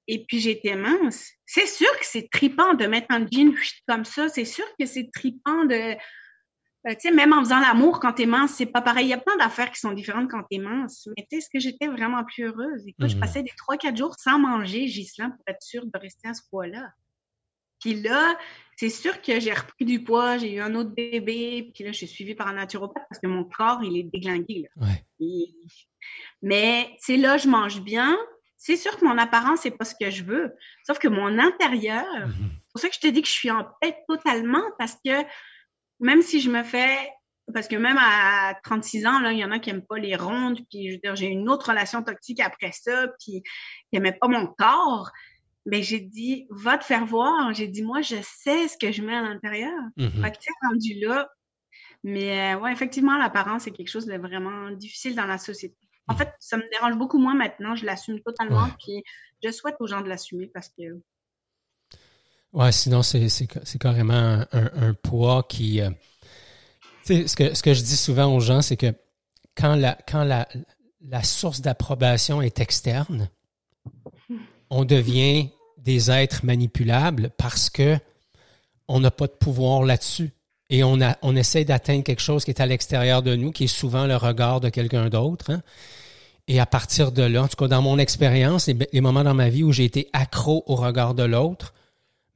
Et 0.07 0.25
puis, 0.25 0.39
j'étais 0.39 0.75
mince. 0.75 1.31
C'est 1.45 1.67
sûr 1.67 1.91
que 1.99 2.05
c'est 2.05 2.29
tripant 2.31 2.73
de 2.73 2.85
mettre 2.85 3.07
un 3.09 3.25
jean 3.31 3.53
comme 3.87 4.05
ça. 4.05 4.29
C'est 4.29 4.45
sûr 4.45 4.65
que 4.79 4.85
c'est 4.85 5.09
tripant 5.13 5.65
de. 5.65 5.95
Euh, 6.87 6.93
tu 6.93 7.01
sais, 7.01 7.11
même 7.11 7.31
en 7.31 7.43
faisant 7.43 7.59
l'amour 7.59 7.99
quand 7.99 8.13
t'es 8.13 8.25
mince, 8.25 8.55
c'est 8.55 8.65
pas 8.65 8.81
pareil. 8.81 9.05
Il 9.05 9.09
y 9.09 9.13
a 9.13 9.19
plein 9.19 9.37
d'affaires 9.37 9.71
qui 9.71 9.79
sont 9.79 9.91
différentes 9.91 10.31
quand 10.31 10.41
t'es 10.49 10.57
mince. 10.57 11.07
Mais 11.15 11.23
tu 11.23 11.27
sais, 11.29 11.37
est-ce 11.37 11.49
que 11.53 11.59
j'étais 11.59 11.87
vraiment 11.87 12.23
plus 12.23 12.45
heureuse? 12.45 12.87
Écoute, 12.87 13.07
je 13.07 13.17
mmh 13.17 13.19
passais 13.19 13.43
des 13.43 13.51
3-4 13.69 13.95
jours 13.95 14.15
sans 14.17 14.39
manger, 14.39 14.87
Gislain, 14.87 15.29
pour 15.29 15.43
être 15.45 15.61
sûre 15.61 15.85
de 15.85 15.99
rester 15.99 16.27
à 16.27 16.33
ce 16.33 16.41
poids-là. 16.49 16.91
Puis 17.81 17.95
là, 17.95 18.37
c'est 18.77 18.89
sûr 18.89 19.21
que 19.21 19.39
j'ai 19.39 19.53
repris 19.53 19.85
du 19.85 20.03
poids, 20.03 20.37
j'ai 20.37 20.53
eu 20.53 20.59
un 20.61 20.73
autre 20.75 20.91
bébé, 20.91 21.71
puis 21.73 21.83
là, 21.83 21.91
je 21.91 21.97
suis 21.97 22.07
suivie 22.07 22.35
par 22.35 22.47
un 22.47 22.53
naturopathe 22.53 23.03
parce 23.09 23.19
que 23.21 23.27
mon 23.27 23.43
corps, 23.43 23.83
il 23.83 23.97
est 23.97 24.03
déglingué. 24.03 24.67
Là. 24.75 24.87
Mais, 26.41 26.95
c'est 26.99 27.17
là, 27.17 27.37
je 27.37 27.47
mange 27.47 27.81
bien. 27.81 28.17
C'est 28.57 28.77
sûr 28.77 28.95
que 28.97 29.05
mon 29.05 29.17
apparence, 29.17 29.61
c'est 29.61 29.71
pas 29.77 29.85
ce 29.85 29.95
que 29.99 30.09
je 30.09 30.23
veux. 30.23 30.53
Sauf 30.85 30.99
que 30.99 31.07
mon 31.07 31.37
intérieur, 31.39 32.05
mm-hmm. 32.05 32.49
c'est 32.51 32.71
pour 32.71 32.81
ça 32.81 32.89
que 32.89 32.95
je 32.95 32.99
te 32.99 33.07
dis 33.07 33.21
que 33.21 33.27
je 33.27 33.33
suis 33.33 33.51
en 33.51 33.65
paix 33.81 33.97
totalement 34.07 34.63
parce 34.77 34.97
que 35.03 35.23
même 35.99 36.21
si 36.21 36.41
je 36.41 36.49
me 36.49 36.63
fais 36.63 37.11
parce 37.53 37.67
que 37.67 37.75
même 37.75 37.97
à 37.99 38.55
36 38.63 39.05
ans, 39.05 39.19
là, 39.19 39.31
il 39.31 39.39
y 39.39 39.45
en 39.45 39.51
a 39.51 39.59
qui 39.59 39.69
n'aiment 39.69 39.85
pas 39.85 39.97
les 39.97 40.15
rondes, 40.15 40.59
puis 40.69 40.89
je 40.89 40.93
veux 40.93 40.99
dire, 41.03 41.15
j'ai 41.15 41.27
une 41.27 41.49
autre 41.49 41.69
relation 41.69 42.01
toxique 42.03 42.39
après 42.39 42.71
ça, 42.71 43.07
puis 43.19 43.41
qui 43.41 43.43
n'aimaient 43.93 44.17
pas 44.19 44.27
mon 44.27 44.47
corps 44.47 45.11
ben 45.65 45.83
j'ai 45.83 45.99
dit 45.99 46.47
va 46.49 46.77
te 46.77 46.83
faire 46.83 47.05
voir 47.05 47.53
j'ai 47.53 47.67
dit 47.67 47.83
moi 47.83 48.01
je 48.01 48.15
sais 48.23 48.67
ce 48.67 48.77
que 48.77 48.91
je 48.91 49.03
mets 49.03 49.15
à 49.15 49.21
l'intérieur 49.21 49.77
mm-hmm. 49.97 50.21
fait 50.21 50.31
que 50.31 50.37
tu 50.39 50.51
rendu 50.67 50.99
là 50.99 51.29
Mais 52.03 52.55
ouais, 52.55 52.71
effectivement, 52.71 53.17
l'apparence, 53.17 53.63
c'est 53.63 53.71
quelque 53.71 53.89
chose 53.89 54.05
de 54.05 54.17
vraiment 54.17 54.71
difficile 54.71 55.15
dans 55.15 55.25
la 55.25 55.37
société. 55.37 55.77
En 56.07 56.15
fait, 56.15 56.33
ça 56.39 56.57
me 56.57 56.69
dérange 56.71 56.97
beaucoup 56.97 57.19
moins 57.19 57.35
maintenant. 57.35 57.75
Je 57.75 57.85
l'assume 57.85 58.19
totalement. 58.21 58.67
Puis 58.79 59.03
je 59.43 59.51
souhaite 59.51 59.75
aux 59.79 59.87
gens 59.87 60.01
de 60.01 60.09
l'assumer 60.09 60.49
parce 60.53 60.69
que. 60.69 60.83
Ouais, 62.53 62.71
sinon, 62.71 63.01
c'est 63.03 63.79
carrément 63.79 64.43
un, 64.51 64.93
poids 64.95 65.45
qui. 65.47 65.79
tu 67.05 67.15
sais, 67.15 67.27
ce 67.27 67.35
que, 67.35 67.53
ce 67.53 67.63
que 67.63 67.73
je 67.73 67.81
dis 67.81 67.95
souvent 67.95 68.35
aux 68.35 68.39
gens, 68.39 68.61
c'est 68.61 68.77
que 68.77 68.93
quand 69.55 69.75
la, 69.75 69.97
quand 70.07 70.23
la, 70.23 70.47
la 71.01 71.23
source 71.23 71.61
d'approbation 71.61 72.41
est 72.41 72.59
externe, 72.59 73.29
on 74.71 74.85
devient 74.85 75.49
des 75.77 76.09
êtres 76.09 76.43
manipulables 76.43 77.29
parce 77.37 77.69
que 77.69 77.99
on 78.87 78.99
n'a 78.99 79.11
pas 79.11 79.27
de 79.27 79.33
pouvoir 79.33 79.83
là-dessus. 79.83 80.31
Et 80.69 80.83
on, 80.83 81.01
a, 81.01 81.17
on 81.21 81.35
essaie 81.35 81.65
d'atteindre 81.65 82.03
quelque 82.03 82.21
chose 82.21 82.45
qui 82.45 82.51
est 82.51 82.61
à 82.61 82.65
l'extérieur 82.65 83.21
de 83.21 83.35
nous, 83.35 83.51
qui 83.51 83.65
est 83.65 83.67
souvent 83.67 84.07
le 84.07 84.15
regard 84.15 84.61
de 84.61 84.69
quelqu'un 84.69 85.09
d'autre. 85.09 85.51
Hein. 85.51 85.61
Et 86.47 86.59
à 86.59 86.65
partir 86.65 87.11
de 87.11 87.21
là, 87.21 87.43
en 87.43 87.47
tout 87.47 87.57
cas 87.57 87.67
dans 87.67 87.81
mon 87.81 87.97
expérience, 87.99 88.67
les, 88.67 89.01
moments 89.01 89.23
dans 89.23 89.33
ma 89.33 89.49
vie 89.49 89.63
où 89.63 89.73
j'ai 89.73 89.83
été 89.83 90.09
accro 90.13 90.63
au 90.67 90.75
regard 90.75 91.13
de 91.13 91.23
l'autre, 91.23 91.73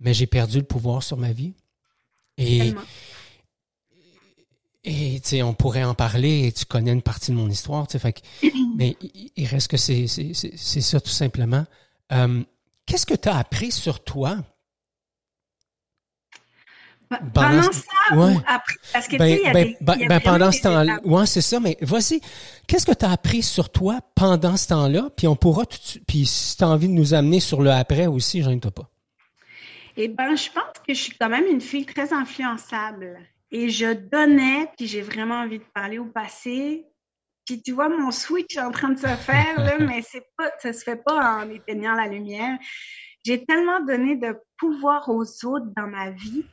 mais 0.01 0.13
j'ai 0.13 0.27
perdu 0.27 0.57
le 0.57 0.65
pouvoir 0.65 1.03
sur 1.03 1.17
ma 1.17 1.31
vie. 1.31 1.53
Et, 2.37 2.73
et 4.83 5.19
tu 5.21 5.29
sais, 5.29 5.41
on 5.41 5.53
pourrait 5.53 5.85
en 5.85 5.95
parler, 5.95 6.47
et 6.47 6.51
tu 6.51 6.65
connais 6.65 6.91
une 6.91 7.01
partie 7.01 7.31
de 7.31 7.37
mon 7.37 7.49
histoire, 7.49 7.87
tu 7.87 7.93
sais, 7.93 7.99
fait 7.99 8.21
mais 8.77 8.97
il 9.37 9.47
reste 9.47 9.69
que 9.69 9.77
c'est 9.77 10.07
ça 10.07 10.99
tout 10.99 11.09
simplement. 11.09 11.65
Euh, 12.11 12.43
qu'est-ce 12.85 13.05
que 13.05 13.15
tu 13.15 13.29
as 13.29 13.37
appris 13.37 13.71
sur 13.71 14.03
toi? 14.03 14.37
Pendant, 17.33 17.61
ça 17.61 18.15
ou 18.15 18.23
après? 18.47 18.75
Parce 18.91 19.07
que, 19.07 19.17
ben, 19.17 19.37
tu 19.37 19.43
sais, 19.43 19.51
ben, 19.51 19.75
ben, 19.79 20.07
ben 20.07 20.19
pendant 20.19 20.51
ce 20.51 20.61
temps-là. 20.61 20.99
Oui, 21.05 21.27
c'est 21.27 21.41
ça, 21.41 21.59
mais 21.59 21.77
voici. 21.81 22.19
Qu'est-ce 22.67 22.85
que 22.85 22.93
tu 22.93 23.05
as 23.05 23.11
appris 23.11 23.43
sur 23.43 23.71
toi 23.71 23.99
pendant 24.15 24.57
ce 24.57 24.69
temps-là? 24.69 25.09
Puis 25.15 25.27
on 25.27 25.35
pourra, 25.35 25.63
puis 26.07 26.25
si 26.25 26.57
tu 26.57 26.63
as 26.63 26.67
envie 26.67 26.87
de 26.87 26.93
nous 26.93 27.13
amener 27.13 27.39
sur 27.39 27.61
le 27.61 27.71
après 27.71 28.07
aussi, 28.07 28.41
je 28.41 28.49
toi 28.57 28.71
pas. 28.71 28.89
Eh 29.97 30.07
ben, 30.07 30.35
je 30.35 30.49
pense 30.49 30.79
que 30.85 30.93
je 30.93 30.99
suis 30.99 31.13
quand 31.17 31.29
même 31.29 31.45
une 31.45 31.61
fille 31.61 31.85
très 31.85 32.11
influençable. 32.11 33.17
Et 33.51 33.69
je 33.69 33.93
donnais, 33.93 34.69
puis 34.75 34.87
j'ai 34.87 35.01
vraiment 35.01 35.41
envie 35.41 35.59
de 35.59 35.65
parler 35.73 35.99
au 35.99 36.05
passé. 36.05 36.85
Puis 37.45 37.61
tu 37.61 37.71
vois, 37.71 37.89
mon 37.89 38.11
switch 38.11 38.55
est 38.57 38.61
en 38.61 38.71
train 38.71 38.89
de 38.89 38.99
se 38.99 39.07
faire, 39.07 39.59
là, 39.59 39.77
mais 39.79 40.01
c'est 40.01 40.25
pas, 40.37 40.51
ça 40.59 40.73
se 40.73 40.83
fait 40.83 41.01
pas 41.03 41.43
en 41.43 41.49
éteignant 41.49 41.93
la 41.93 42.07
lumière. 42.07 42.57
J'ai 43.23 43.45
tellement 43.45 43.79
donné 43.81 44.15
de 44.15 44.35
pouvoir 44.57 45.09
aux 45.09 45.25
autres 45.45 45.67
dans 45.75 45.87
ma 45.87 46.11
vie. 46.11 46.45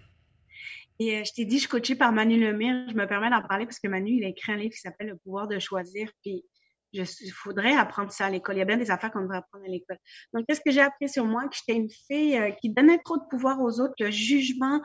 Et 0.98 1.18
euh, 1.18 1.24
je 1.24 1.32
t'ai 1.32 1.44
dit, 1.44 1.56
je 1.56 1.60
suis 1.60 1.68
coachée 1.68 1.96
par 1.96 2.12
Manu 2.12 2.38
Lemire. 2.38 2.88
Je 2.88 2.94
me 2.94 3.06
permets 3.06 3.30
d'en 3.30 3.42
parler 3.42 3.66
parce 3.66 3.78
que 3.78 3.88
Manu, 3.88 4.12
il 4.12 4.24
a 4.24 4.28
écrit 4.28 4.52
un 4.52 4.56
livre 4.56 4.72
qui 4.72 4.80
s'appelle 4.80 5.08
Le 5.08 5.16
pouvoir 5.16 5.48
de 5.48 5.58
choisir. 5.58 6.10
Puis 6.22 6.44
il 6.92 7.32
faudrait 7.32 7.74
apprendre 7.74 8.12
ça 8.12 8.26
à 8.26 8.30
l'école. 8.30 8.56
Il 8.56 8.58
y 8.58 8.62
a 8.62 8.66
bien 8.66 8.76
des 8.76 8.90
affaires 8.90 9.10
qu'on 9.10 9.22
devrait 9.22 9.38
apprendre 9.38 9.64
à 9.64 9.68
l'école. 9.68 9.98
Donc, 10.34 10.44
qu'est-ce 10.46 10.60
que 10.60 10.70
j'ai 10.70 10.80
appris 10.80 11.08
sur 11.08 11.24
moi? 11.24 11.48
Que 11.48 11.56
j'étais 11.56 11.78
une 11.78 11.90
fille 11.90 12.36
euh, 12.36 12.50
qui 12.50 12.70
donnait 12.70 12.98
trop 12.98 13.16
de 13.16 13.24
pouvoir 13.30 13.60
aux 13.60 13.80
autres, 13.80 13.94
le 13.98 14.10
jugement, 14.10 14.82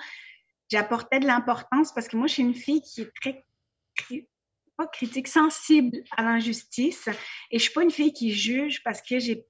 j'apportais 0.70 1.20
de 1.20 1.26
l'importance 1.28 1.94
parce 1.94 2.08
que 2.08 2.16
moi, 2.16 2.28
je 2.28 2.34
suis 2.34 2.44
une 2.44 2.56
fille 2.56 2.82
qui 2.82 3.02
est 3.02 3.12
très 3.22 3.46
pas 4.78 4.88
critique, 4.88 5.28
sensible 5.28 6.04
à 6.16 6.24
l'injustice. 6.24 7.10
Et 7.52 7.58
je 7.58 7.64
suis 7.64 7.74
pas 7.74 7.84
une 7.84 7.92
fille 7.92 8.14
qui 8.14 8.32
juge 8.32 8.84
parce 8.84 9.02
que 9.02 9.20
j'ai 9.20 9.46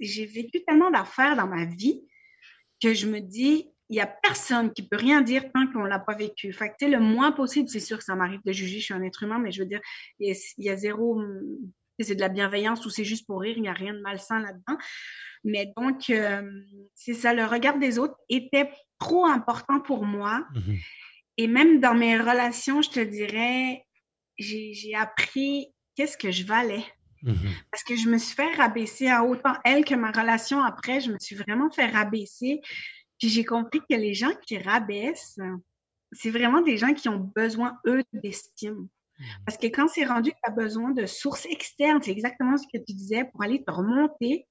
j'ai 0.00 0.26
vécu 0.26 0.64
tellement 0.64 0.90
d'affaires 0.90 1.36
dans 1.36 1.46
ma 1.46 1.64
vie 1.64 2.02
que 2.82 2.94
je 2.94 3.06
me 3.06 3.20
dis, 3.20 3.70
il 3.90 3.96
y 3.96 4.00
a 4.00 4.06
personne 4.06 4.72
qui 4.72 4.86
peut 4.86 4.96
rien 4.96 5.22
dire 5.22 5.50
tant 5.52 5.66
qu'on 5.72 5.84
l'a 5.84 5.98
pas 5.98 6.14
vécu. 6.14 6.52
Fait 6.52 6.74
que, 6.78 6.84
le 6.84 7.00
moins 7.00 7.32
possible, 7.32 7.68
c'est 7.68 7.80
sûr 7.80 7.98
que 7.98 8.04
ça 8.04 8.14
m'arrive 8.14 8.40
de 8.44 8.52
juger, 8.52 8.78
je 8.78 8.84
suis 8.84 8.94
un 8.94 9.02
être 9.02 9.22
humain, 9.22 9.38
mais 9.38 9.50
je 9.50 9.60
veux 9.60 9.68
dire, 9.68 9.80
il 10.18 10.36
y 10.58 10.68
a, 10.68 10.76
zéro, 10.76 11.20
c'est 11.98 12.14
de 12.14 12.20
la 12.20 12.28
bienveillance 12.28 12.84
ou 12.86 12.90
c'est 12.90 13.04
juste 13.04 13.26
pour 13.26 13.40
rire, 13.40 13.54
il 13.56 13.62
n'y 13.62 13.68
a 13.68 13.72
rien 13.72 13.94
de 13.94 14.00
malsain 14.00 14.40
là-dedans. 14.40 14.78
Mais 15.44 15.72
donc, 15.76 16.10
euh, 16.10 16.42
c'est 16.94 17.14
ça, 17.14 17.32
le 17.32 17.44
regard 17.44 17.78
des 17.78 17.98
autres 17.98 18.16
était 18.28 18.70
trop 18.98 19.26
important 19.26 19.80
pour 19.80 20.04
moi. 20.04 20.46
Mm-hmm. 20.54 20.78
Et 21.38 21.46
même 21.46 21.80
dans 21.80 21.94
mes 21.94 22.18
relations, 22.18 22.82
je 22.82 22.90
te 22.90 23.00
dirais, 23.00 23.84
j'ai 24.38 24.94
appris 24.94 25.72
qu'est-ce 25.94 26.16
que 26.16 26.30
je 26.30 26.44
valais. 26.44 26.84
Mm-hmm. 27.24 27.52
Parce 27.70 27.82
que 27.82 27.96
je 27.96 28.08
me 28.08 28.18
suis 28.18 28.34
fait 28.34 28.54
rabaisser 28.54 29.08
à 29.08 29.24
autant 29.24 29.54
elle 29.64 29.84
que 29.84 29.94
ma 29.94 30.10
relation 30.10 30.62
après, 30.62 31.00
je 31.00 31.10
me 31.10 31.18
suis 31.18 31.34
vraiment 31.34 31.70
fait 31.70 31.86
rabaisser. 31.86 32.60
Puis 33.18 33.28
j'ai 33.28 33.44
compris 33.44 33.80
que 33.80 33.96
les 33.96 34.14
gens 34.14 34.32
qui 34.46 34.58
rabaissent, 34.58 35.38
c'est 36.12 36.30
vraiment 36.30 36.60
des 36.60 36.76
gens 36.76 36.94
qui 36.94 37.08
ont 37.08 37.30
besoin, 37.34 37.76
eux, 37.86 38.04
d'estime. 38.12 38.88
Mm-hmm. 39.18 39.24
Parce 39.44 39.58
que 39.58 39.66
quand 39.66 39.88
c'est 39.88 40.04
rendu 40.04 40.30
que 40.30 40.36
tu 40.36 40.50
as 40.50 40.54
besoin 40.54 40.92
de 40.92 41.06
sources 41.06 41.46
externes, 41.46 42.00
c'est 42.02 42.12
exactement 42.12 42.56
ce 42.56 42.66
que 42.72 42.82
tu 42.82 42.94
disais, 42.94 43.24
pour 43.24 43.42
aller 43.42 43.64
te 43.64 43.70
remonter, 43.72 44.46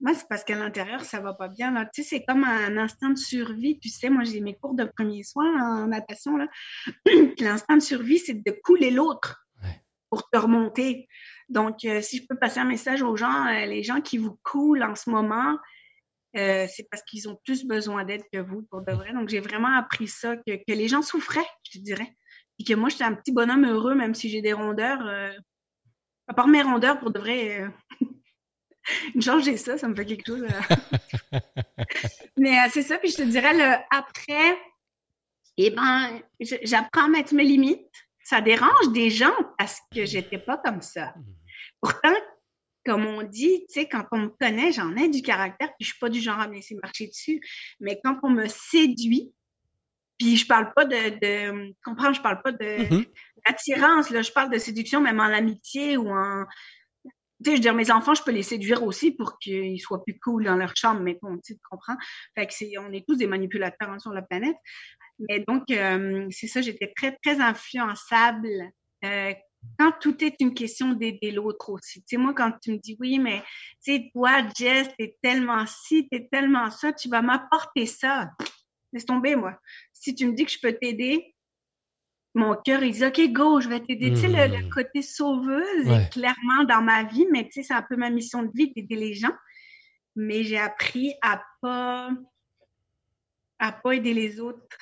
moi, 0.00 0.14
c'est 0.14 0.28
parce 0.28 0.44
qu'à 0.44 0.54
l'intérieur, 0.54 1.04
ça 1.04 1.20
va 1.20 1.34
pas 1.34 1.48
bien. 1.48 1.72
Là. 1.72 1.84
Tu 1.92 2.02
sais, 2.02 2.08
c'est 2.08 2.24
comme 2.24 2.44
un 2.44 2.76
instinct 2.76 3.10
de 3.10 3.18
survie. 3.18 3.80
Tu 3.80 3.88
sais, 3.88 4.10
moi, 4.10 4.22
j'ai 4.22 4.40
mes 4.40 4.54
cours 4.54 4.74
de 4.74 4.84
premiers 4.84 5.24
soins 5.24 5.60
en 5.60 5.88
natation. 5.88 6.36
Là. 6.36 6.46
L'instinct 7.40 7.76
de 7.76 7.82
survie, 7.82 8.18
c'est 8.18 8.34
de 8.34 8.60
couler 8.62 8.90
l'autre 8.90 9.44
pour 10.10 10.28
te 10.30 10.38
remonter. 10.38 11.08
Donc, 11.48 11.84
euh, 11.84 12.00
si 12.00 12.18
je 12.18 12.26
peux 12.28 12.36
passer 12.36 12.60
un 12.60 12.64
message 12.64 13.02
aux 13.02 13.16
gens, 13.16 13.46
euh, 13.46 13.66
les 13.66 13.82
gens 13.82 14.00
qui 14.00 14.18
vous 14.18 14.38
coulent 14.42 14.82
en 14.82 14.94
ce 14.94 15.10
moment, 15.10 15.58
euh, 16.36 16.66
c'est 16.68 16.88
parce 16.90 17.02
qu'ils 17.02 17.28
ont 17.28 17.38
plus 17.44 17.64
besoin 17.64 18.04
d'aide 18.04 18.22
que 18.32 18.38
vous, 18.38 18.62
pour 18.70 18.82
de 18.82 18.92
vrai. 18.92 19.12
Donc, 19.12 19.28
j'ai 19.28 19.40
vraiment 19.40 19.76
appris 19.76 20.08
ça, 20.08 20.36
que, 20.36 20.56
que, 20.56 20.72
les 20.72 20.88
gens 20.88 21.02
souffraient, 21.02 21.48
je 21.64 21.78
te 21.78 21.84
dirais. 21.84 22.14
Et 22.58 22.64
que 22.64 22.74
moi, 22.74 22.88
j'étais 22.88 23.04
un 23.04 23.14
petit 23.14 23.32
bonhomme 23.32 23.66
heureux, 23.66 23.94
même 23.94 24.14
si 24.14 24.28
j'ai 24.28 24.42
des 24.42 24.52
rondeurs. 24.52 25.02
à 26.26 26.34
part 26.34 26.48
mes 26.48 26.62
rondeurs, 26.62 26.98
pour 26.98 27.10
de 27.10 27.18
vrai, 27.18 27.66
Changer 29.20 29.56
ça, 29.56 29.78
ça 29.78 29.88
me 29.88 29.94
fait 29.94 30.06
quelque 30.06 30.26
chose. 30.26 30.44
Euh. 30.44 31.38
Mais 32.36 32.58
euh, 32.58 32.68
c'est 32.72 32.82
ça, 32.82 32.98
puis 32.98 33.10
je 33.10 33.16
te 33.16 33.22
dirais, 33.22 33.54
le 33.54 33.76
après, 33.90 34.58
eh 35.56 35.70
ben, 35.70 36.20
j'apprends 36.62 37.06
à 37.06 37.08
mettre 37.08 37.34
mes 37.34 37.44
limites. 37.44 37.80
Ça 38.24 38.40
dérange 38.40 38.92
des 38.92 39.10
gens 39.10 39.34
parce 39.56 39.80
que 39.94 40.04
j'étais 40.04 40.38
pas 40.38 40.58
comme 40.58 40.82
ça. 40.82 41.14
Pourtant, 41.80 42.14
comme 42.84 43.06
on 43.06 43.22
dit, 43.22 43.64
tu 43.68 43.80
sais, 43.80 43.88
quand 43.88 44.04
on 44.12 44.18
me 44.18 44.28
connaît, 44.28 44.72
j'en 44.72 44.94
ai 44.96 45.08
du 45.08 45.22
caractère, 45.22 45.68
puis 45.68 45.84
je 45.84 45.86
suis 45.90 45.98
pas 45.98 46.08
du 46.08 46.20
genre 46.20 46.38
à 46.38 46.48
me 46.48 46.54
laisser 46.54 46.76
marcher 46.82 47.06
dessus. 47.06 47.40
Mais 47.80 47.98
quand 48.04 48.18
on 48.22 48.30
me 48.30 48.46
séduit, 48.46 49.32
puis 50.18 50.36
je 50.36 50.46
parle 50.46 50.72
pas 50.74 50.84
de, 50.84 51.18
de 51.20 51.74
comprends, 51.84 52.12
je 52.12 52.20
parle 52.20 52.42
pas 52.42 52.52
de 52.52 52.58
mm-hmm. 52.58 53.06
d'attirance, 53.46 54.10
là, 54.10 54.22
je 54.22 54.32
parle 54.32 54.50
de 54.50 54.58
séduction 54.58 55.00
même 55.00 55.20
en 55.20 55.24
amitié 55.24 55.96
ou 55.96 56.10
en 56.10 56.44
tu 57.44 57.50
sais, 57.50 57.56
je 57.56 57.56
veux 57.56 57.62
dire, 57.62 57.74
mes 57.74 57.90
enfants, 57.90 58.14
je 58.14 58.22
peux 58.22 58.32
les 58.32 58.42
séduire 58.42 58.82
aussi 58.82 59.12
pour 59.12 59.38
qu'ils 59.38 59.80
soient 59.80 60.02
plus 60.04 60.18
cool 60.18 60.44
dans 60.44 60.56
leur 60.56 60.74
chambre, 60.76 61.00
mais 61.00 61.18
bon, 61.22 61.38
tu 61.44 61.56
comprends? 61.70 61.96
Fait 62.36 62.46
que 62.46 62.52
c'est, 62.52 62.72
on 62.78 62.92
est 62.92 63.06
tous 63.06 63.16
des 63.16 63.26
manipulateurs 63.26 63.90
hein, 63.90 63.98
sur 63.98 64.12
la 64.12 64.22
planète. 64.22 64.56
Mais 65.20 65.44
donc, 65.46 65.70
euh, 65.70 66.26
c'est 66.30 66.46
ça, 66.46 66.60
j'étais 66.60 66.92
très, 66.96 67.16
très 67.22 67.40
influençable. 67.40 68.48
Euh, 69.04 69.32
quand 69.78 69.92
tout 70.00 70.22
est 70.24 70.36
une 70.40 70.54
question 70.54 70.92
d'aider 70.92 71.30
l'autre 71.30 71.70
aussi. 71.70 72.00
Tu 72.00 72.06
sais, 72.10 72.16
moi, 72.16 72.32
quand 72.34 72.52
tu 72.62 72.72
me 72.72 72.78
dis, 72.78 72.96
oui, 73.00 73.18
mais 73.18 73.40
tu 73.84 73.94
sais, 73.94 74.10
toi, 74.12 74.42
Jess, 74.56 74.88
t'es 74.98 75.16
tellement 75.22 75.64
ci, 75.66 76.08
t'es 76.10 76.28
tellement 76.30 76.70
ça, 76.70 76.92
tu 76.92 77.08
vas 77.08 77.22
m'apporter 77.22 77.86
ça. 77.86 78.30
Laisse 78.92 79.04
tomber, 79.04 79.36
moi. 79.36 79.58
Si 79.92 80.14
tu 80.14 80.26
me 80.26 80.32
dis 80.32 80.44
que 80.44 80.52
je 80.52 80.58
peux 80.62 80.72
t'aider, 80.72 81.34
mon 82.38 82.54
cœur, 82.54 82.82
il 82.82 82.92
dit 82.92 83.04
OK, 83.04 83.32
go, 83.32 83.60
je 83.60 83.68
vais 83.68 83.80
t'aider. 83.80 84.10
Tu 84.10 84.16
sais, 84.16 84.28
le, 84.28 84.66
hmm. 84.66 84.70
côté 84.70 85.02
sauveuse 85.02 85.88
est 85.88 86.12
clairement 86.12 86.64
dans 86.64 86.82
ma 86.82 87.04
vie, 87.04 87.26
mais 87.32 87.44
tu 87.44 87.52
sais, 87.52 87.62
c'est 87.64 87.74
un 87.74 87.82
peu 87.82 87.96
ma 87.96 88.10
mission 88.10 88.42
de 88.42 88.50
vie 88.54 88.72
d'aider 88.72 88.96
les 88.96 89.14
gens. 89.14 89.34
Mais 90.16 90.44
j'ai 90.44 90.58
appris 90.58 91.14
à 91.22 91.42
pas 91.60 92.10
à 93.58 93.72
pas 93.72 93.92
aider 93.92 94.14
les 94.14 94.40
autres 94.40 94.78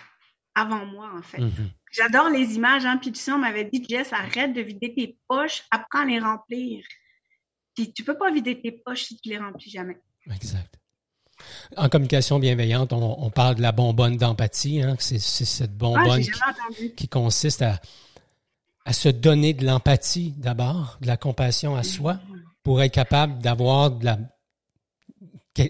avant 0.55 0.85
moi, 0.85 1.11
en 1.17 1.23
fait. 1.23 1.41
Mhm. 1.41 1.71
J'adore 1.93 2.29
les 2.29 2.57
images, 2.57 2.85
hein. 2.85 2.99
Puis 2.99 3.13
tu 3.13 3.21
sais, 3.21 3.33
on 3.33 3.39
m'avait 3.39 3.65
dit, 3.65 3.85
Jess, 3.89 4.13
arrête 4.13 4.53
de 4.53 4.61
vider 4.61 4.95
tes 4.95 5.19
poches, 5.29 5.63
apprends 5.71 6.01
à 6.01 6.05
les 6.05 6.19
remplir. 6.19 6.85
Puis 7.75 7.93
tu 7.93 8.05
peux 8.05 8.19
pas 8.19 8.31
vider 8.31 8.61
tes 8.61 8.73
poches 8.73 9.05
si 9.05 9.19
tu 9.19 9.31
les 9.31 9.39
remplis 9.39 9.71
jamais. 9.71 9.99
Exact. 10.35 10.75
En 11.77 11.89
communication 11.89 12.39
bienveillante, 12.39 12.93
on, 12.93 13.31
parle 13.31 13.57
de 13.57 13.63
la 13.63 13.73
bonbonne 13.73 14.17
d'empathie. 14.17 14.83
Hein, 14.83 14.97
c'est, 14.99 15.19
cette 15.19 15.71
ah, 15.73 15.79
bonbonne 15.79 16.23
qui, 16.97 17.09
consiste 17.09 17.63
à, 17.63 17.81
se 18.93 19.09
donner 19.09 19.53
de 19.53 19.65
l'empathie 19.65 20.33
d'abord, 20.37 20.99
de 21.01 21.07
la 21.07 21.17
compassion 21.17 21.77
à 21.77 21.83
soi, 21.83 22.21
pour 22.63 22.83
être 22.83 22.93
capable 22.93 23.41
d'avoir 23.41 23.91
de, 23.91 24.09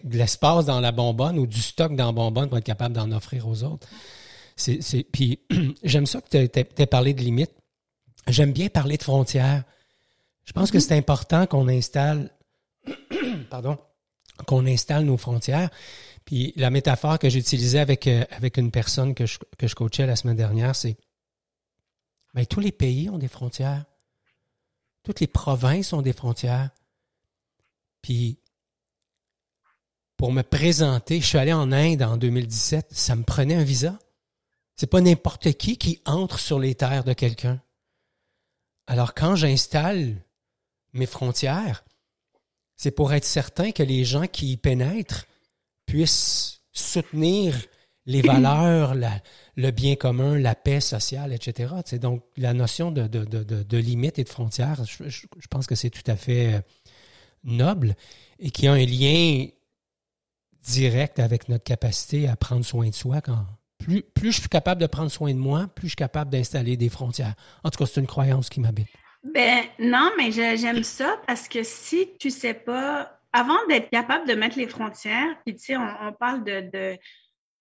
l'espace 0.05 0.67
dans 0.67 0.81
la 0.81 0.93
bonbonne 0.93 1.39
ou 1.39 1.47
du 1.47 1.61
stock 1.61 1.95
dans 1.97 2.07
la 2.07 2.13
bonbonne 2.13 2.49
pour 2.49 2.59
être 2.59 2.65
capable 2.65 2.95
d'en 2.95 3.11
offrir 3.13 3.49
aux 3.49 3.63
autres. 3.63 3.89
C'est, 4.57 4.81
puis 5.11 5.41
j'aime 5.83 6.07
ça 6.07 6.21
que 6.21 6.47
tu 6.47 6.59
aies 6.59 6.87
parlé 6.87 7.15
de 7.15 7.23
limites. 7.23 7.53
J'aime 8.29 8.53
bien 8.53 8.69
parler 8.69 8.97
de 8.97 9.03
frontières. 9.03 9.65
Je 10.45 10.53
pense 10.53 10.71
que 10.71 10.79
mm-hmm. 10.79 10.81
c'est 10.81 10.97
important 10.97 11.47
qu'on 11.47 11.69
installe 11.69 12.31
pardon, 13.51 13.79
qu'on 14.47 14.67
installe 14.67 15.05
nos 15.05 15.17
frontières. 15.17 15.71
Puis 16.25 16.53
la 16.57 16.71
métaphore 16.71 17.19
que 17.19 17.31
j'utilisais 17.31 17.79
avec, 17.79 18.07
euh, 18.07 18.25
une 18.57 18.71
personne 18.71 19.15
que 19.15 19.27
je, 19.27 19.39
que 19.59 19.73
coachais 19.75 20.07
la 20.07 20.17
semaine 20.17 20.37
dernière, 20.37 20.75
c'est 20.75 20.97
Mais 22.35 22.47
tous 22.47 22.61
les 22.61 22.73
pays 22.73 23.09
ont 23.09 23.19
des 23.19 23.29
frontières. 23.29 23.85
Toutes 25.03 25.21
les 25.21 25.29
provinces 25.29 25.93
ont 25.93 26.03
des 26.03 26.13
frontières. 26.13 26.71
Puis, 28.03 28.41
pour 30.17 30.33
me 30.33 30.43
présenter, 30.43 31.21
je 31.21 31.27
suis 31.27 31.39
allé 31.39 31.53
en 31.53 31.71
Inde 31.73 32.03
en 32.03 32.17
2017, 32.17 32.89
ça 32.91 33.15
me 33.15 33.23
prenait 33.23 33.55
un 33.55 33.63
visa. 33.63 33.99
C'est 34.75 34.89
pas 34.89 35.01
n'importe 35.01 35.53
qui 35.53 35.79
qui 35.79 36.01
entre 36.05 36.39
sur 36.39 36.59
les 36.59 36.75
terres 36.75 37.05
de 37.05 37.13
quelqu'un. 37.13 37.61
Alors, 38.87 39.15
quand 39.15 39.37
j'installe 39.37 40.17
mes 40.93 41.07
frontières, 41.07 41.85
c'est 42.77 42.91
pour 42.91 43.13
être 43.13 43.25
certain 43.25 43.73
que 43.73 43.83
les 43.83 44.05
gens 44.05 44.27
qui 44.27 44.53
y 44.53 44.57
pénètrent 44.57 45.27
puissent 45.87 46.61
soutenir 46.73 47.57
les 48.05 48.23
valeurs, 48.23 48.95
le 49.57 49.71
bien 49.71 49.97
commun, 49.97 50.39
la 50.39 50.55
paix 50.55 50.81
sociale, 50.81 51.33
etc. 51.33 51.75
C'est 51.85 51.99
donc 51.99 52.23
la 52.37 52.55
notion 52.55 52.93
de, 52.93 53.07
de, 53.07 53.25
de, 53.25 53.43
de, 53.43 53.79
limite 53.79 54.19
et 54.19 54.25
de 54.25 54.29
frontières, 54.29 54.85
je, 54.85 55.09
je, 55.09 55.47
pense 55.49 55.67
que 55.67 55.75
c'est 55.75 55.91
tout 55.91 56.09
à 56.09 56.17
fait 56.17 56.55
euh, 56.55 56.61
noble 57.45 57.97
et 58.39 58.51
qui 58.51 58.67
a 58.67 58.73
un 58.73 58.85
lien 58.85 59.47
direct 60.63 61.19
avec 61.19 61.49
notre 61.49 61.65
capacité 61.65 62.29
à 62.29 62.37
prendre 62.37 62.65
soin 62.65 62.89
de 62.89 62.95
soi. 62.95 63.21
Quand 63.21 63.47
plus, 63.79 64.03
plus 64.03 64.33
je 64.33 64.41
suis 64.41 64.49
capable 64.49 64.81
de 64.81 64.87
prendre 64.87 65.11
soin 65.11 65.33
de 65.33 65.39
moi, 65.39 65.69
plus 65.69 65.89
je 65.89 65.91
suis 65.91 65.97
capable 65.97 66.31
d'installer 66.31 66.77
des 66.77 66.89
frontières. 66.89 67.35
En 67.63 67.71
tout 67.71 67.79
cas, 67.79 67.87
c'est 67.87 68.01
une 68.01 68.07
croyance 68.07 68.49
qui 68.49 68.61
m'habite. 68.61 68.89
Ben 69.35 69.65
non, 69.79 70.13
mais 70.17 70.31
j'aime 70.31 70.83
ça 70.83 71.21
parce 71.27 71.49
que 71.49 71.63
si 71.63 72.17
tu 72.19 72.31
sais 72.31 72.55
pas, 72.55 73.19
avant 73.33 73.59
d'être 73.69 73.91
capable 73.91 74.29
de 74.29 74.35
mettre 74.35 74.57
les 74.57 74.69
frontières, 74.69 75.37
puis 75.45 75.57
tu 75.57 75.65
sais, 75.65 75.77
on, 75.77 76.13
parle 76.13 76.45
de, 76.45 76.99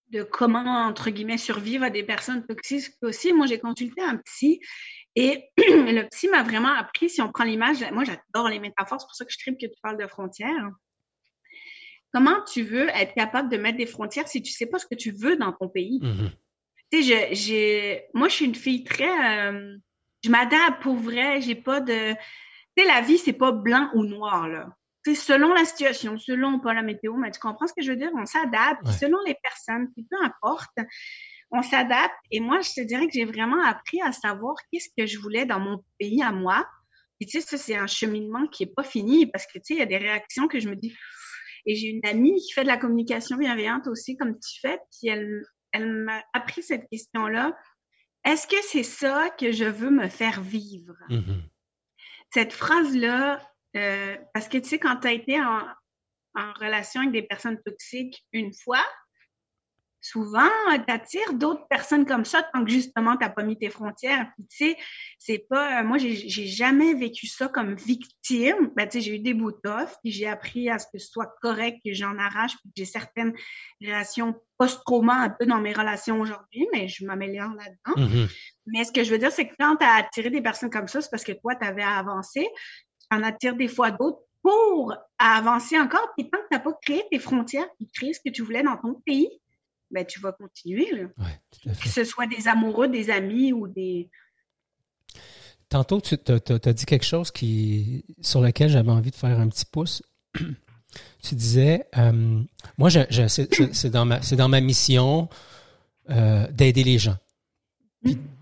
de, 0.09 0.23
comment, 0.23 0.85
entre 0.85 1.09
guillemets, 1.09 1.37
survivre 1.37 1.83
à 1.83 1.89
des 1.89 2.03
personnes 2.03 2.45
toxiques 2.45 2.93
aussi. 3.01 3.33
Moi, 3.33 3.47
j'ai 3.47 3.59
consulté 3.59 4.01
un 4.01 4.17
psy 4.17 4.59
et 5.15 5.49
le 5.57 6.07
psy 6.09 6.27
m'a 6.27 6.43
vraiment 6.43 6.73
appris, 6.73 7.09
si 7.09 7.21
on 7.21 7.31
prend 7.31 7.45
l'image, 7.45 7.83
moi 7.91 8.03
j'adore 8.03 8.49
les 8.49 8.59
métaphores, 8.59 9.01
c'est 9.01 9.07
pour 9.07 9.15
ça 9.15 9.25
que 9.25 9.31
je 9.31 9.39
tripe 9.39 9.59
que 9.59 9.65
tu 9.65 9.79
parles 9.81 9.97
de 9.97 10.07
frontières. 10.07 10.69
Comment 12.13 12.43
tu 12.43 12.63
veux 12.63 12.89
être 12.89 13.13
capable 13.13 13.49
de 13.49 13.57
mettre 13.57 13.77
des 13.77 13.85
frontières 13.85 14.27
si 14.27 14.41
tu 14.41 14.51
sais 14.51 14.67
pas 14.67 14.77
ce 14.77 14.85
que 14.85 14.95
tu 14.95 15.11
veux 15.11 15.35
dans 15.35 15.51
ton 15.51 15.67
pays? 15.67 15.99
Mm-hmm. 16.01 16.29
Tu 16.91 17.03
sais, 17.03 17.35
j'ai, 17.35 18.03
moi, 18.13 18.29
je 18.29 18.35
suis 18.35 18.45
une 18.45 18.55
fille 18.55 18.83
très, 18.83 19.49
euh, 19.49 19.75
je 20.25 20.31
m'adapte 20.31 20.81
pour 20.81 20.95
vrai. 20.95 21.41
J'ai 21.41 21.55
pas 21.55 21.79
de. 21.79 22.13
Tu 22.75 22.83
sais, 22.83 22.85
la 22.85 23.01
vie, 23.01 23.17
c'est 23.17 23.33
pas 23.33 23.51
blanc 23.51 23.89
ou 23.93 24.03
noir, 24.03 24.47
là. 24.47 24.67
C'est 25.05 25.15
selon 25.15 25.53
la 25.53 25.65
situation, 25.65 26.17
selon 26.17 26.59
pas 26.59 26.73
la 26.73 26.81
météo, 26.81 27.13
mais 27.13 27.29
tu 27.29 27.39
comprends 27.39 27.67
ce 27.67 27.73
que 27.73 27.83
je 27.83 27.91
veux 27.91 27.97
dire? 27.97 28.09
On 28.17 28.25
s'adapte, 28.25 28.87
selon 28.99 29.19
les 29.27 29.35
personnes, 29.35 29.91
puis 29.93 30.07
peu 30.09 30.17
importe, 30.23 30.75
on 31.51 31.61
s'adapte. 31.61 32.15
Et 32.31 32.39
moi, 32.39 32.61
je 32.61 32.71
te 32.73 32.81
dirais 32.81 33.05
que 33.05 33.13
j'ai 33.13 33.25
vraiment 33.25 33.63
appris 33.63 34.01
à 34.01 34.11
savoir 34.11 34.55
qu'est-ce 34.71 34.89
que 34.97 35.05
je 35.05 35.19
voulais 35.19 35.45
dans 35.45 35.59
mon 35.59 35.83
pays 35.99 36.23
à 36.23 36.31
moi. 36.31 36.67
Et 37.19 37.27
tu 37.27 37.39
sais, 37.39 37.47
ça, 37.47 37.57
c'est 37.57 37.75
un 37.75 37.85
cheminement 37.85 38.47
qui 38.47 38.63
est 38.63 38.73
pas 38.75 38.83
fini 38.83 39.27
parce 39.27 39.45
que, 39.45 39.59
tu 39.59 39.65
sais, 39.65 39.73
il 39.75 39.79
y 39.79 39.83
a 39.83 39.85
des 39.85 39.97
réactions 39.97 40.47
que 40.47 40.59
je 40.59 40.69
me 40.69 40.75
dis. 40.75 40.97
Et 41.67 41.75
j'ai 41.75 41.89
une 41.89 42.05
amie 42.05 42.35
qui 42.41 42.51
fait 42.51 42.63
de 42.63 42.67
la 42.67 42.77
communication 42.77 43.37
bienveillante 43.37 43.85
aussi, 43.85 44.17
comme 44.17 44.33
tu 44.39 44.59
fais, 44.59 44.79
puis 44.91 45.07
elle, 45.09 45.43
elle 45.71 45.91
m'a 45.91 46.23
appris 46.33 46.63
cette 46.63 46.89
question-là 46.89 47.55
est-ce 48.25 48.47
que 48.47 48.61
c'est 48.63 48.83
ça 48.83 49.29
que 49.29 49.51
je 49.51 49.65
veux 49.65 49.91
me 49.91 50.09
faire 50.09 50.41
vivre? 50.41 50.95
Mm-hmm. 51.09 51.41
Cette 52.33 52.53
phrase-là, 52.53 53.39
euh, 53.77 54.17
parce 54.33 54.49
que 54.49 54.57
tu 54.57 54.69
sais, 54.69 54.79
quand 54.79 54.97
tu 54.97 55.07
as 55.07 55.13
été 55.13 55.39
en, 55.41 55.63
relation 56.59 56.99
avec 56.99 57.13
des 57.13 57.21
personnes 57.21 57.61
toxiques 57.63 58.25
une 58.33 58.53
fois, 58.53 58.83
souvent, 60.05 60.49
tu 60.85 60.93
attires 60.93 61.33
d'autres 61.33 61.67
personnes 61.67 62.05
comme 62.05 62.25
ça 62.25 62.43
tant 62.53 62.63
que 62.63 62.69
justement, 62.69 63.17
tu 63.17 63.23
n'as 63.23 63.29
pas 63.29 63.43
mis 63.43 63.57
tes 63.57 63.69
frontières. 63.69 64.31
Puis, 64.35 64.47
tu 64.47 64.57
sais, 64.57 64.77
c'est 65.17 65.45
pas. 65.49 65.81
Euh, 65.81 65.83
moi, 65.83 65.97
j'ai 65.97 66.45
jamais 66.45 66.93
vécu 66.93 67.27
ça 67.27 67.47
comme 67.47 67.75
victime. 67.75 68.71
Ben, 68.75 68.87
tu 68.87 68.99
sais, 68.99 69.01
j'ai 69.01 69.15
eu 69.15 69.19
des 69.19 69.33
bouts 69.33 69.51
off, 69.65 69.97
puis 70.03 70.11
j'ai 70.11 70.27
appris 70.27 70.69
à 70.69 70.77
ce 70.77 70.85
que 70.93 70.99
ce 70.99 71.07
soit 71.07 71.33
correct, 71.41 71.79
que 71.83 71.93
j'en 71.93 72.17
arrache, 72.19 72.55
puis 72.57 72.71
j'ai 72.75 72.85
certaines 72.85 73.33
relations 73.81 74.35
post-trauma 74.57 75.15
un 75.15 75.29
peu 75.29 75.45
dans 75.45 75.59
mes 75.59 75.73
relations 75.73 76.19
aujourd'hui, 76.21 76.67
mais 76.71 76.87
je 76.87 77.05
m'améliore 77.05 77.53
là-dedans. 77.55 78.07
Mm-hmm. 78.07 78.29
Mais 78.67 78.83
ce 78.83 78.91
que 78.91 79.03
je 79.03 79.11
veux 79.11 79.17
dire, 79.17 79.31
c'est 79.31 79.47
que 79.47 79.55
quand 79.59 79.75
tu 79.77 79.85
as 79.85 79.95
attiré 79.95 80.29
des 80.29 80.41
personnes 80.41 80.69
comme 80.69 80.87
ça, 80.87 81.01
c'est 81.01 81.09
parce 81.09 81.23
que 81.23 81.33
toi, 81.33 81.55
tu 81.55 81.65
avais 81.67 81.83
avancé. 81.83 82.47
Tu 82.99 83.17
en 83.17 83.23
attires 83.23 83.55
des 83.55 83.67
fois 83.67 83.91
d'autres 83.91 84.19
pour 84.41 84.95
avancer 85.17 85.79
encore. 85.79 86.13
Puis 86.15 86.29
tant 86.29 86.37
que 86.37 86.47
tu 86.51 86.57
n'as 86.57 86.59
pas 86.59 86.73
créé 86.81 87.03
tes 87.09 87.17
frontières, 87.17 87.67
puis 87.77 87.89
créé 87.91 88.13
ce 88.13 88.19
que 88.23 88.29
tu 88.29 88.43
voulais 88.43 88.61
dans 88.61 88.77
ton 88.77 89.01
pays, 89.05 89.29
ben, 89.95 90.05
tu 90.05 90.19
vas 90.19 90.33
continuer. 90.33 91.07
Que 91.63 91.87
ce 91.87 92.03
soit 92.03 92.27
des 92.27 92.49
amoureux, 92.49 92.89
des 92.89 93.09
amis 93.09 93.53
ou 93.53 93.67
des. 93.67 94.09
Tantôt, 95.69 96.01
tu 96.01 96.15
as, 96.15 96.73
dit 96.73 96.85
quelque 96.85 97.05
chose 97.05 97.31
qui, 97.31 98.03
sur 98.21 98.41
lequel 98.41 98.69
j'avais 98.69 98.91
envie 98.91 99.11
de 99.11 99.15
faire 99.15 99.39
un 99.39 99.47
petit 99.47 99.65
pouce. 99.65 100.03
tu 101.23 101.35
disais, 101.35 101.87
euh, 101.97 102.41
moi, 102.77 102.89
c'est 102.89 103.89
dans, 103.89 104.05
ma, 104.05 104.19
dans 104.19 104.49
ma 104.49 104.59
mission 104.59 105.29
euh, 106.09 106.51
d'aider 106.51 106.83
les 106.83 106.99
gens. 106.99 107.17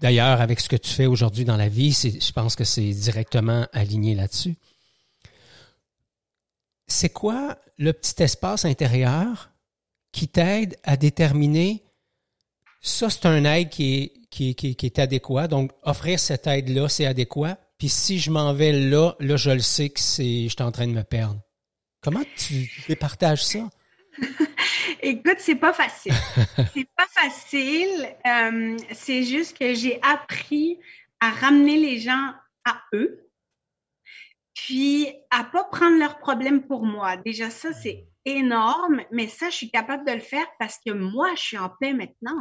D'ailleurs, 0.02 0.42
avec 0.42 0.60
ce 0.60 0.68
que 0.68 0.76
tu 0.76 0.90
fais 0.90 1.06
aujourd'hui 1.06 1.46
dans 1.46 1.56
la 1.56 1.70
vie, 1.70 1.94
je 1.94 2.32
pense 2.34 2.56
que 2.56 2.66
c'est 2.66 2.92
directement 2.92 3.68
aligné 3.72 4.16
là-dessus. 4.16 4.56
C'est 6.88 7.10
quoi 7.10 7.58
le 7.78 7.94
petit 7.94 8.22
espace 8.24 8.66
intérieur 8.66 9.53
qui 10.14 10.30
t'aide 10.30 10.78
à 10.84 10.96
déterminer 10.96 11.84
ça, 12.84 13.10
c'est 13.10 13.26
un 13.26 13.46
aide 13.46 13.70
qui 13.70 13.96
est, 13.96 14.14
qui, 14.30 14.56
qui, 14.56 14.76
qui 14.76 14.86
est 14.86 15.00
adéquat. 15.00 15.48
Donc, 15.48 15.72
offrir 15.84 16.20
cette 16.20 16.48
aide-là, 16.48 16.90
c'est 16.90 17.06
adéquat. 17.06 17.58
Puis 17.78 17.88
si 17.88 18.20
je 18.20 18.30
m'en 18.30 18.54
vais 18.54 18.74
là, 18.74 19.14
là, 19.20 19.38
je 19.38 19.52
le 19.52 19.60
sais 19.60 19.90
que 19.90 20.02
c'est, 20.02 20.44
je 20.44 20.50
suis 20.50 20.62
en 20.62 20.72
train 20.72 20.88
de 20.88 20.92
me 20.92 21.04
perdre. 21.04 21.40
Comment 22.02 22.24
tu 22.36 22.70
départages 22.90 23.44
ça? 23.44 23.70
Écoute, 25.02 25.38
c'est 25.40 25.56
pas 25.56 25.72
facile. 25.72 26.14
c'est 26.74 26.88
pas 26.96 27.08
facile. 27.10 28.10
Euh, 28.26 28.78
c'est 28.92 29.24
juste 29.24 29.58
que 29.58 29.74
j'ai 29.74 30.02
appris 30.02 30.78
à 31.22 31.32
ramener 31.32 31.78
les 31.78 32.00
gens 32.00 32.34
à 32.66 32.82
eux, 32.94 33.30
puis 34.54 35.08
à 35.32 35.46
pas 35.46 35.64
prendre 35.66 35.98
leurs 35.98 36.20
problèmes 36.20 36.64
pour 36.64 36.86
moi. 36.86 37.16
Déjà, 37.16 37.50
ça, 37.50 37.72
c'est 37.72 38.08
énorme, 38.26 39.02
mais 39.12 39.28
ça, 39.28 39.50
je 39.50 39.56
suis 39.56 39.70
capable 39.70 40.06
de 40.08 40.14
le 40.14 40.20
faire 40.20 40.46
parce 40.60 40.80
que 40.86 40.92
moi, 40.92 41.34
je 41.36 41.42
suis 41.42 41.58
en 41.58 41.70
paix 41.70 41.94
maintenant. 41.94 42.38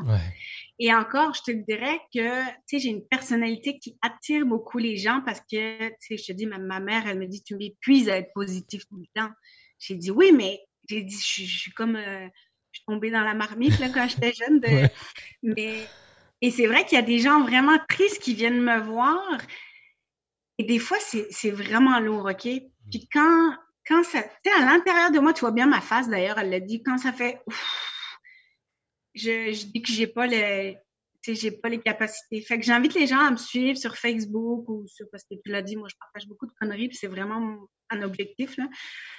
Et 0.78 0.94
encore, 0.94 1.34
je 1.34 1.42
te 1.42 1.50
dirais 1.50 2.00
que, 2.14 2.44
tu 2.44 2.54
sais, 2.66 2.78
j'ai 2.78 2.88
une 2.88 3.06
personnalité 3.06 3.78
qui 3.78 3.96
attire 4.00 4.46
beaucoup 4.46 4.78
les 4.78 4.96
gens 4.96 5.22
parce 5.24 5.40
que, 5.40 5.88
tu 5.88 5.94
sais, 6.00 6.16
je 6.16 6.26
te 6.26 6.32
dis, 6.32 6.46
ma, 6.46 6.58
ma 6.58 6.80
mère, 6.80 7.06
elle 7.06 7.18
me 7.18 7.26
dit, 7.26 7.42
tu 7.42 7.56
m'épuises 7.56 8.08
à 8.08 8.16
être 8.16 8.32
positif 8.32 8.86
tout 8.88 8.98
le 8.98 9.20
temps. 9.20 9.30
J'ai 9.78 9.96
dit, 9.96 10.10
oui, 10.10 10.32
mais 10.32 10.60
j'ai 10.88 11.02
dit, 11.02 11.16
je, 11.16 11.44
suis 11.44 11.72
comme, 11.72 11.96
euh, 11.96 12.26
je 12.72 12.78
suis 12.78 12.84
tombée 12.86 13.10
dans 13.10 13.22
la 13.22 13.34
marmite 13.34 13.78
là, 13.80 13.88
quand 13.88 14.08
j'étais 14.08 14.32
jeune. 14.32 14.60
De, 14.60 14.68
mais, 15.42 15.78
et 16.40 16.50
c'est 16.50 16.66
vrai 16.66 16.84
qu'il 16.84 16.96
y 16.96 17.00
a 17.00 17.04
des 17.04 17.18
gens 17.18 17.42
vraiment 17.42 17.78
tristes 17.88 18.20
qui 18.20 18.34
viennent 18.34 18.62
me 18.62 18.78
voir. 18.80 19.20
Et 20.58 20.64
des 20.64 20.78
fois, 20.78 20.98
c'est 21.00 21.50
vraiment 21.50 21.98
lourd, 21.98 22.28
OK? 22.30 22.48
Puis 22.90 23.08
quand 23.12 23.56
quand 23.86 24.04
ça, 24.04 24.22
tu 24.22 24.28
sais, 24.50 24.62
à 24.62 24.64
l'intérieur 24.64 25.10
de 25.10 25.18
moi, 25.18 25.32
tu 25.32 25.40
vois 25.40 25.52
bien 25.52 25.66
ma 25.66 25.80
face 25.80 26.08
d'ailleurs, 26.08 26.38
elle 26.38 26.50
l'a 26.50 26.60
dit, 26.60 26.82
quand 26.82 26.98
ça 26.98 27.12
fait, 27.12 27.40
je, 29.14 29.52
je 29.52 29.66
dis 29.66 29.82
que 29.82 29.92
j'ai 29.92 30.06
pas 30.06 30.26
les, 30.26 30.78
tu 31.22 31.34
sais, 31.34 31.40
j'ai 31.40 31.50
pas 31.52 31.68
les 31.68 31.80
capacités. 31.80 32.40
Fait 32.40 32.58
que 32.58 32.64
j'invite 32.64 32.94
les 32.94 33.06
gens 33.06 33.20
à 33.20 33.30
me 33.30 33.36
suivre 33.36 33.78
sur 33.78 33.96
Facebook 33.96 34.68
ou 34.68 34.86
sur, 34.88 35.06
parce 35.10 35.22
que 35.24 35.34
tu 35.34 35.50
l'as 35.50 35.62
dit, 35.62 35.76
moi, 35.76 35.88
je 35.88 35.96
partage 35.98 36.26
beaucoup 36.26 36.46
de 36.46 36.52
conneries, 36.60 36.88
puis 36.88 36.96
c'est 36.96 37.06
vraiment 37.06 37.68
un 37.90 38.02
objectif, 38.02 38.56
là. 38.56 38.64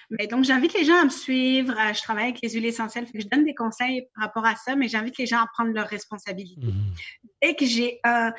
Mais 0.09 0.27
donc, 0.27 0.43
j'invite 0.43 0.73
les 0.73 0.83
gens 0.83 0.99
à 0.99 1.05
me 1.05 1.09
suivre. 1.09 1.73
Je 1.93 2.01
travaille 2.01 2.25
avec 2.25 2.41
les 2.41 2.49
huiles 2.49 2.65
essentielles, 2.65 3.05
fait 3.07 3.13
que 3.13 3.21
je 3.21 3.27
donne 3.27 3.45
des 3.45 3.55
conseils 3.55 4.07
par 4.13 4.25
rapport 4.25 4.45
à 4.45 4.55
ça, 4.55 4.75
mais 4.75 4.87
j'invite 4.89 5.17
les 5.17 5.25
gens 5.25 5.39
à 5.39 5.47
prendre 5.53 5.71
leurs 5.71 5.87
responsabilités. 5.87 6.67
Mmh. 6.67 6.93
Et 7.41 7.55
que 7.55 7.65
j'ai, 7.65 7.99
euh, 8.05 8.31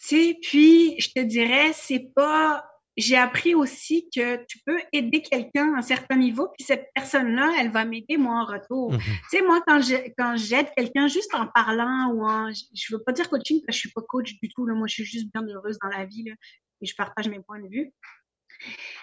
tu 0.00 0.08
sais, 0.08 0.38
puis, 0.42 1.00
je 1.00 1.10
te 1.10 1.20
dirais, 1.20 1.72
c'est 1.72 2.12
pas, 2.14 2.68
j'ai 2.96 3.16
appris 3.16 3.54
aussi 3.54 4.08
que 4.14 4.44
tu 4.46 4.58
peux 4.64 4.80
aider 4.92 5.20
quelqu'un 5.20 5.74
à 5.74 5.78
un 5.78 5.82
certain 5.82 6.16
niveau, 6.16 6.48
puis 6.56 6.64
cette 6.64 6.88
personne-là, 6.94 7.54
elle 7.60 7.70
va 7.70 7.84
m'aider 7.84 8.16
moi 8.16 8.40
en 8.40 8.44
retour. 8.46 8.92
Mhm. 8.92 8.98
Tu 8.98 9.38
sais, 9.38 9.42
moi, 9.42 9.62
quand 9.66 9.80
je, 9.82 9.96
quand 10.16 10.36
j'aide 10.36 10.68
quelqu'un 10.76 11.06
juste 11.06 11.34
en 11.34 11.46
parlant 11.46 12.08
ou 12.12 12.24
en, 12.24 12.50
je 12.52 12.94
veux 12.94 13.02
pas 13.02 13.12
dire 13.12 13.28
coaching 13.28 13.60
parce 13.66 13.76
que 13.76 13.82
je 13.82 13.88
suis 13.88 13.92
pas 13.92 14.02
coach 14.02 14.34
du 14.42 14.48
tout, 14.48 14.64
là, 14.64 14.74
moi, 14.74 14.86
je 14.86 14.94
suis 14.94 15.04
juste 15.04 15.26
bien 15.32 15.46
heureuse 15.46 15.78
dans 15.82 15.88
la 15.88 16.06
vie, 16.06 16.24
là, 16.24 16.34
et 16.80 16.86
je 16.86 16.94
partage 16.94 17.28
mes 17.28 17.40
points 17.40 17.60
de 17.60 17.68
vue. 17.68 17.92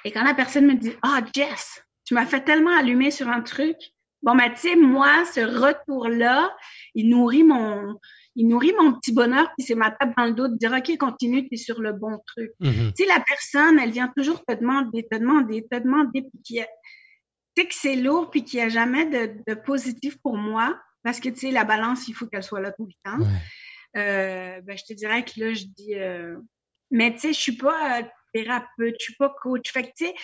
Et 0.03 0.11
quand 0.11 0.23
la 0.23 0.33
personne 0.33 0.65
me 0.65 0.73
dit, 0.73 0.93
ah, 1.03 1.21
Jess, 1.33 1.83
tu 2.05 2.15
m'as 2.15 2.25
fait 2.25 2.41
tellement 2.41 2.75
allumer 2.75 3.11
sur 3.11 3.29
un 3.29 3.41
truc. 3.41 3.77
Bon, 4.23 4.35
ben, 4.35 4.51
tu 4.53 4.61
sais, 4.61 4.75
moi, 4.75 5.25
ce 5.25 5.41
retour-là, 5.41 6.55
il 6.95 7.09
nourrit 7.09 7.43
mon, 7.43 7.99
il 8.35 8.47
nourrit 8.47 8.73
mon 8.79 8.93
petit 8.93 9.11
bonheur, 9.11 9.51
puis 9.57 9.65
c'est 9.65 9.75
ma 9.75 9.91
table 9.91 10.13
dans 10.17 10.25
le 10.25 10.33
dos 10.33 10.47
de 10.47 10.57
dire, 10.57 10.71
OK, 10.71 10.97
continue, 10.97 11.47
tu 11.47 11.55
es 11.55 11.57
sur 11.57 11.81
le 11.81 11.93
bon 11.93 12.19
truc. 12.25 12.51
Mm-hmm. 12.61 12.93
Tu 12.93 13.03
sais, 13.03 13.05
la 13.09 13.23
personne, 13.25 13.79
elle 13.79 13.91
vient 13.91 14.11
toujours 14.15 14.43
te 14.45 14.53
demander, 14.53 15.07
te 15.09 15.17
demander, 15.17 15.65
te 15.69 15.77
demander, 15.77 16.23
puis 16.23 16.41
tu 16.43 16.55
sais 16.55 17.67
que 17.67 17.75
c'est 17.75 17.95
lourd, 17.95 18.31
puis 18.31 18.43
qu'il 18.43 18.59
n'y 18.59 18.65
a 18.65 18.69
jamais 18.69 19.05
de, 19.05 19.53
positif 19.53 20.17
pour 20.21 20.37
moi, 20.37 20.79
parce 21.03 21.19
que, 21.19 21.29
tu 21.29 21.39
sais, 21.39 21.51
la 21.51 21.63
balance, 21.63 22.07
il 22.07 22.13
faut 22.13 22.25
qu'elle 22.25 22.43
soit 22.43 22.61
là 22.61 22.71
tout 22.71 22.87
le 22.87 23.11
temps. 23.11 23.25
euh, 23.97 24.61
ben, 24.61 24.77
je 24.77 24.83
te 24.83 24.93
dirais 24.93 25.23
que 25.23 25.39
là, 25.39 25.53
je 25.53 25.65
dis, 25.65 25.95
euh, 25.95 26.35
mais 26.89 27.13
tu 27.13 27.19
sais, 27.19 27.33
je 27.33 27.39
suis 27.39 27.57
pas 27.57 27.99
euh, 27.99 28.03
thérapeute, 28.33 28.95
je 28.99 29.03
suis 29.03 29.15
pas 29.15 29.33
coach. 29.41 29.71
Fait 29.71 29.83
que, 29.83 29.91
tu 29.95 30.07
sais, 30.07 30.15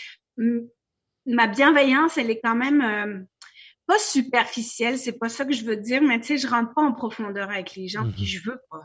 ma 1.27 1.45
bienveillance, 1.45 2.17
elle 2.17 2.31
est 2.31 2.39
quand 2.41 2.55
même 2.55 3.27
pas 3.89 3.97
superficielle, 3.97 4.99
c'est 4.99 5.17
pas 5.17 5.29
ça 5.29 5.45
que 5.45 5.51
je 5.51 5.65
veux 5.65 5.75
dire, 5.75 5.99
mais 6.03 6.19
tu 6.19 6.27
sais, 6.27 6.37
je 6.37 6.47
rentre 6.47 6.75
pas 6.75 6.83
en 6.83 6.93
profondeur 6.93 7.49
avec 7.49 7.75
les 7.75 7.87
gens, 7.87 8.07
puis 8.11 8.21
mm-hmm. 8.21 8.27
je 8.27 8.39
veux 8.47 8.61
pas. 8.69 8.83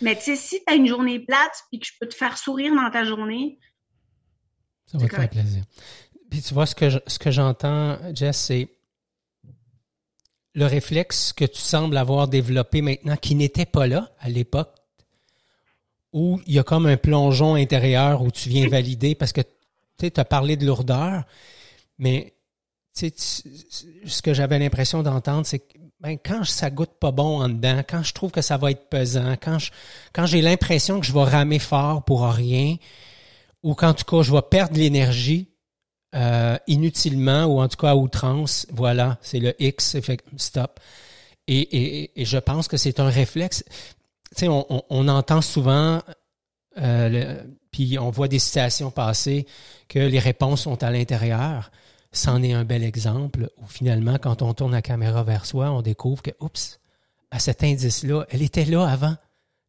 Mais 0.00 0.14
tu 0.14 0.22
sais, 0.22 0.36
si 0.36 0.62
tu 0.64 0.72
as 0.72 0.76
une 0.76 0.86
journée 0.86 1.18
plate, 1.18 1.64
puis 1.68 1.80
que 1.80 1.86
je 1.86 1.92
peux 2.00 2.06
te 2.06 2.14
faire 2.14 2.38
sourire 2.38 2.72
dans 2.72 2.88
ta 2.92 3.04
journée, 3.04 3.58
ça 4.86 4.98
va 4.98 5.08
te 5.08 5.16
faire 5.16 5.28
plaisir. 5.28 5.64
Puis 6.30 6.42
tu 6.42 6.54
vois, 6.54 6.66
ce 6.66 6.76
que, 6.76 6.90
ce 7.08 7.18
que 7.18 7.32
j'entends, 7.32 7.98
Jess, 8.14 8.38
c'est 8.38 8.78
le 10.54 10.66
réflexe 10.66 11.32
que 11.32 11.44
tu 11.44 11.58
sembles 11.58 11.96
avoir 11.96 12.28
développé 12.28 12.82
maintenant, 12.82 13.16
qui 13.16 13.34
n'était 13.34 13.66
pas 13.66 13.88
là 13.88 14.12
à 14.20 14.28
l'époque, 14.28 14.76
où 16.12 16.40
il 16.46 16.54
y 16.54 16.60
a 16.60 16.62
comme 16.62 16.86
un 16.86 16.96
plongeon 16.96 17.56
intérieur 17.56 18.22
où 18.22 18.30
tu 18.30 18.48
viens 18.48 18.68
valider 18.68 19.16
parce 19.16 19.32
que 19.32 19.40
tu 19.98 20.08
as 20.16 20.24
parlé 20.24 20.56
de 20.56 20.66
lourdeur, 20.66 21.24
mais 21.98 22.36
ce 23.14 24.22
que 24.22 24.34
j'avais 24.34 24.58
l'impression 24.58 25.02
d'entendre, 25.02 25.46
c'est 25.46 25.60
que 25.60 25.78
ben, 26.00 26.16
quand 26.24 26.44
ça 26.44 26.70
goûte 26.70 26.94
pas 26.98 27.10
bon 27.10 27.42
en 27.42 27.48
dedans, 27.48 27.82
quand 27.88 28.02
je 28.02 28.14
trouve 28.14 28.30
que 28.30 28.40
ça 28.40 28.56
va 28.56 28.70
être 28.70 28.88
pesant, 28.88 29.34
quand 29.42 29.58
je, 29.58 29.70
quand 30.14 30.26
j'ai 30.26 30.40
l'impression 30.40 30.98
que 30.98 31.06
je 31.06 31.12
vais 31.12 31.24
ramer 31.24 31.58
fort 31.58 32.04
pour 32.04 32.26
rien, 32.26 32.76
ou 33.62 33.74
qu'en 33.74 33.92
tout 33.92 34.04
cas 34.04 34.22
je 34.22 34.32
vais 34.32 34.42
perdre 34.42 34.78
l'énergie, 34.78 35.50
euh, 36.14 36.56
inutilement 36.66 37.44
ou 37.44 37.60
en 37.60 37.68
tout 37.68 37.76
cas 37.76 37.90
à 37.90 37.94
outrance. 37.94 38.66
Voilà, 38.72 39.18
c'est 39.22 39.38
le 39.38 39.54
X, 39.62 40.00
fait 40.00 40.20
stop. 40.36 40.80
Et, 41.46 42.20
et, 42.20 42.24
je 42.24 42.38
pense 42.38 42.66
que 42.66 42.76
c'est 42.76 42.98
un 42.98 43.08
réflexe. 43.08 43.64
Tu 44.36 44.40
sais, 44.40 44.48
on, 44.48 44.66
on, 44.88 45.08
entend 45.08 45.40
souvent, 45.40 46.00
euh, 46.78 47.42
puis 47.70 47.98
on 47.98 48.10
voit 48.10 48.28
des 48.28 48.38
citations 48.38 48.90
passer 48.90 49.46
que 49.88 49.98
les 49.98 50.18
réponses 50.18 50.62
sont 50.62 50.82
à 50.82 50.90
l'intérieur. 50.90 51.70
C'en 52.12 52.42
est 52.42 52.52
un 52.52 52.64
bel 52.64 52.82
exemple 52.82 53.50
où 53.58 53.66
finalement, 53.66 54.16
quand 54.20 54.42
on 54.42 54.52
tourne 54.52 54.72
la 54.72 54.82
caméra 54.82 55.22
vers 55.22 55.46
soi, 55.46 55.70
on 55.70 55.82
découvre 55.82 56.22
que, 56.22 56.30
oups, 56.40 56.80
à 57.30 57.38
cet 57.38 57.62
indice-là, 57.62 58.26
elle 58.30 58.42
était 58.42 58.64
là 58.64 58.86
avant. 58.86 59.14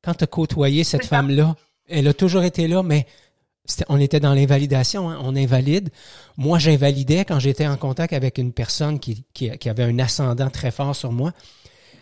Quand 0.04 0.15
tu 0.15 0.23
as 0.23 0.27
côtoyé 0.27 0.84
cette 0.84 1.06
femme-là, 1.06 1.56
elle 1.88 2.08
a 2.08 2.13
toujours 2.13 2.43
été 2.43 2.67
là, 2.67 2.82
mais 2.82 3.06
on 3.88 3.99
était 3.99 4.19
dans 4.19 4.34
l'invalidation, 4.34 5.10
hein. 5.10 5.19
on 5.21 5.36
invalide. 5.36 5.89
Moi, 6.38 6.58
j'invalidais 6.58 7.25
quand 7.25 7.39
j'étais 7.39 7.67
en 7.67 7.77
contact 7.77 8.13
avec 8.13 8.39
une 8.39 8.54
personne 8.54 8.99
qui, 8.99 9.23
qui, 9.34 9.69
avait 9.69 9.84
un 9.84 9.99
ascendant 9.99 10.49
très 10.49 10.71
fort 10.71 10.95
sur 10.95 11.12
moi. 11.12 11.32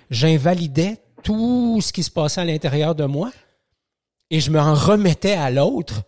J'invalidais 0.10 1.02
tout 1.24 1.80
ce 1.82 1.92
qui 1.92 2.04
se 2.04 2.12
passait 2.12 2.42
à 2.42 2.46
l'intérieur 2.46 2.96
de 2.96 3.04
moi 3.04 3.32
et 4.30 4.40
je 4.40 4.52
me 4.52 4.60
en 4.60 4.74
remettais 4.74 5.34
à 5.34 5.52
l'autre 5.52 6.04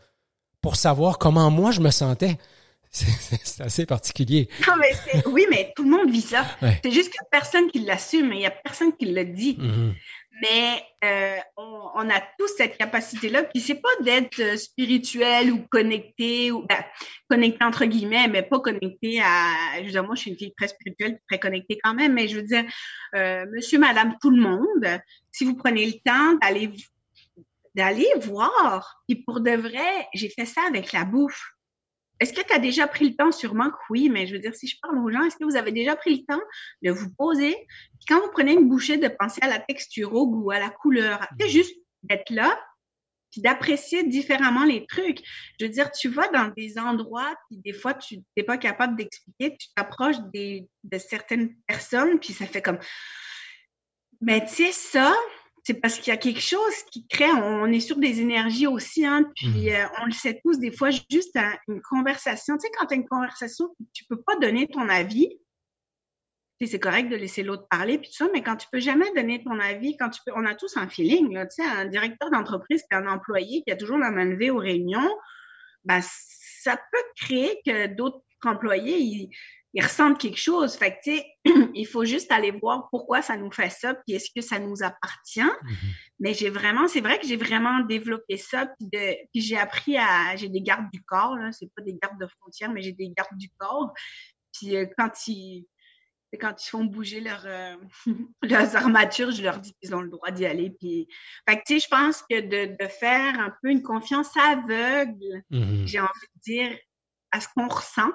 pour 0.62 0.76
savoir 0.76 1.18
comment 1.18 1.52
moi 1.52 1.72
je 1.72 1.82
me 1.82 1.92
sentais. 1.92 2.38
C'est 2.92 3.62
assez 3.62 3.86
particulier. 3.86 4.50
Non, 4.68 4.74
mais 4.78 5.22
oui, 5.28 5.46
mais 5.50 5.72
tout 5.76 5.84
le 5.84 5.90
monde 5.90 6.12
vit 6.12 6.22
ça. 6.22 6.46
C'est 6.62 6.92
juste 6.92 7.10
qu'il 7.10 7.22
n'y 7.22 7.28
a 7.28 7.30
personne 7.32 7.72
qui 7.72 7.80
l'assume, 7.80 8.34
il 8.34 8.40
n'y 8.40 8.46
a 8.46 8.52
personne 8.52 8.96
qui 8.98 9.06
le 9.06 9.24
dit. 9.26 9.58
Mm-hmm 9.58 9.94
mais 10.42 10.84
euh, 11.04 11.38
on, 11.58 12.10
a 12.10 12.20
tous 12.38 12.50
cette 12.58 12.78
capacité-là. 12.78 13.44
Puis 13.44 13.62
c'est 13.62 13.82
pas 13.82 13.90
d'être 14.02 14.40
euh, 14.40 14.58
spirituel 14.58 15.52
ou 15.52 15.60
connecté, 15.70 16.52
ou 16.52 16.66
ben, 16.66 16.84
connecté 17.30 17.64
entre 17.64 17.86
guillemets, 17.86 18.28
mais 18.28 18.42
pas 18.42 18.60
connecté 18.60 19.22
à. 19.22 19.78
Je 19.80 19.84
veux 19.84 19.92
dire, 19.92 20.04
moi, 20.04 20.16
je 20.16 20.22
suis 20.22 20.32
une 20.32 20.38
fille 20.38 20.54
très 20.58 20.68
spirituelle, 20.68 21.20
très 21.30 21.40
connectée 21.40 21.80
quand 21.84 21.94
même, 21.94 22.14
mais 22.14 22.28
je 22.28 22.38
veux 22.38 22.44
dire, 22.44 22.64
euh, 23.16 23.46
monsieur, 23.54 23.78
madame, 23.78 24.16
tout 24.20 24.32
le 24.32 24.42
monde, 24.42 25.02
si 25.32 25.46
vous 25.46 25.56
prenez 25.56 25.86
le 25.86 25.94
temps 26.04 26.34
d'aller 26.42 26.72
d'aller 27.76 28.08
voir, 28.18 29.02
puis 29.08 29.24
pour 29.24 29.40
de 29.40 29.52
vrai, 29.52 30.08
j'ai 30.14 30.30
fait 30.30 30.46
ça 30.46 30.62
avec 30.68 30.92
la 30.92 31.06
bouffe. 31.06 31.54
Est-ce 32.22 32.34
que 32.34 32.42
tu 32.42 32.54
as 32.54 32.60
déjà 32.60 32.88
pris 32.88 33.10
le 33.10 33.16
temps? 33.16 33.32
Sûrement 33.32 33.72
que 33.72 33.78
oui, 33.90 34.08
mais 34.08 34.28
je 34.28 34.34
veux 34.34 34.40
dire, 34.40 34.54
si 34.54 34.68
je 34.68 34.78
parle 34.80 35.00
aux 35.00 35.10
gens, 35.10 35.24
est-ce 35.24 35.38
que 35.38 35.44
vous 35.44 35.56
avez 35.56 35.72
déjà 35.72 35.96
pris 35.96 36.18
le 36.18 36.24
temps 36.24 36.42
de 36.84 36.92
vous 36.92 37.10
poser? 37.16 37.56
Puis 37.98 38.06
quand 38.08 38.22
vous 38.22 38.32
prenez 38.32 38.54
une 38.54 38.70
bouchée, 38.70 38.98
de 38.98 39.08
penser 39.08 39.40
à 39.42 39.48
la 39.48 39.58
texture, 39.58 40.14
au 40.14 40.28
goût, 40.28 40.52
à 40.52 40.60
la 40.60 40.70
couleur, 40.70 41.28
c'est 41.40 41.48
mhm. 41.48 41.52
juste 41.52 41.76
d'être 42.04 42.30
là, 42.30 42.58
puis 43.32 43.42
d'apprécier 43.42 44.04
différemment 44.04 44.66
les 44.66 44.86
trucs. 44.86 45.20
Je 45.60 45.66
veux 45.66 45.72
dire, 45.72 45.92
tu 45.92 46.10
vas 46.10 46.28
dans 46.28 46.50
des 46.56 46.78
endroits, 46.78 47.34
puis 47.50 47.58
des 47.58 47.74
fois, 47.74 47.96
tu 47.96 48.22
n'es 48.38 48.44
pas 48.44 48.60
capable 48.60 48.96
d'expliquer, 48.98 49.58
tu 49.58 49.70
t'approches 49.76 50.20
de 50.32 50.98
certaines 51.00 51.56
personnes, 51.66 52.20
puis 52.20 52.34
ça 52.34 52.46
fait 52.46 52.62
comme... 52.62 52.80
Mais 54.20 54.46
tu 54.46 54.54
sais, 54.54 54.72
ça, 54.72 55.16
c'est 55.64 55.76
parce 55.76 56.00
qu'il 56.00 56.12
y 56.12 56.16
a 56.16 56.18
quelque 56.18 56.42
chose 56.42 56.74
qui 56.92 57.08
crée, 57.08 57.32
on 57.32 57.68
est 57.68 57.80
sur 57.80 57.98
des 57.98 58.20
énergies 58.20 58.68
aussi, 58.68 59.06
hein, 59.06 59.30
puis 59.36 59.70
mmh. 59.70 59.74
euh, 59.74 59.86
on 60.02 60.06
le 60.06 60.12
sait 60.12 60.42
tous, 60.44 60.58
des 60.58 60.72
fois, 60.72 60.90
juste 60.90 61.38
une 61.68 61.82
conversation. 61.82 62.58
Tu 62.58 62.62
sais, 62.62 62.72
quand 62.78 62.88
tu 62.88 62.96
as 62.96 62.98
une 62.98 63.08
conversation, 63.08 63.70
tu 63.94 64.06
peux 64.06 64.22
pas 64.22 64.36
donner 64.38 64.68
ton 64.68 64.90
avis. 64.90 65.30
C'est 66.64 66.80
correct 66.80 67.10
de 67.10 67.16
laisser 67.16 67.42
l'autre 67.42 67.68
parler, 67.70 67.98
puis 67.98 68.10
tout 68.10 68.18
ça, 68.18 68.28
mais 68.32 68.44
quand 68.44 68.56
tu 68.56 68.68
peux 68.72 68.80
jamais 68.80 69.12
donner 69.16 69.44
ton 69.44 69.60
avis, 69.60 69.98
quand 69.98 70.10
tu 70.10 70.22
peux, 70.24 70.32
on 70.36 70.46
a 70.46 70.54
tous 70.54 70.78
un 70.78 70.88
feeling, 70.88 71.34
là, 71.34 71.48
tu 71.48 71.64
sais, 71.64 71.68
un 71.68 71.86
directeur 71.86 72.30
d'entreprise 72.30 72.84
qui 72.84 72.96
un 72.96 73.08
employé 73.08 73.64
qui 73.64 73.72
a 73.72 73.76
toujours 73.76 73.98
la 73.98 74.12
main 74.12 74.26
levée 74.26 74.52
aux 74.52 74.60
réunions, 74.60 75.10
ben, 75.86 76.02
ça 76.04 76.78
peut 76.78 77.04
créer 77.18 77.60
que 77.66 77.88
d'autres 77.88 78.22
employés, 78.46 79.00
ils, 79.00 79.30
ils 79.74 79.84
ressentent 79.84 80.20
quelque 80.20 80.40
chose. 80.40 80.76
Fait 80.76 80.92
que, 80.92 80.98
tu 81.04 81.18
sais, 81.18 81.26
il 81.74 81.88
faut 81.88 82.06
juste 82.06 82.32
aller 82.32 82.52
voir 82.52 82.88
pourquoi 82.90 83.22
ça 83.22 83.38
nous 83.38 83.52
fait 83.52 83.70
ça, 83.70 83.96
puis 83.96 84.16
est-ce 84.16 84.30
que 84.36 84.42
ça 84.42 84.60
nous 84.60 84.84
appartient. 84.84 85.40
Mm-hmm. 85.42 85.96
Mais 86.20 86.34
j'ai 86.34 86.50
vraiment, 86.50 86.88
c'est 86.88 87.02
vrai 87.02 87.20
que 87.20 87.28
j'ai 87.28 87.38
vraiment 87.38 87.80
développé 87.82 88.38
ça, 88.38 88.66
puis, 88.66 88.88
de, 88.92 89.16
puis 89.32 89.42
j'ai 89.42 89.58
appris 89.58 89.98
à, 89.98 90.36
j'ai 90.36 90.50
des 90.50 90.62
gardes 90.62 90.90
du 90.92 91.02
corps, 91.04 91.36
là, 91.38 91.52
c'est 91.52 91.70
pas 91.76 91.82
des 91.82 91.98
gardes 92.02 92.20
de 92.20 92.28
frontières, 92.28 92.72
mais 92.72 92.82
j'ai 92.82 92.94
des 92.94 93.10
gardes 93.16 93.38
du 93.38 93.50
corps. 93.58 93.94
Puis 94.54 94.76
euh, 94.76 94.86
quand 94.98 95.28
ils, 95.28 95.66
quand 96.40 96.66
ils 96.66 96.70
font 96.70 96.86
bouger 96.86 97.22
leur, 97.22 97.44
euh, 97.46 97.76
leurs 98.44 98.76
armatures, 98.76 99.32
je 99.32 99.44
leur 99.44 99.60
dis 99.60 99.74
qu'ils 99.82 99.96
ont 99.96 100.02
le 100.02 100.10
droit 100.10 100.32
d'y 100.32 100.46
aller. 100.46 100.72
Puis, 100.80 101.08
fait 101.48 101.58
que, 101.58 101.64
tu 101.66 101.74
sais, 101.74 101.86
je 101.86 101.90
pense 101.90 102.22
que 102.24 102.42
de, 102.42 102.76
de, 102.78 102.88
faire 102.90 103.40
un 103.40 103.54
peu 103.62 103.70
une 103.70 103.84
confiance 103.84 104.36
aveugle, 104.38 105.44
mm-hmm. 105.52 105.88
j'ai 105.88 106.00
envie 106.00 106.28
de 106.36 106.42
dire, 106.42 106.78
à 107.32 107.40
ce 107.40 107.48
qu'on 107.56 107.68
ressent, 107.70 108.12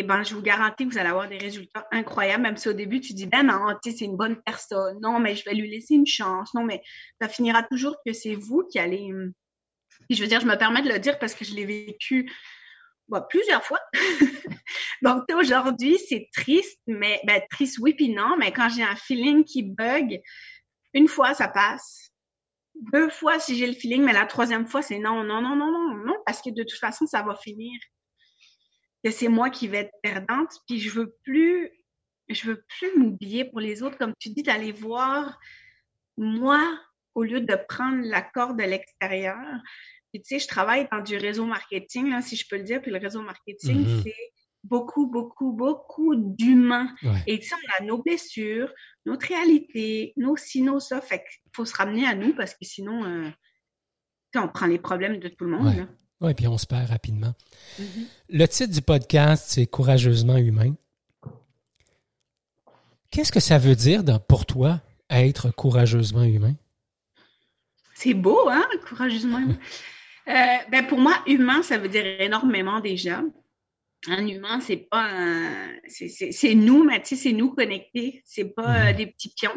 eh 0.00 0.02
ben, 0.02 0.22
je 0.22 0.34
vous 0.34 0.42
garantis 0.42 0.86
que 0.86 0.92
vous 0.92 0.98
allez 0.98 1.08
avoir 1.08 1.28
des 1.28 1.38
résultats 1.38 1.86
incroyables, 1.90 2.42
même 2.42 2.56
si 2.56 2.68
au 2.68 2.72
début, 2.72 3.00
tu 3.00 3.14
dis, 3.14 3.26
ben 3.26 3.44
non, 3.44 3.74
c'est 3.82 4.00
une 4.02 4.16
bonne 4.16 4.36
personne, 4.42 4.98
non, 5.00 5.18
mais 5.18 5.36
je 5.36 5.44
vais 5.44 5.54
lui 5.54 5.70
laisser 5.70 5.94
une 5.94 6.06
chance, 6.06 6.52
non, 6.54 6.64
mais 6.64 6.82
ça 7.20 7.28
finira 7.28 7.62
toujours 7.62 7.96
que 8.04 8.12
c'est 8.12 8.34
vous 8.34 8.64
qui 8.70 8.78
allez... 8.78 9.12
Hum, 9.12 9.32
je 10.10 10.20
veux 10.20 10.28
dire, 10.28 10.40
je 10.40 10.46
me 10.46 10.56
permets 10.56 10.82
de 10.82 10.88
le 10.90 10.98
dire 10.98 11.18
parce 11.18 11.34
que 11.34 11.44
je 11.44 11.54
l'ai 11.54 11.64
vécu 11.64 12.30
plusieurs 13.30 13.64
fois. 13.64 13.80
Donc, 15.02 15.24
aujourd'hui, 15.34 15.98
c'est 16.08 16.28
triste, 16.32 16.80
mais 16.86 17.20
ben, 17.24 17.40
triste, 17.50 17.78
oui, 17.80 17.94
puis 17.94 18.10
non, 18.10 18.36
mais 18.38 18.52
quand 18.52 18.68
j'ai 18.68 18.82
un 18.82 18.96
feeling 18.96 19.44
qui 19.44 19.62
bug, 19.62 20.20
une 20.92 21.08
fois, 21.08 21.34
ça 21.34 21.48
passe. 21.48 22.10
Deux 22.92 23.08
fois, 23.08 23.38
si 23.38 23.56
j'ai 23.56 23.66
le 23.66 23.72
feeling, 23.72 24.02
mais 24.02 24.12
la 24.12 24.26
troisième 24.26 24.66
fois, 24.66 24.82
c'est 24.82 24.98
non, 24.98 25.24
non, 25.24 25.40
non, 25.40 25.56
non, 25.56 25.70
non, 25.70 25.94
non, 26.04 26.16
parce 26.26 26.42
que 26.42 26.50
de 26.50 26.62
toute 26.62 26.78
façon, 26.78 27.06
ça 27.06 27.22
va 27.22 27.34
finir 27.34 27.78
que 29.06 29.12
c'est 29.12 29.28
moi 29.28 29.50
qui 29.50 29.68
vais 29.68 29.82
être 29.82 29.94
perdante, 30.02 30.60
puis 30.66 30.80
je 30.80 30.90
veux 30.90 31.14
plus, 31.22 31.70
je 32.28 32.48
veux 32.48 32.64
plus 32.76 32.98
m'oublier 32.98 33.44
pour 33.44 33.60
les 33.60 33.84
autres, 33.84 33.96
comme 33.96 34.14
tu 34.18 34.30
dis, 34.30 34.42
d'aller 34.42 34.72
voir 34.72 35.38
moi 36.16 36.60
au 37.14 37.22
lieu 37.22 37.40
de 37.40 37.56
prendre 37.68 38.04
l'accord 38.04 38.54
de 38.54 38.64
l'extérieur. 38.64 39.38
Puis 40.12 40.22
tu 40.22 40.28
sais, 40.30 40.38
je 40.40 40.48
travaille 40.48 40.88
dans 40.90 41.02
du 41.02 41.16
réseau 41.16 41.46
marketing, 41.46 42.10
là, 42.10 42.20
si 42.20 42.34
je 42.34 42.48
peux 42.48 42.56
le 42.56 42.64
dire, 42.64 42.82
puis 42.82 42.90
le 42.90 42.98
réseau 42.98 43.22
marketing, 43.22 43.84
mm-hmm. 43.84 44.02
c'est 44.02 44.32
beaucoup, 44.64 45.06
beaucoup, 45.06 45.52
beaucoup 45.52 46.16
d'humains. 46.16 46.92
Et 47.28 47.38
tu 47.38 47.46
sais, 47.46 47.54
on 47.54 47.84
a 47.84 47.86
nos 47.86 48.02
blessures, 48.02 48.72
notre 49.04 49.28
réalité, 49.28 50.14
nos 50.16 50.36
si, 50.36 50.62
nos 50.62 50.80
ça. 50.80 51.00
Fait 51.00 51.18
qu'il 51.18 51.52
faut 51.54 51.64
se 51.64 51.76
ramener 51.76 52.08
à 52.08 52.16
nous 52.16 52.34
parce 52.34 52.54
que 52.54 52.64
sinon, 52.64 53.04
euh, 53.04 53.30
on 54.34 54.48
prend 54.48 54.66
les 54.66 54.80
problèmes 54.80 55.20
de 55.20 55.28
tout 55.28 55.44
le 55.44 55.50
monde. 55.50 55.88
Oui, 56.20 56.32
puis 56.34 56.46
on 56.46 56.56
se 56.56 56.66
perd 56.66 56.88
rapidement. 56.88 57.34
Mm-hmm. 57.78 58.06
Le 58.30 58.46
titre 58.46 58.72
du 58.72 58.82
podcast, 58.82 59.46
c'est 59.48 59.66
Courageusement 59.66 60.36
humain. 60.36 60.74
Qu'est-ce 63.10 63.32
que 63.32 63.40
ça 63.40 63.58
veut 63.58 63.74
dire 63.74 64.02
pour 64.26 64.46
toi, 64.46 64.80
être 65.10 65.50
courageusement 65.50 66.24
humain? 66.24 66.54
C'est 67.94 68.14
beau, 68.14 68.48
hein, 68.48 68.66
courageusement 68.86 69.38
humain. 69.38 69.58
Euh, 70.28 70.56
ben 70.72 70.84
pour 70.88 70.98
moi, 70.98 71.22
humain, 71.28 71.62
ça 71.62 71.78
veut 71.78 71.88
dire 71.88 72.04
énormément 72.04 72.80
déjà. 72.80 73.22
Un 74.08 74.26
humain, 74.26 74.58
c'est 74.58 74.88
pas 74.90 75.08
c'est 75.86 76.54
nous, 76.56 76.82
mais 76.82 77.00
c'est 77.04 77.30
nous 77.30 77.54
connectés. 77.54 78.22
C'est 78.24 78.52
pas 78.52 78.90
mm-hmm. 78.90 78.96
des 78.96 79.06
petits 79.06 79.32
pions. 79.32 79.54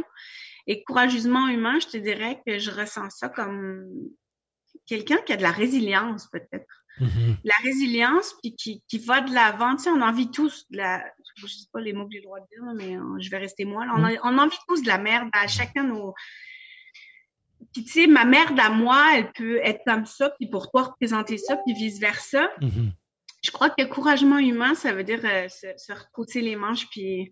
Et 0.68 0.84
courageusement 0.84 1.47
humain, 1.47 1.80
je 1.80 1.88
te 1.88 1.97
dirais 1.97 2.39
que 2.45 2.60
je 2.60 2.70
ressens 2.70 3.10
ça 3.10 3.30
comme 3.30 3.84
quelqu'un 4.89 5.17
qui 5.17 5.33
a 5.33 5.37
de 5.37 5.43
la 5.43 5.51
résilience 5.51 6.27
peut-être. 6.27 6.85
Mm-hmm. 6.99 7.37
La 7.43 7.55
résilience, 7.63 8.33
puis 8.41 8.55
qui, 8.55 8.83
qui 8.87 8.97
va 8.97 9.21
de 9.21 9.33
l'avant. 9.33 9.75
Tu 9.75 9.83
sais, 9.83 9.89
on 9.91 10.01
envie 10.01 10.31
tous 10.31 10.65
de 10.71 10.77
la... 10.77 11.05
Je 11.35 11.45
sais 11.45 11.67
pas 11.71 11.79
les 11.79 11.93
mots 11.93 12.05
que 12.05 12.11
j'ai 12.11 12.17
le 12.17 12.23
droit 12.23 12.39
de 12.39 12.45
dire, 12.51 12.73
mais 12.75 12.97
euh, 12.97 13.19
je 13.19 13.29
vais 13.29 13.37
rester 13.37 13.63
moi. 13.63 13.85
On, 13.95 14.03
a, 14.03 14.11
on, 14.23 14.37
envie 14.37 14.57
tous 14.67 14.81
de 14.81 14.87
la 14.87 14.97
merde 14.97 15.29
à 15.31 15.47
chacun 15.47 15.83
nos... 15.83 16.13
Puis 17.73 17.83
tu 17.83 17.91
sais, 17.91 18.07
ma 18.07 18.25
merde 18.25 18.59
à 18.59 18.69
moi, 18.69 19.11
elle 19.15 19.31
peut 19.31 19.59
être 19.63 19.81
comme 19.85 20.05
ça, 20.05 20.31
puis 20.31 20.49
pour 20.49 20.71
toi 20.71 20.83
représenter 20.83 21.37
ça, 21.37 21.55
puis 21.57 21.75
vice-versa. 21.75 22.49
Mhm. 22.61 22.91
Je 23.43 23.51
crois 23.51 23.69
que 23.69 23.83
couragement 23.83 24.39
humain, 24.39 24.73
ça 24.73 24.91
veut 24.91 25.03
dire 25.03 25.21
euh, 25.23 25.47
se, 25.47 25.67
se 25.77 26.39
les 26.39 26.55
manches, 26.55 26.89
puis 26.89 27.31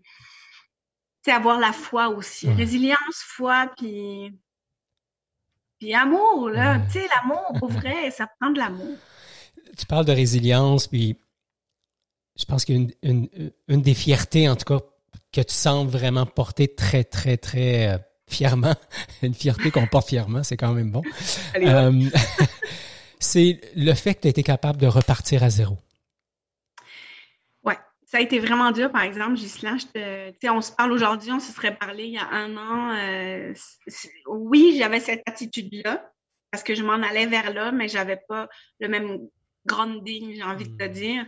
avoir 1.32 1.60
la 1.60 1.74
foi 1.74 2.08
aussi. 2.10 2.50
Résilience, 2.50 3.22
foi, 3.26 3.70
puis... 3.78 4.34
Puis 5.80 5.94
amour, 5.94 6.50
là. 6.50 6.80
Tu 6.88 7.00
sais, 7.00 7.08
l'amour, 7.16 7.46
pour 7.60 7.70
vrai, 7.70 8.12
ça 8.12 8.28
prend 8.40 8.52
de 8.52 8.58
l'amour. 8.58 8.96
Tu 9.78 9.86
parles 9.86 10.06
de 10.06 10.12
résilience, 10.12 10.88
puis 10.88 11.18
je 12.38 12.46
pense 12.46 12.66
qu'une 12.66 12.92
une, 13.04 13.30
une 13.68 13.82
des 13.82 13.94
fiertés, 13.94 14.50
en 14.50 14.56
tout 14.56 14.66
cas, 14.66 14.84
que 15.32 15.42
tu 15.42 15.54
sens 15.54 15.88
vraiment 15.88 16.26
porter 16.26 16.68
très, 16.74 17.04
très, 17.04 17.38
très 17.38 17.90
euh, 17.90 17.98
fièrement, 18.28 18.76
une 19.22 19.34
fierté 19.34 19.72
qu'on 19.72 19.88
porte 19.88 20.08
fièrement, 20.10 20.44
c'est 20.44 20.58
quand 20.58 20.74
même 20.74 20.92
bon, 20.92 21.04
Euh, 21.56 22.10
c'est 23.20 23.60
le 23.76 23.94
fait 23.94 24.16
que 24.16 24.22
tu 24.22 24.28
as 24.28 24.30
été 24.32 24.44
capable 24.44 24.80
de 24.80 24.88
repartir 24.88 25.44
à 25.44 25.50
zéro. 25.50 25.78
Ça 28.10 28.20
a 28.20 28.22
été 28.22 28.40
vraiment 28.40 28.72
dur, 28.72 28.90
par 28.90 29.02
exemple, 29.02 29.34
Ghislain. 29.36 29.78
je 29.78 29.86
te- 29.88 30.30
Tu 30.32 30.38
sais, 30.42 30.50
on 30.50 30.62
se 30.62 30.72
parle 30.72 30.94
aujourd'hui, 30.94 31.30
on 31.34 31.42
se 31.42 31.52
serait 31.52 31.76
parlé 31.76 32.06
il 32.06 32.14
y 32.14 32.18
a 32.18 32.28
un 32.30 32.56
an. 32.56 32.96
euh, 32.96 33.54
oui, 34.28 34.76
j'avais 34.78 35.02
cette 35.02 35.24
attitude-là 35.28 36.10
parce 36.50 36.64
que 36.64 36.74
je 36.74 36.84
m'en 36.84 36.94
allais 36.94 37.26
vers 37.26 37.54
là, 37.54 37.74
mais 37.74 37.90
j'avais 37.90 38.20
pas 38.30 38.48
le 38.80 38.88
même 38.88 39.20
grounding, 39.66 40.34
j'ai 40.34 40.44
envie 40.44 40.70
de 40.70 40.78
te 40.78 40.86
Mm. 40.86 40.92
dire. 40.94 41.26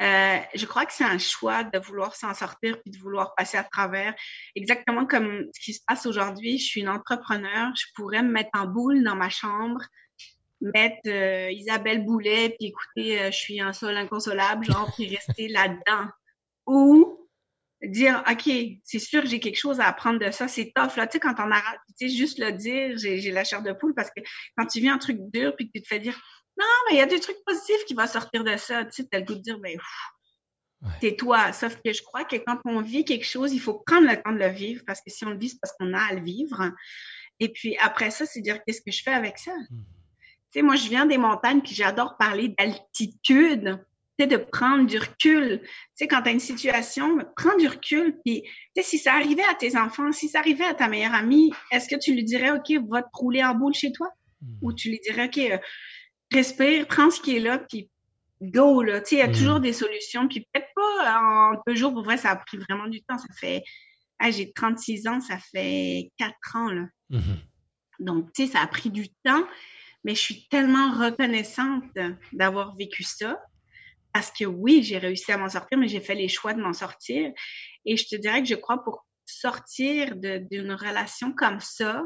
Euh, 0.00 0.36
je 0.54 0.64
crois 0.66 0.86
que 0.86 0.92
c'est 0.92 1.02
un 1.02 1.18
choix 1.18 1.64
de 1.64 1.80
vouloir 1.80 2.14
s'en 2.14 2.32
sortir 2.34 2.80
puis 2.80 2.92
de 2.92 2.98
vouloir 2.98 3.34
passer 3.34 3.56
à 3.58 3.64
travers. 3.64 4.14
Exactement 4.54 5.06
comme 5.06 5.46
ce 5.52 5.60
qui 5.60 5.72
se 5.74 5.80
passe 5.84 6.06
aujourd'hui. 6.06 6.58
Je 6.58 6.64
suis 6.64 6.80
une 6.82 6.88
entrepreneur. 6.88 7.72
Je 7.74 7.86
pourrais 7.96 8.22
me 8.22 8.30
mettre 8.30 8.50
en 8.54 8.66
boule 8.68 9.02
dans 9.02 9.16
ma 9.16 9.30
chambre, 9.30 9.80
mettre 10.60 11.00
euh, 11.08 11.50
Isabelle 11.50 12.04
Boulet 12.04 12.50
puis 12.56 12.68
écouter 12.68 13.20
euh, 13.20 13.30
Je 13.32 13.36
suis 13.36 13.60
un 13.60 13.72
sol 13.72 13.96
inconsolable, 13.96 14.64
genre, 14.66 14.92
puis 14.96 15.08
rester 15.16 15.48
là-dedans. 15.48 16.08
Ou 16.70 17.28
dire, 17.82 18.22
OK, 18.30 18.50
c'est 18.84 18.98
sûr, 18.98 19.24
j'ai 19.26 19.40
quelque 19.40 19.58
chose 19.58 19.80
à 19.80 19.86
apprendre 19.86 20.18
de 20.18 20.30
ça. 20.30 20.48
C'est 20.48 20.72
tough, 20.74 20.96
là. 20.96 21.06
Tu 21.06 21.12
sais, 21.14 21.20
quand 21.20 21.34
on 21.38 21.50
arrête, 21.50 21.80
tu 21.98 22.08
sais, 22.08 22.14
juste 22.14 22.38
le 22.38 22.52
dire, 22.52 22.96
j'ai 22.96 23.30
la 23.32 23.44
chair 23.44 23.62
de 23.62 23.72
poule 23.72 23.94
parce 23.94 24.10
que 24.10 24.20
quand 24.56 24.66
tu 24.66 24.80
vis 24.80 24.88
un 24.88 24.98
truc 24.98 25.18
dur 25.32 25.54
puis 25.56 25.66
que 25.66 25.72
tu 25.78 25.82
te 25.82 25.88
fais 25.88 25.98
dire, 25.98 26.20
non, 26.58 26.66
mais 26.88 26.96
il 26.96 26.98
y 26.98 27.02
a 27.02 27.06
des 27.06 27.20
trucs 27.20 27.42
positifs 27.44 27.84
qui 27.86 27.94
vont 27.94 28.06
sortir 28.06 28.44
de 28.44 28.56
ça, 28.56 28.84
tu 28.84 28.92
sais, 28.92 29.08
t'as 29.10 29.18
le 29.18 29.24
goût 29.24 29.34
de 29.34 29.40
dire, 29.40 29.58
ben, 29.58 29.72
pff, 29.72 29.86
Ouais. 30.82 30.88
c'est 31.02 31.16
toi. 31.16 31.52
Sauf 31.52 31.76
que 31.84 31.92
je 31.92 32.02
crois 32.02 32.24
que 32.24 32.36
quand 32.36 32.58
on 32.64 32.80
vit 32.80 33.04
quelque 33.04 33.26
chose, 33.26 33.52
il 33.52 33.60
faut 33.60 33.82
prendre 33.86 34.08
le 34.08 34.16
temps 34.22 34.32
de 34.32 34.38
le 34.38 34.48
vivre 34.48 34.82
parce 34.86 35.00
que 35.02 35.10
si 35.10 35.24
on 35.26 35.30
le 35.30 35.38
vit, 35.38 35.50
c'est 35.50 35.58
parce 35.60 35.74
qu'on 35.78 35.92
a 35.92 36.00
à 36.00 36.14
le 36.14 36.22
vivre. 36.22 36.72
Et 37.38 37.50
puis 37.50 37.76
après 37.78 38.10
ça, 38.10 38.24
c'est 38.24 38.40
dire, 38.40 38.64
qu'est-ce 38.64 38.80
que 38.80 38.90
je 38.90 39.02
fais 39.02 39.12
avec 39.12 39.38
ça? 39.38 39.52
Mhm. 39.70 39.84
Tu 40.52 40.58
sais, 40.58 40.62
moi, 40.62 40.76
je 40.76 40.88
viens 40.88 41.06
des 41.06 41.18
montagnes, 41.18 41.60
puis 41.60 41.74
j'adore 41.74 42.16
parler 42.16 42.54
d'altitude, 42.58 43.78
de 44.26 44.36
prendre 44.36 44.86
du 44.86 44.98
recul. 44.98 45.60
Tu 45.62 45.68
sais, 45.94 46.08
quand 46.08 46.22
tu 46.22 46.28
as 46.28 46.32
une 46.32 46.40
situation, 46.40 47.18
prends 47.36 47.56
du 47.56 47.66
recul, 47.68 48.18
puis, 48.24 48.42
tu 48.42 48.50
sais, 48.76 48.82
si 48.82 48.98
ça 48.98 49.14
arrivait 49.14 49.44
à 49.50 49.54
tes 49.54 49.76
enfants, 49.76 50.12
si 50.12 50.28
ça 50.28 50.38
arrivait 50.40 50.64
à 50.64 50.74
ta 50.74 50.88
meilleure 50.88 51.14
amie, 51.14 51.52
est-ce 51.70 51.88
que 51.88 52.00
tu 52.00 52.12
lui 52.14 52.24
dirais, 52.24 52.50
OK, 52.50 52.72
va 52.90 53.02
te 53.02 53.08
rouler 53.14 53.44
en 53.44 53.54
boule 53.54 53.74
chez 53.74 53.92
toi? 53.92 54.08
Mhm. 54.42 54.58
Ou 54.62 54.72
tu 54.72 54.88
lui 54.90 55.00
dirais, 55.00 55.26
OK, 55.26 55.38
euh, 55.38 55.58
respire, 56.32 56.86
prends 56.86 57.10
ce 57.10 57.20
qui 57.20 57.36
est 57.36 57.40
là, 57.40 57.58
puis 57.58 57.90
go, 58.42 58.82
là. 58.82 59.00
Tu 59.00 59.08
sais, 59.10 59.16
il 59.16 59.18
y 59.18 59.22
a 59.22 59.28
Mm. 59.28 59.32
toujours 59.32 59.60
des 59.60 59.72
solutions, 59.72 60.28
puis 60.28 60.46
peut-être 60.52 60.68
pas 60.74 61.20
en 61.20 61.52
deux 61.66 61.74
jours, 61.76 61.92
pour 61.92 62.04
vrai, 62.04 62.16
ça 62.16 62.30
a 62.30 62.36
pris 62.36 62.56
vraiment 62.58 62.88
du 62.88 63.02
temps. 63.02 63.18
Ça 63.18 63.32
fait, 63.38 63.62
ah, 64.18 64.30
j'ai 64.30 64.52
36 64.52 65.06
ans, 65.06 65.20
ça 65.20 65.38
fait 65.38 66.10
quatre 66.16 66.56
ans, 66.56 66.70
là. 66.70 66.86
Mhm. 67.10 67.36
Donc, 68.00 68.32
tu 68.32 68.46
sais, 68.46 68.52
ça 68.52 68.60
a 68.60 68.66
pris 68.66 68.88
du 68.90 69.08
temps, 69.24 69.44
mais 70.04 70.14
je 70.14 70.20
suis 70.20 70.48
tellement 70.48 70.90
reconnaissante 70.92 71.84
d'avoir 72.32 72.74
vécu 72.76 73.02
ça. 73.02 73.38
Parce 74.12 74.30
que 74.30 74.44
oui, 74.44 74.82
j'ai 74.82 74.98
réussi 74.98 75.30
à 75.32 75.38
m'en 75.38 75.48
sortir, 75.48 75.78
mais 75.78 75.88
j'ai 75.88 76.00
fait 76.00 76.14
les 76.14 76.28
choix 76.28 76.52
de 76.52 76.60
m'en 76.60 76.72
sortir. 76.72 77.32
Et 77.84 77.96
je 77.96 78.06
te 78.06 78.16
dirais 78.16 78.42
que 78.42 78.48
je 78.48 78.54
crois 78.54 78.82
pour 78.82 79.06
sortir 79.24 80.16
d'une 80.16 80.72
relation 80.72 81.32
comme 81.32 81.60
ça, 81.60 82.02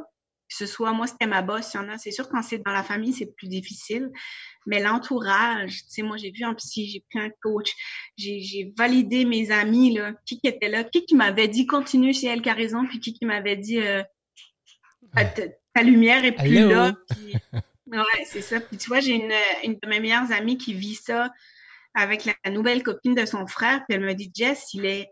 que 0.49 0.57
ce 0.57 0.67
soit 0.67 0.93
moi, 0.93 1.07
c'était 1.07 1.27
ma 1.27 1.43
boss, 1.43 1.73
il 1.73 1.79
y 1.79 1.81
en 1.81 1.89
a, 1.89 1.99
c'est 1.99 2.11
sûr, 2.11 2.29
quand 2.29 2.43
c'est 2.43 2.59
dans 2.59 2.73
la 2.73 2.83
famille, 2.83 3.13
c'est 3.13 3.35
plus 3.35 3.49
difficile. 3.49 4.11
Mais 4.67 4.81
l'entourage, 4.81 5.85
tu 5.85 5.91
sais, 5.91 6.03
moi, 6.03 6.17
j'ai 6.17 6.31
vu 6.31 6.45
un 6.45 6.55
psy, 6.55 6.89
j'ai 6.89 7.05
pris 7.11 7.19
un 7.19 7.31
coach, 7.43 7.73
j'ai 8.17 8.73
validé 8.77 9.25
mes 9.25 9.51
amis, 9.51 9.95
là, 9.95 10.13
qui 10.27 10.39
qui 10.41 10.47
était 10.47 10.69
là, 10.69 10.85
qui 10.85 11.05
qui 11.07 11.15
m'avait 11.15 11.49
dit 11.49 11.67
continue, 11.67 12.13
c'est 12.13 12.27
elle 12.27 12.43
qui 12.43 12.51
a 12.51 12.55
raison, 12.55 12.87
puis 12.87 13.01
qui 13.01 13.15
qui 13.15 13.25
m'avait 13.25 13.57
dit 13.57 13.81
euh, 13.81 14.03
ta, 15.15 15.25
ta 15.25 15.83
lumière 15.83 16.25
est 16.25 16.33
plus 16.33 16.69
là. 16.69 16.95
Puis, 17.11 17.35
ouais, 17.99 18.25
c'est 18.25 18.41
ça. 18.41 18.61
Puis 18.61 18.79
tu 18.79 18.89
vois, 18.89 19.01
j'ai 19.01 19.15
une, 19.15 19.33
une 19.63 19.79
de 19.81 19.89
mes 19.89 20.01
meilleures 20.01 20.33
amies 20.33 20.57
qui 20.57 20.73
vit 20.73 20.95
ça 20.95 21.31
avec 21.95 22.25
la, 22.25 22.51
nouvelle 22.51 22.83
copine 22.83 23.15
de 23.15 23.25
son 23.25 23.47
frère, 23.47 23.85
puis 23.87 23.97
elle 23.97 24.05
me 24.05 24.15
dit 24.15 24.31
Jess, 24.35 24.75
il 24.75 24.85
est, 24.85 25.11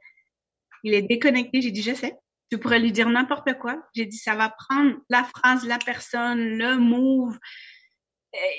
il 0.83 0.95
est 0.95 1.03
déconnecté. 1.03 1.63
J'ai 1.63 1.71
dit 1.71 1.83
je 1.83 1.95
sais. 1.95 2.17
Tu 2.51 2.59
pourrais 2.59 2.81
lui 2.81 2.93
dire 2.93 3.09
n'importe 3.09 3.55
quoi. 3.59 3.83
J'ai 3.95 4.07
dit 4.07 4.17
ça 4.17 4.35
va 4.35 4.51
prendre 4.51 4.97
la 5.09 5.25
phrase, 5.25 5.67
la 5.67 5.79
personne, 5.79 6.59
le 6.59 6.77
move, 6.77 7.39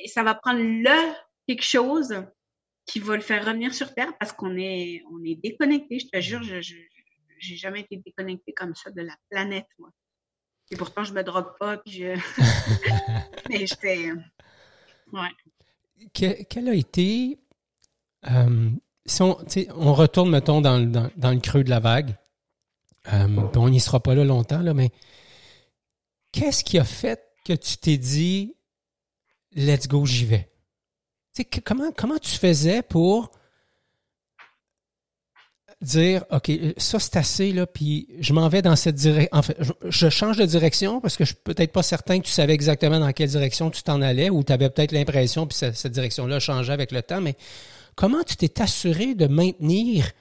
et 0.04 0.08
ça 0.08 0.24
va 0.24 0.36
prendre 0.36 0.60
le 0.62 1.14
quelque 1.48 1.64
chose 1.64 2.24
qui 2.86 3.00
va 3.00 3.16
le 3.16 3.22
faire 3.22 3.46
revenir 3.46 3.74
sur 3.74 3.94
terre 3.94 4.18
parce 4.18 4.32
qu'on 4.32 4.58
est 4.58 5.04
on 5.12 5.24
est 5.24 5.36
déconnecté. 5.36 6.00
Je 6.00 6.08
te 6.08 6.22
jure, 6.22 6.44
je, 6.44 6.60
j'ai 7.40 7.56
jamais 7.56 7.82
été 7.82 7.98
déconnecté 7.98 8.54
comme 8.54 8.76
ça 8.76 8.90
de 8.90 9.02
la 9.02 9.16
planète, 9.30 9.68
moi. 9.78 9.90
Et 10.72 10.76
pourtant, 10.76 11.04
je 11.04 11.14
me 11.14 11.24
drogue 11.24 11.58
pas, 11.60 11.78
puis 11.78 11.92
je. 11.92 12.16
Mais 13.50 13.68
j'étais. 13.68 14.12
Ouais. 15.12 15.30
Que- 16.14 16.44
quel 16.44 16.70
a 16.70 16.74
été. 16.74 17.38
Euh, 18.32 18.70
si 19.06 19.22
on, 19.22 19.94
retourne, 19.94 20.30
mettons, 20.30 20.62
dans, 20.62 20.78
le- 20.78 21.40
creux 21.40 21.64
de 21.64 21.70
la 21.70 21.80
vague. 21.80 22.16
Euh, 23.12 23.28
on 23.56 23.70
n'y 23.70 23.82
sera 23.82 24.00
pas 24.00 24.16
là 24.16 24.24
longtemps, 24.24 24.62
là, 24.62 24.74
mais 24.74 24.92
qu'est-ce 26.32 26.64
qui 26.64 26.80
a 26.80 26.86
fait 26.86 27.22
que 27.44 27.54
tu 27.54 27.78
t'es 27.78 27.98
dit 27.98 28.56
let's 29.56 29.88
go, 29.88 30.06
j'y 30.06 30.26
vais? 30.26 30.50
Comment, 31.66 32.18
tu 32.22 32.32
faisais 32.38 32.82
pour 32.82 33.32
dire 35.82 36.24
OK, 36.32 36.50
ça 36.78 37.00
c'est 37.00 37.18
assez, 37.18 37.52
là, 37.52 37.68
puis 37.68 38.08
je 38.20 38.32
m'en 38.32 38.48
vais 38.48 38.62
dans 38.62 38.76
cette 38.78 38.96
direction. 38.96 39.38
En 39.38 39.42
fait, 39.42 39.58
je, 39.84 40.10
change 40.10 40.38
de 40.38 40.46
direction 40.46 41.02
parce 41.02 41.18
que 41.18 41.26
je 41.26 41.34
suis 41.34 41.42
peut-être 41.44 41.74
pas 41.74 41.84
certain 41.84 42.20
que 42.20 42.26
tu 42.26 42.32
savais 42.32 42.54
exactement 42.54 43.00
dans 43.00 43.12
quelle 43.12 43.30
direction 43.30 43.70
tu 43.70 43.84
t'en 43.84 44.02
allais 44.02 44.30
ou 44.30 44.44
tu 44.44 44.54
avais 44.54 44.70
peut-être 44.70 44.94
l'impression, 44.94 45.46
puis 45.46 45.58
ce- 45.58 45.74
cette 45.74 45.92
direction-là 45.92 46.40
changeait 46.40 46.72
avec 46.72 46.94
le 46.94 47.02
temps, 47.02 47.20
mais 47.20 47.36
comment 47.96 48.24
tu 48.24 48.36
t'es 48.36 48.62
assuré 48.62 49.16
de 49.16 49.28
maintenir 49.28 50.12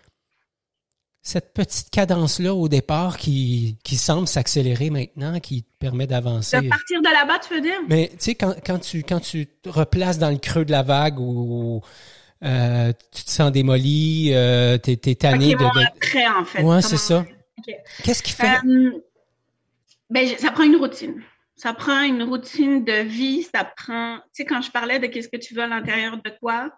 cette 1.24 1.54
petite 1.54 1.88
cadence-là 1.90 2.52
au 2.52 2.68
départ 2.68 3.16
qui, 3.16 3.78
qui 3.84 3.96
semble 3.96 4.26
s'accélérer 4.26 4.90
maintenant, 4.90 5.38
qui 5.38 5.62
te 5.62 5.70
permet 5.78 6.08
d'avancer? 6.08 6.60
De 6.60 6.68
partir 6.68 7.00
de 7.00 7.08
là-bas, 7.08 7.38
tu 7.38 7.54
veux 7.54 7.60
dire? 7.60 7.78
Mais 7.88 8.08
tu 8.08 8.16
sais, 8.18 8.34
quand, 8.34 8.54
quand, 8.66 8.80
tu, 8.80 9.04
quand 9.04 9.20
tu 9.20 9.46
te 9.46 9.68
replaces 9.68 10.18
dans 10.18 10.30
le 10.30 10.38
creux 10.38 10.64
de 10.64 10.72
la 10.72 10.82
vague 10.82 11.20
ou 11.20 11.80
euh, 12.42 12.92
tu 13.12 13.22
te 13.22 13.30
sens 13.30 13.52
démoli, 13.52 14.30
euh, 14.32 14.78
t'es, 14.78 14.96
t'es 14.96 15.14
tanné 15.14 15.54
de... 15.54 15.62
mon 15.62 15.70
de- 15.70 15.86
après, 15.86 16.26
en 16.26 16.44
fait. 16.44 16.62
Ouais, 16.64 16.82
c'est 16.82 16.96
ça. 16.96 17.24
Qu'est-ce 18.02 18.24
qui 18.24 18.32
fait... 18.32 18.58
Euh, 18.66 18.90
ben, 20.10 20.26
ça 20.38 20.50
prend 20.50 20.64
une 20.64 20.74
routine. 20.74 21.22
Ça 21.54 21.72
prend 21.72 22.02
une 22.02 22.24
routine 22.24 22.84
de 22.84 23.02
vie. 23.04 23.44
Ça 23.44 23.64
prend. 23.64 24.16
Tu 24.16 24.42
sais, 24.42 24.44
quand 24.44 24.60
je 24.60 24.72
parlais 24.72 24.98
de 24.98 25.06
qu'est-ce 25.06 25.28
que 25.28 25.36
tu 25.36 25.54
veux 25.54 25.62
à 25.62 25.68
l'intérieur 25.68 26.16
de 26.16 26.30
toi, 26.40 26.72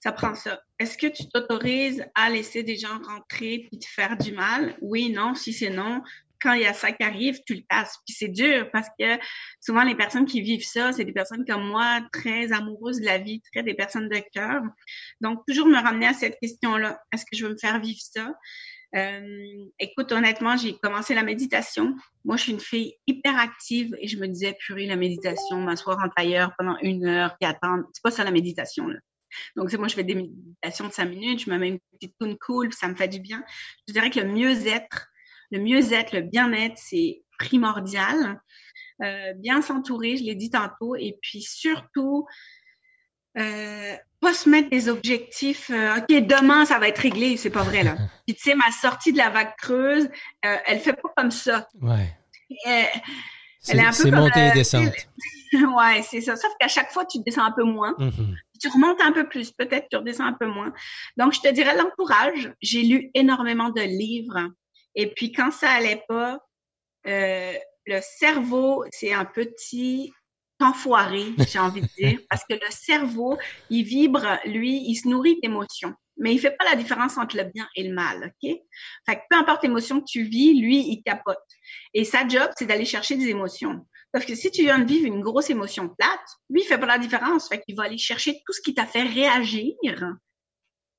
ça 0.00 0.12
prend 0.12 0.34
ça. 0.34 0.62
Est-ce 0.78 0.96
que 0.96 1.08
tu 1.08 1.28
t'autorises 1.28 2.04
à 2.14 2.30
laisser 2.30 2.62
des 2.62 2.76
gens 2.76 2.98
rentrer 3.02 3.66
puis 3.68 3.78
te 3.78 3.88
faire 3.88 4.16
du 4.16 4.32
mal? 4.32 4.76
Oui, 4.80 5.10
non. 5.10 5.34
Si 5.34 5.52
c'est 5.52 5.70
non, 5.70 6.02
quand 6.40 6.52
il 6.52 6.62
y 6.62 6.66
a 6.66 6.74
ça 6.74 6.92
qui 6.92 7.02
arrive, 7.02 7.40
tu 7.46 7.54
le 7.54 7.62
passes. 7.68 7.98
Puis 8.06 8.14
c'est 8.16 8.28
dur 8.28 8.70
parce 8.72 8.88
que 8.98 9.18
souvent 9.60 9.82
les 9.82 9.96
personnes 9.96 10.26
qui 10.26 10.40
vivent 10.40 10.64
ça, 10.64 10.92
c'est 10.92 11.04
des 11.04 11.12
personnes 11.12 11.44
comme 11.44 11.66
moi, 11.66 12.00
très 12.12 12.52
amoureuses 12.52 13.00
de 13.00 13.06
la 13.06 13.18
vie, 13.18 13.42
très 13.52 13.62
des 13.62 13.74
personnes 13.74 14.08
de 14.08 14.22
cœur. 14.32 14.62
Donc, 15.20 15.42
toujours 15.46 15.66
me 15.66 15.82
ramener 15.82 16.06
à 16.06 16.14
cette 16.14 16.38
question-là. 16.40 17.00
Est-ce 17.12 17.24
que 17.24 17.36
je 17.36 17.46
veux 17.46 17.52
me 17.52 17.58
faire 17.58 17.80
vivre 17.80 18.00
ça? 18.00 18.34
Euh, 18.96 19.66
écoute, 19.78 20.12
honnêtement, 20.12 20.56
j'ai 20.56 20.78
commencé 20.78 21.14
la 21.14 21.22
méditation. 21.22 21.94
Moi, 22.24 22.36
je 22.36 22.44
suis 22.44 22.52
une 22.52 22.60
fille 22.60 22.94
hyper 23.06 23.36
active 23.36 23.94
et 24.00 24.08
je 24.08 24.18
me 24.18 24.26
disais, 24.26 24.56
purée, 24.58 24.86
la 24.86 24.96
méditation, 24.96 25.60
m'asseoir 25.60 25.98
en 26.02 26.08
tailleur 26.08 26.54
pendant 26.56 26.76
une 26.82 27.04
heure, 27.04 27.36
puis 27.38 27.48
attendre. 27.48 27.84
C'est 27.92 28.02
pas 28.02 28.10
ça 28.10 28.24
la 28.24 28.30
méditation, 28.30 28.86
là. 28.86 28.98
Donc, 29.56 29.70
c'est 29.70 29.78
moi, 29.78 29.88
je 29.88 29.94
fais 29.94 30.04
des 30.04 30.14
méditations 30.14 30.88
de 30.88 30.92
cinq 30.92 31.06
minutes, 31.06 31.44
je 31.44 31.50
me 31.50 31.58
mets 31.58 31.68
une 31.68 31.80
petite 31.92 32.14
tune 32.20 32.36
cool, 32.38 32.68
puis 32.68 32.78
ça 32.78 32.88
me 32.88 32.94
fait 32.94 33.08
du 33.08 33.20
bien. 33.20 33.44
Je 33.86 33.92
dirais 33.92 34.10
que 34.10 34.20
le 34.20 34.28
mieux-être, 34.28 35.08
le 35.50 35.60
mieux-être, 35.60 36.12
le 36.12 36.22
bien-être, 36.22 36.76
c'est 36.76 37.22
primordial. 37.38 38.40
Euh, 39.02 39.32
bien 39.34 39.62
s'entourer, 39.62 40.16
je 40.16 40.24
l'ai 40.24 40.34
dit 40.34 40.50
tantôt, 40.50 40.96
et 40.96 41.16
puis 41.22 41.40
surtout, 41.40 42.26
euh, 43.38 43.96
pas 44.20 44.34
se 44.34 44.48
mettre 44.48 44.70
des 44.70 44.88
objectifs. 44.88 45.70
euh, 45.70 45.98
ok, 45.98 46.08
demain 46.26 46.64
ça 46.64 46.80
va 46.80 46.88
être 46.88 46.98
réglé, 46.98 47.36
c'est 47.36 47.50
pas 47.50 47.62
vrai 47.62 47.84
là. 47.84 47.96
Puis 48.26 48.34
tu 48.34 48.42
sais, 48.42 48.54
ma 48.56 48.70
sortie 48.72 49.12
de 49.12 49.18
la 49.18 49.30
vague 49.30 49.54
creuse, 49.56 50.08
elle 50.42 50.80
fait 50.80 50.94
pas 50.94 51.12
comme 51.16 51.30
ça. 51.30 51.68
Ouais. 51.80 52.12
C'est 53.92 54.10
montée 54.10 54.46
et 54.46 54.52
descente. 54.52 54.94
ouais, 55.52 56.02
c'est 56.02 56.20
ça. 56.20 56.36
Sauf 56.36 56.52
qu'à 56.60 56.68
chaque 56.68 56.90
fois, 56.92 57.04
tu 57.06 57.18
descends 57.24 57.44
un 57.44 57.52
peu 57.52 57.64
moins. 57.64 57.94
Mm-hmm. 57.98 58.34
Tu 58.60 58.68
remontes 58.68 59.00
un 59.00 59.12
peu 59.12 59.28
plus. 59.28 59.50
Peut-être 59.52 59.88
tu 59.90 59.96
redescends 59.96 60.26
un 60.26 60.34
peu 60.34 60.46
moins. 60.46 60.72
Donc, 61.16 61.32
je 61.32 61.40
te 61.40 61.52
dirais 61.52 61.76
l'encourage. 61.76 62.52
J'ai 62.60 62.82
lu 62.82 63.10
énormément 63.14 63.70
de 63.70 63.80
livres. 63.80 64.50
Et 64.94 65.12
puis, 65.14 65.32
quand 65.32 65.50
ça 65.50 65.70
allait 65.70 66.02
pas, 66.08 66.38
euh, 67.06 67.52
le 67.86 68.00
cerveau, 68.02 68.84
c'est 68.90 69.12
un 69.12 69.24
petit 69.24 70.12
enfoiré, 70.60 71.24
j'ai 71.48 71.58
envie 71.58 71.82
de 71.82 71.88
dire, 71.96 72.18
parce 72.30 72.42
que 72.48 72.54
le 72.54 72.70
cerveau, 72.70 73.38
il 73.70 73.84
vibre, 73.84 74.38
lui, 74.44 74.82
il 74.88 74.96
se 74.96 75.08
nourrit 75.08 75.38
d'émotions. 75.40 75.94
Mais 76.20 76.34
il 76.34 76.40
fait 76.40 76.56
pas 76.56 76.64
la 76.64 76.74
différence 76.74 77.16
entre 77.16 77.36
le 77.36 77.44
bien 77.44 77.68
et 77.76 77.86
le 77.86 77.94
mal, 77.94 78.24
OK? 78.42 78.50
Fait 79.06 79.16
que 79.16 79.20
peu 79.30 79.36
importe 79.36 79.62
l'émotion 79.62 80.00
que 80.00 80.06
tu 80.06 80.24
vis, 80.24 80.60
lui, 80.60 80.78
il 80.78 81.02
capote. 81.04 81.36
Et 81.94 82.04
sa 82.04 82.26
job, 82.26 82.50
c'est 82.56 82.66
d'aller 82.66 82.84
chercher 82.84 83.16
des 83.16 83.28
émotions. 83.28 83.86
Parce 84.12 84.24
que 84.24 84.34
si 84.34 84.50
tu 84.50 84.62
viens 84.62 84.78
de 84.78 84.86
vivre 84.86 85.06
une 85.06 85.20
grosse 85.20 85.50
émotion 85.50 85.88
plate, 85.88 86.20
lui, 86.48 86.62
il 86.62 86.64
fait 86.64 86.78
pas 86.78 86.86
la 86.86 86.98
différence. 86.98 87.48
Fait 87.48 87.60
qu'il 87.60 87.76
va 87.76 87.84
aller 87.84 87.98
chercher 87.98 88.40
tout 88.46 88.52
ce 88.52 88.60
qui 88.60 88.74
t'a 88.74 88.86
fait 88.86 89.02
réagir 89.02 89.74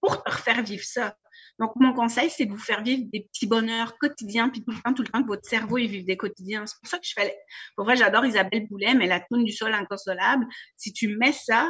pour 0.01 0.23
te 0.23 0.31
refaire 0.31 0.63
vivre 0.63 0.83
ça. 0.83 1.15
Donc, 1.59 1.71
mon 1.75 1.93
conseil, 1.93 2.29
c'est 2.29 2.45
de 2.45 2.51
vous 2.51 2.57
faire 2.57 2.83
vivre 2.83 3.03
des 3.11 3.27
petits 3.31 3.45
bonheurs 3.47 3.97
quotidiens, 3.97 4.49
puis 4.49 4.63
tout 4.63 4.71
le 4.71 4.81
temps, 4.81 4.93
tout 4.93 5.01
le 5.01 5.09
temps, 5.09 5.21
que 5.21 5.27
votre 5.27 5.47
cerveau 5.47 5.77
il 5.77 5.87
vive 5.87 6.05
des 6.05 6.15
quotidiens. 6.15 6.65
C'est 6.65 6.79
pour 6.81 6.89
ça 6.89 6.97
que 6.97 7.05
je 7.05 7.13
fais. 7.13 7.37
Pour 7.75 7.85
vrai, 7.85 7.97
j'adore 7.97 8.25
Isabelle 8.25 8.67
Boulet, 8.67 8.93
mais 8.93 9.07
la 9.07 9.19
toune 9.19 9.43
du 9.43 9.51
sol 9.51 9.73
inconsolable. 9.73 10.45
Si 10.77 10.93
tu 10.93 11.17
mets 11.17 11.33
ça, 11.33 11.69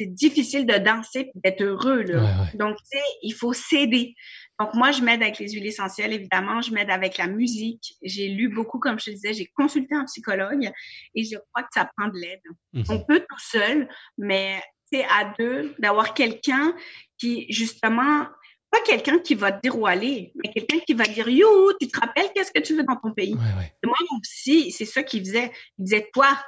c'est 0.00 0.06
difficile 0.06 0.64
de 0.64 0.78
danser 0.78 1.30
et 1.34 1.40
d'être 1.44 1.62
heureux. 1.62 2.02
Là. 2.02 2.46
Donc, 2.54 2.76
tu 2.78 2.98
sais, 2.98 3.04
il 3.22 3.34
faut 3.34 3.52
s'aider. 3.52 4.14
Donc, 4.58 4.72
moi, 4.72 4.92
je 4.92 5.02
m'aide 5.02 5.22
avec 5.22 5.38
les 5.38 5.50
huiles 5.50 5.66
essentielles, 5.66 6.14
évidemment. 6.14 6.62
Je 6.62 6.72
m'aide 6.72 6.90
avec 6.90 7.18
la 7.18 7.26
musique. 7.26 7.96
J'ai 8.02 8.28
lu 8.28 8.48
beaucoup, 8.48 8.78
comme 8.78 8.98
je 8.98 9.06
te 9.06 9.10
disais. 9.10 9.34
J'ai 9.34 9.46
consulté 9.54 9.94
un 9.94 10.06
psychologue 10.06 10.70
et 11.14 11.24
je 11.24 11.36
crois 11.36 11.64
que 11.64 11.74
ça 11.74 11.90
prend 11.96 12.08
de 12.08 12.18
l'aide. 12.18 12.40
Mhm. 12.72 12.84
On 12.88 13.04
peut 13.04 13.20
tout 13.20 13.38
seul, 13.38 13.88
mais 14.16 14.62
c'est 14.90 15.04
à 15.04 15.34
deux, 15.38 15.74
d'avoir 15.78 16.14
quelqu'un 16.14 16.74
qui, 17.18 17.44
justement, 17.52 18.26
pas 18.70 18.80
quelqu'un 18.86 19.18
qui 19.18 19.34
va 19.34 19.52
te 19.52 19.60
dire 19.60 19.78
où 19.78 19.86
aller, 19.86 20.32
mais 20.36 20.50
quelqu'un 20.50 20.78
qui 20.78 20.94
va 20.94 21.04
dire 21.04 21.28
You, 21.28 21.72
tu 21.78 21.88
te 21.88 22.00
rappelles 22.00 22.30
qu'est-ce 22.34 22.52
que 22.52 22.60
tu 22.60 22.74
veux 22.74 22.84
dans 22.84 22.96
ton 22.96 23.12
pays? 23.12 23.34
moi, 23.34 23.96
mon 24.10 24.20
psy, 24.20 24.72
c'est 24.72 24.86
ça 24.86 25.02
qu'il 25.02 25.20
faisait. 25.26 25.52
Il 25.78 25.84
disait 25.84 26.08
Toi, 26.14 26.38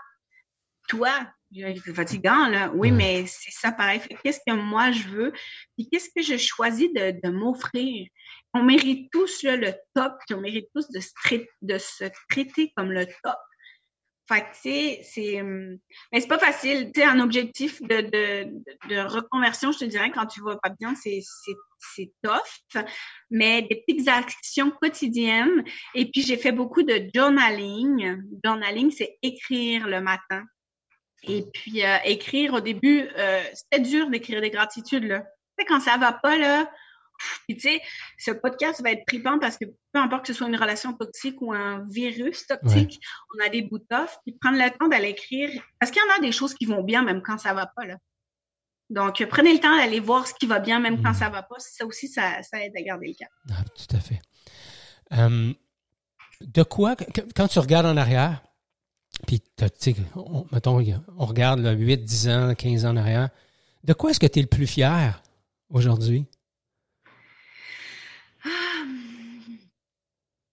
toi, 0.88 1.10
c'est 1.54 1.94
fatigant, 1.94 2.48
là. 2.48 2.70
Oui, 2.74 2.90
mais 2.90 3.24
c'est 3.26 3.50
ça 3.50 3.72
pareil. 3.72 4.00
Qu'est-ce 4.22 4.40
que 4.46 4.54
moi 4.54 4.90
je 4.90 5.08
veux? 5.08 5.32
Puis 5.76 5.88
qu'est-ce 5.90 6.10
que 6.14 6.22
je 6.22 6.36
choisis 6.36 6.88
de, 6.92 7.28
m'offrir? 7.30 8.06
On 8.54 8.62
mérite 8.62 9.10
tous 9.12 9.42
le 9.42 9.72
top, 9.94 10.14
puis 10.26 10.34
on 10.34 10.40
mérite 10.40 10.68
tous 10.74 10.88
de 10.90 11.00
de 11.62 11.78
se 11.78 12.04
traiter 12.28 12.72
comme 12.76 12.92
le 12.92 13.06
top. 13.22 13.38
Fait 14.28 14.42
que, 14.42 15.04
c'est, 15.04 15.40
hum, 15.40 15.78
mais 16.12 16.20
c'est 16.20 16.28
pas 16.28 16.38
facile. 16.38 16.92
Tu 16.92 17.00
sais, 17.00 17.06
un 17.06 17.18
objectif 17.20 17.82
de, 17.82 18.00
de, 18.88 19.00
reconversion, 19.00 19.72
je 19.72 19.78
te 19.80 19.84
dirais, 19.84 20.10
quand 20.12 20.26
tu 20.26 20.40
vas 20.42 20.56
pas 20.62 20.70
bien, 20.80 20.94
c'est, 20.94 21.20
c'est, 21.22 21.56
c'est 21.94 22.12
tough. 22.22 22.84
Mais 23.30 23.62
des 23.62 23.82
petites 23.86 24.08
actions 24.08 24.70
quotidiennes. 24.70 25.64
Et 25.94 26.10
puis, 26.10 26.22
j'ai 26.22 26.36
fait 26.36 26.52
beaucoup 26.52 26.82
de 26.82 27.10
journaling. 27.14 28.22
Journaling, 28.44 28.90
c'est 28.92 29.18
écrire 29.22 29.88
le 29.88 30.00
matin. 30.00 30.44
Et 31.24 31.44
puis, 31.52 31.84
euh, 31.84 31.96
écrire 32.04 32.54
au 32.54 32.60
début, 32.60 33.08
euh, 33.16 33.42
c'était 33.54 33.82
dur 33.82 34.10
d'écrire 34.10 34.40
des 34.40 34.50
gratitudes, 34.50 35.04
là. 35.04 35.20
Tu 35.20 35.26
sais, 35.58 35.66
quand 35.66 35.80
ça 35.80 35.96
va 35.96 36.12
pas, 36.12 36.36
là, 36.36 36.68
puis, 37.46 37.56
tu 37.56 37.68
sais, 37.68 37.80
ce 38.18 38.30
podcast 38.30 38.82
va 38.82 38.92
être 38.92 39.04
tripant 39.06 39.38
parce 39.38 39.56
que 39.56 39.64
peu 39.92 40.00
importe 40.00 40.22
que 40.22 40.32
ce 40.32 40.34
soit 40.34 40.48
une 40.48 40.56
relation 40.56 40.92
toxique 40.92 41.40
ou 41.40 41.52
un 41.52 41.86
virus 41.88 42.46
toxique, 42.46 43.00
on 43.34 43.44
a 43.44 43.48
des 43.48 43.62
bouts 43.62 43.84
d'off. 43.90 44.18
Puis, 44.24 44.36
prendre 44.40 44.58
le 44.58 44.70
temps 44.76 44.88
d'aller 44.88 45.10
écrire. 45.10 45.50
Parce 45.78 45.92
qu'il 45.92 46.02
y 46.02 46.12
en 46.12 46.16
a 46.18 46.20
des 46.20 46.32
choses 46.32 46.54
qui 46.54 46.66
vont 46.66 46.82
bien 46.82 47.02
même 47.02 47.22
quand 47.22 47.38
ça 47.38 47.54
va 47.54 47.66
pas, 47.66 47.86
là. 47.86 47.96
Donc, 48.90 49.24
prenez 49.30 49.54
le 49.54 49.60
temps 49.60 49.74
d'aller 49.74 50.00
voir 50.00 50.26
ce 50.26 50.34
qui 50.34 50.46
va 50.46 50.58
bien 50.58 50.78
même 50.78 51.02
quand 51.02 51.12
mm. 51.12 51.14
ça 51.14 51.30
va 51.30 51.42
pas. 51.42 51.54
Ça 51.58 51.86
aussi, 51.86 52.08
ça, 52.08 52.40
aide 52.54 52.72
à 52.76 52.82
garder 52.82 53.08
le 53.08 53.14
cap. 53.14 53.30
Ah, 53.50 53.64
tout 53.74 53.96
à 53.96 54.00
fait. 54.00 54.20
Hum, 55.10 55.54
de 56.40 56.62
quoi, 56.62 56.96
quand 57.36 57.48
tu 57.48 57.58
regardes 57.58 57.86
en 57.86 57.96
arrière, 57.96 58.42
puis, 59.26 59.40
tu 59.40 59.66
sais, 59.78 59.94
mettons, 60.52 60.82
on 61.16 61.26
regarde 61.26 61.64
8, 61.64 62.04
10 62.04 62.28
ans, 62.28 62.54
15 62.54 62.84
ans 62.86 62.90
en 62.90 62.96
arrière, 62.96 63.30
de 63.84 63.92
quoi 63.92 64.10
est-ce 64.10 64.20
que 64.20 64.26
tu 64.26 64.38
es 64.38 64.42
le 64.42 64.48
plus 64.48 64.66
fier 64.66 65.22
aujourd'hui? 65.70 66.26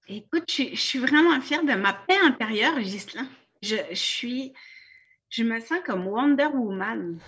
Écoute, 0.08 0.52
je, 0.52 0.76
suis 0.76 0.98
vraiment 0.98 1.40
fière 1.40 1.64
de 1.64 1.74
ma 1.74 1.94
paix 1.94 2.18
intérieure, 2.24 2.80
Ghislain. 2.80 3.28
Je, 3.62 3.76
je 3.92 3.96
suis, 3.96 4.54
je 5.30 5.44
me 5.44 5.60
sens 5.60 5.80
comme 5.86 6.08
Wonder 6.08 6.48
Woman. 6.48 7.20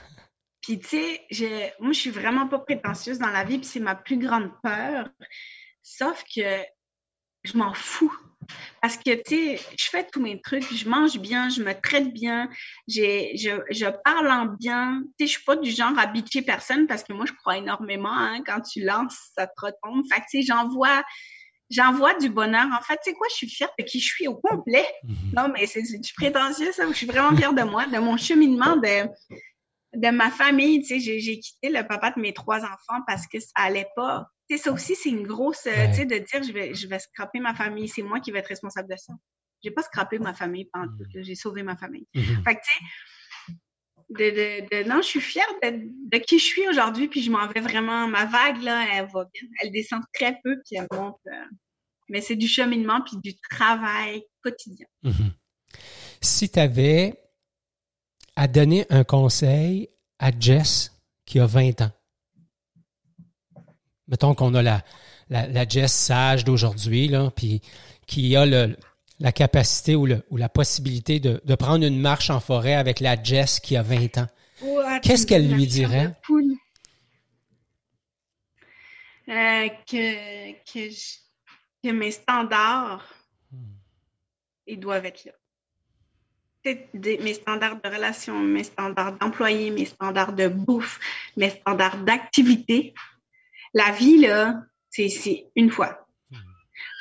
Puis, 0.61 0.79
tu 0.79 0.87
sais, 1.29 1.73
moi, 1.79 1.91
je 1.91 1.99
suis 1.99 2.09
vraiment 2.09 2.47
pas 2.47 2.59
prétentieuse 2.59 3.19
dans 3.19 3.29
la 3.29 3.43
vie, 3.43 3.59
puis 3.59 3.67
c'est 3.67 3.79
ma 3.79 3.95
plus 3.95 4.17
grande 4.17 4.51
peur. 4.63 5.09
Sauf 5.83 6.23
que 6.35 6.63
je 7.43 7.57
m'en 7.57 7.73
fous. 7.73 8.15
Parce 8.81 8.97
que, 8.97 9.13
tu 9.21 9.57
sais, 9.57 9.59
je 9.77 9.85
fais 9.85 10.07
tous 10.11 10.21
mes 10.21 10.41
trucs, 10.41 10.73
je 10.73 10.89
mange 10.89 11.17
bien, 11.19 11.49
je 11.49 11.61
me 11.61 11.73
traite 11.73 12.11
bien, 12.13 12.49
je, 12.87 13.61
je 13.69 13.85
parle 14.03 14.31
en 14.31 14.45
bien. 14.45 15.03
Tu 15.17 15.25
sais, 15.25 15.33
je 15.33 15.37
suis 15.37 15.43
pas 15.43 15.55
du 15.55 15.69
genre 15.69 15.97
à 15.97 16.07
bitcher 16.07 16.41
personne 16.41 16.87
parce 16.87 17.03
que 17.03 17.13
moi, 17.13 17.25
je 17.27 17.33
crois 17.33 17.57
énormément, 17.57 18.09
hein, 18.11 18.41
quand 18.45 18.61
tu 18.61 18.83
lances, 18.83 19.17
ça 19.35 19.47
te 19.47 19.53
retombe. 19.57 20.03
Fait 20.11 20.21
que, 20.21 20.25
tu 20.31 20.41
sais, 20.41 20.47
j'envoie 20.47 21.03
j'envoie 21.71 22.13
du 22.15 22.29
bonheur. 22.29 22.67
En 22.77 22.81
fait, 22.83 22.99
tu 23.03 23.09
sais 23.09 23.13
quoi, 23.13 23.27
je 23.31 23.35
suis 23.35 23.49
fière 23.49 23.69
de 23.79 23.83
qui 23.83 23.99
je 23.99 24.05
suis 24.05 24.27
au 24.27 24.35
complet. 24.35 24.85
Mhm. 25.03 25.15
Non, 25.35 25.47
mais 25.53 25.65
c'est 25.65 25.81
du 25.81 26.13
prétentieux, 26.13 26.71
ça. 26.71 26.85
Je 26.87 26.93
suis 26.93 27.07
vraiment 27.07 27.35
fière 27.35 27.53
de 27.53 27.63
moi, 27.63 27.87
de 27.87 27.97
mon 27.97 28.17
cheminement, 28.17 28.75
de, 28.75 29.07
de 29.95 30.09
ma 30.09 30.29
famille. 30.29 30.81
Tu 30.81 30.99
sais, 30.99 31.19
j'ai 31.19 31.39
quitté 31.39 31.69
le 31.69 31.87
papa 31.87 32.11
de 32.11 32.21
mes 32.21 32.33
trois 32.33 32.59
enfants 32.59 33.01
parce 33.07 33.25
que 33.25 33.39
ça 33.39 33.53
allait 33.55 33.89
pas. 33.95 34.27
Ça 34.57 34.71
aussi, 34.71 34.95
c'est 34.95 35.09
une 35.09 35.25
grosse, 35.25 35.63
tu 35.63 35.69
sais, 35.69 36.05
de 36.05 36.17
dire, 36.17 36.43
je 36.43 36.51
vais, 36.51 36.73
je 36.73 36.87
vais 36.87 36.99
scraper 36.99 37.39
ma 37.39 37.53
famille. 37.53 37.87
C'est 37.87 38.01
moi 38.01 38.19
qui 38.19 38.31
vais 38.31 38.39
être 38.39 38.47
responsable 38.47 38.89
de 38.89 38.97
ça. 38.97 39.13
J'ai 39.63 39.71
pas 39.71 39.83
scrappé 39.83 40.19
ma 40.19 40.33
famille 40.33 40.65
pendant 40.71 40.87
tout. 40.87 41.05
Mhm. 41.13 41.23
J'ai 41.23 41.35
sauvé 41.35 41.63
ma 41.63 41.77
famille. 41.77 42.07
Mhm. 42.15 42.43
Fait 42.43 42.55
que, 42.55 42.61
tu 42.61 42.71
sais, 42.73 43.53
de, 44.09 44.83
de, 44.83 44.89
non, 44.89 44.97
je 45.01 45.07
suis 45.07 45.21
fière 45.21 45.47
de, 45.63 45.69
de 45.71 46.17
qui 46.17 46.39
je 46.39 46.45
suis 46.45 46.67
aujourd'hui, 46.67 47.07
puis 47.07 47.21
je 47.21 47.31
m'en 47.31 47.47
vais 47.47 47.61
vraiment. 47.61 48.07
Ma 48.07 48.25
vague, 48.25 48.61
là, 48.61 48.85
elle 48.93 49.07
va 49.13 49.25
bien. 49.33 49.47
Elle 49.61 49.71
descend 49.71 50.01
très 50.13 50.39
peu, 50.43 50.61
puis 50.65 50.77
elle 50.77 50.87
monte. 50.91 51.19
Euh, 51.27 51.45
mais 52.09 52.21
c'est 52.21 52.35
du 52.35 52.47
cheminement, 52.47 53.01
puis 53.01 53.17
du 53.23 53.39
travail 53.49 54.23
quotidien. 54.41 54.85
Mhm. 55.03 55.31
Si 56.21 56.49
tu 56.49 56.59
avais 56.59 57.17
à 58.35 58.47
donner 58.47 58.85
un 58.89 59.03
conseil 59.03 59.89
à 60.19 60.31
Jess 60.37 60.91
qui 61.25 61.39
a 61.39 61.45
20 61.45 61.81
ans, 61.81 61.91
mettons 64.11 64.35
qu'on 64.35 64.53
a 64.53 64.61
la, 64.61 64.83
la, 65.29 65.47
la 65.47 65.67
Jess 65.67 65.91
sage 65.91 66.43
d'aujourd'hui, 66.43 67.07
là, 67.07 67.31
puis 67.35 67.61
qui 68.05 68.35
a 68.35 68.45
le, 68.45 68.75
la 69.21 69.31
capacité 69.31 69.95
ou, 69.95 70.05
le, 70.05 70.23
ou 70.29 70.37
la 70.37 70.49
possibilité 70.49 71.19
de, 71.19 71.41
de, 71.43 71.55
prendre 71.55 71.85
une 71.85 71.99
marche 71.99 72.29
en 72.29 72.39
forêt 72.39 72.75
avec 72.75 72.99
la 72.99 73.21
Jess 73.21 73.59
qui 73.59 73.77
a 73.77 73.81
20 73.81 74.17
ans. 74.17 74.27
Qu'est-ce 75.01 75.25
qu'elle 75.25 75.51
lui 75.51 75.65
dirait? 75.65 76.13
Euh, 79.29 79.69
que, 79.89 80.51
que, 80.65 80.89
que, 81.83 81.91
mes 81.91 82.11
standards, 82.11 83.07
hmm. 83.51 83.57
ils 84.67 84.79
doivent 84.79 85.05
être 85.05 85.25
là. 85.25 86.73
mes 86.95 87.33
standards 87.33 87.79
de 87.81 87.89
relation, 87.89 88.37
mes 88.39 88.65
standards 88.65 89.13
d'employé, 89.13 89.71
mes 89.71 89.85
standards 89.85 90.33
de 90.33 90.47
bouffe, 90.47 90.99
mes 91.37 91.49
standards 91.49 92.03
d'activité. 92.03 92.93
La 93.73 93.91
vie, 93.91 94.17
là, 94.17 94.63
c'est 94.89 95.47
une 95.55 95.71
fois. 95.71 96.05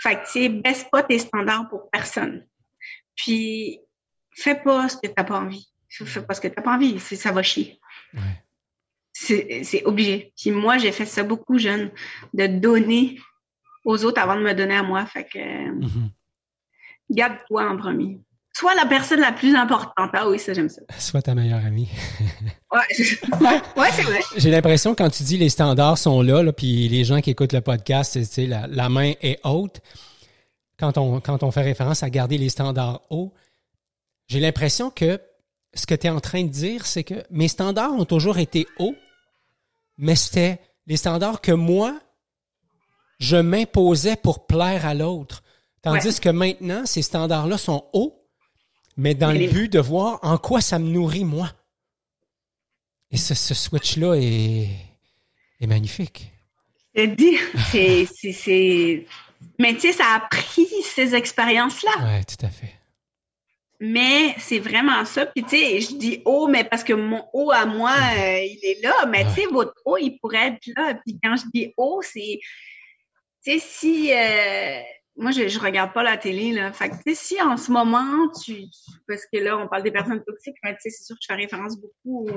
Fait 0.03 0.17
que, 0.17 0.25
tu 0.25 0.31
sais, 0.31 0.49
baisse 0.49 0.87
pas 0.91 1.03
tes 1.03 1.19
standards 1.19 1.69
pour 1.69 1.91
personne. 1.91 2.47
Puis, 3.17 3.81
fais 4.33 4.55
pas 4.55 4.89
ce 4.89 4.97
que 4.97 5.09
t'as 5.09 5.25
pas 5.25 5.41
envie. 5.41 5.69
Fais 5.89 6.23
pas 6.23 6.35
ce 6.35 6.41
que 6.41 6.49
t'as 6.49 6.63
pas 6.63 6.75
envie. 6.77 6.99
Ça 7.01 7.33
va 7.33 7.43
chier. 7.43 7.81
C'est 9.13 9.85
obligé. 9.85 10.33
Puis 10.41 10.51
moi, 10.51 10.79
j'ai 10.79 10.93
fait 10.93 11.07
ça 11.07 11.23
beaucoup 11.23 11.59
jeune, 11.59 11.91
de 12.33 12.47
donner 12.47 13.21
aux 13.85 14.05
autres 14.05 14.21
avant 14.21 14.37
de 14.37 14.43
me 14.43 14.55
donner 14.55 14.77
à 14.77 14.83
moi. 14.83 15.05
Fait 15.07 15.25
que, 15.25 15.39
mm-hmm. 15.39 16.11
garde-toi 17.11 17.69
en 17.69 17.77
premier. 17.77 18.21
Sois 18.61 18.75
la 18.75 18.85
personne 18.85 19.21
la 19.21 19.33
plus 19.33 19.57
importante. 19.57 20.11
Ah 20.13 20.29
oui, 20.29 20.39
ça, 20.39 20.53
j'aime 20.53 20.69
ça. 20.69 20.83
Sois 20.99 21.23
ta 21.23 21.35
meilleure 21.35 21.65
amie. 21.65 21.89
ouais, 22.71 22.81
ouais 23.77 23.89
c'est 23.91 24.03
vrai. 24.03 24.21
J'ai 24.37 24.51
l'impression, 24.51 24.95
quand 24.95 25.09
tu 25.09 25.23
dis 25.23 25.39
les 25.39 25.49
standards 25.49 25.97
sont 25.97 26.21
là, 26.21 26.43
là 26.43 26.53
puis 26.53 26.87
les 26.91 27.05
gens 27.05 27.23
qui 27.23 27.31
écoutent 27.31 27.55
le 27.55 27.63
podcast, 27.63 28.23
c'est 28.23 28.45
la, 28.45 28.67
la 28.67 28.91
main 28.91 29.15
est 29.23 29.41
haute. 29.45 29.81
Quand 30.79 30.99
on, 30.99 31.21
quand 31.21 31.43
on 31.43 31.51
fait 31.51 31.63
référence 31.63 32.03
à 32.03 32.11
garder 32.11 32.37
les 32.37 32.51
standards 32.51 33.01
hauts, 33.09 33.33
j'ai 34.27 34.41
l'impression 34.41 34.91
que 34.91 35.19
ce 35.73 35.87
que 35.87 35.95
tu 35.95 36.09
es 36.09 36.11
en 36.11 36.21
train 36.21 36.43
de 36.43 36.51
dire, 36.51 36.85
c'est 36.85 37.03
que 37.03 37.25
mes 37.31 37.49
standards 37.49 37.95
ont 37.95 38.05
toujours 38.05 38.37
été 38.37 38.67
hauts, 38.79 38.95
mais 39.97 40.17
c'était 40.17 40.61
les 40.87 40.99
standards 40.99 41.41
que 41.41 41.53
moi, 41.53 41.99
je 43.21 43.39
m'imposais 43.39 44.17
pour 44.17 44.47
plaire 44.47 44.85
à 44.85 44.93
l'autre. 44.93 45.43
Tandis 45.81 46.21
que 46.21 46.29
maintenant, 46.29 46.85
ces 46.85 47.01
standards-là 47.01 47.57
sont 47.57 47.87
hauts, 47.95 48.20
mais 49.01 49.15
dans 49.15 49.33
le 49.33 49.49
but 49.49 49.73
de 49.73 49.81
voir 49.81 50.19
en 50.23 50.37
quoi 50.37 50.61
ça 50.61 50.79
me 50.79 50.89
nourrit 50.89 51.25
moi. 51.25 51.51
Et 53.11 53.17
ce, 53.17 53.35
ce 53.35 53.55
switch-là 53.55 54.15
est, 54.15 54.69
est 55.59 55.67
magnifique. 55.67 56.31
Je 56.95 57.05
dis, 57.07 57.39
c'est, 57.71 58.07
c'est, 58.33 59.07
mais 59.59 59.75
tu 59.75 59.81
sais, 59.81 59.93
ça 59.93 60.05
a 60.17 60.21
pris 60.21 60.69
ces 60.83 61.15
expériences-là. 61.15 61.93
Oui, 62.03 62.25
tout 62.27 62.45
à 62.45 62.51
fait. 62.51 62.75
Mais 63.81 64.35
c'est 64.39 64.59
vraiment 64.59 65.07
ça. 65.07 65.25
Puis 65.25 65.45
tu 65.45 65.57
sais, 65.57 65.81
je 65.81 65.95
dis 65.97 66.21
oh, 66.27 66.47
mais 66.47 66.65
parce 66.65 66.85
que 66.85 66.93
mon 66.93 67.25
haut 67.33 67.51
à 67.51 67.65
moi, 67.65 67.93
euh, 67.93 68.43
il 68.43 68.61
est 68.63 68.83
là. 68.83 69.07
Mais 69.07 69.25
tu 69.25 69.31
sais, 69.31 69.47
votre 69.47 69.73
haut, 69.87 69.97
il 69.97 70.19
pourrait 70.19 70.49
être 70.49 70.67
là. 70.77 70.95
Puis 71.07 71.19
quand 71.23 71.37
je 71.37 71.45
dis 71.55 71.73
haut, 71.79 72.03
c'est, 72.03 72.39
tu 73.43 73.53
sais, 73.53 73.59
si 73.59 74.13
euh, 74.13 74.81
moi, 75.21 75.31
je, 75.33 75.49
je 75.49 75.59
regarde 75.61 75.93
pas 75.93 76.03
la 76.03 76.17
télé, 76.17 76.53
là. 76.53 76.73
Fait 76.73 76.89
que, 76.89 76.95
tu 76.97 77.15
sais, 77.15 77.15
si 77.15 77.43
en 77.43 77.57
ce 77.57 77.71
moment, 77.71 78.29
tu, 78.43 78.65
parce 79.07 79.27
que 79.27 79.39
là, 79.39 79.59
on 79.59 79.69
parle 79.69 79.83
des 79.83 79.91
personnes 79.91 80.25
toxiques, 80.25 80.57
mais 80.65 80.75
tu 80.75 80.81
sais, 80.83 80.91
c'est 80.91 81.05
sûr 81.05 81.15
que 81.17 81.21
je 81.23 81.27
fais 81.27 81.35
référence 81.41 81.79
beaucoup 81.79 82.29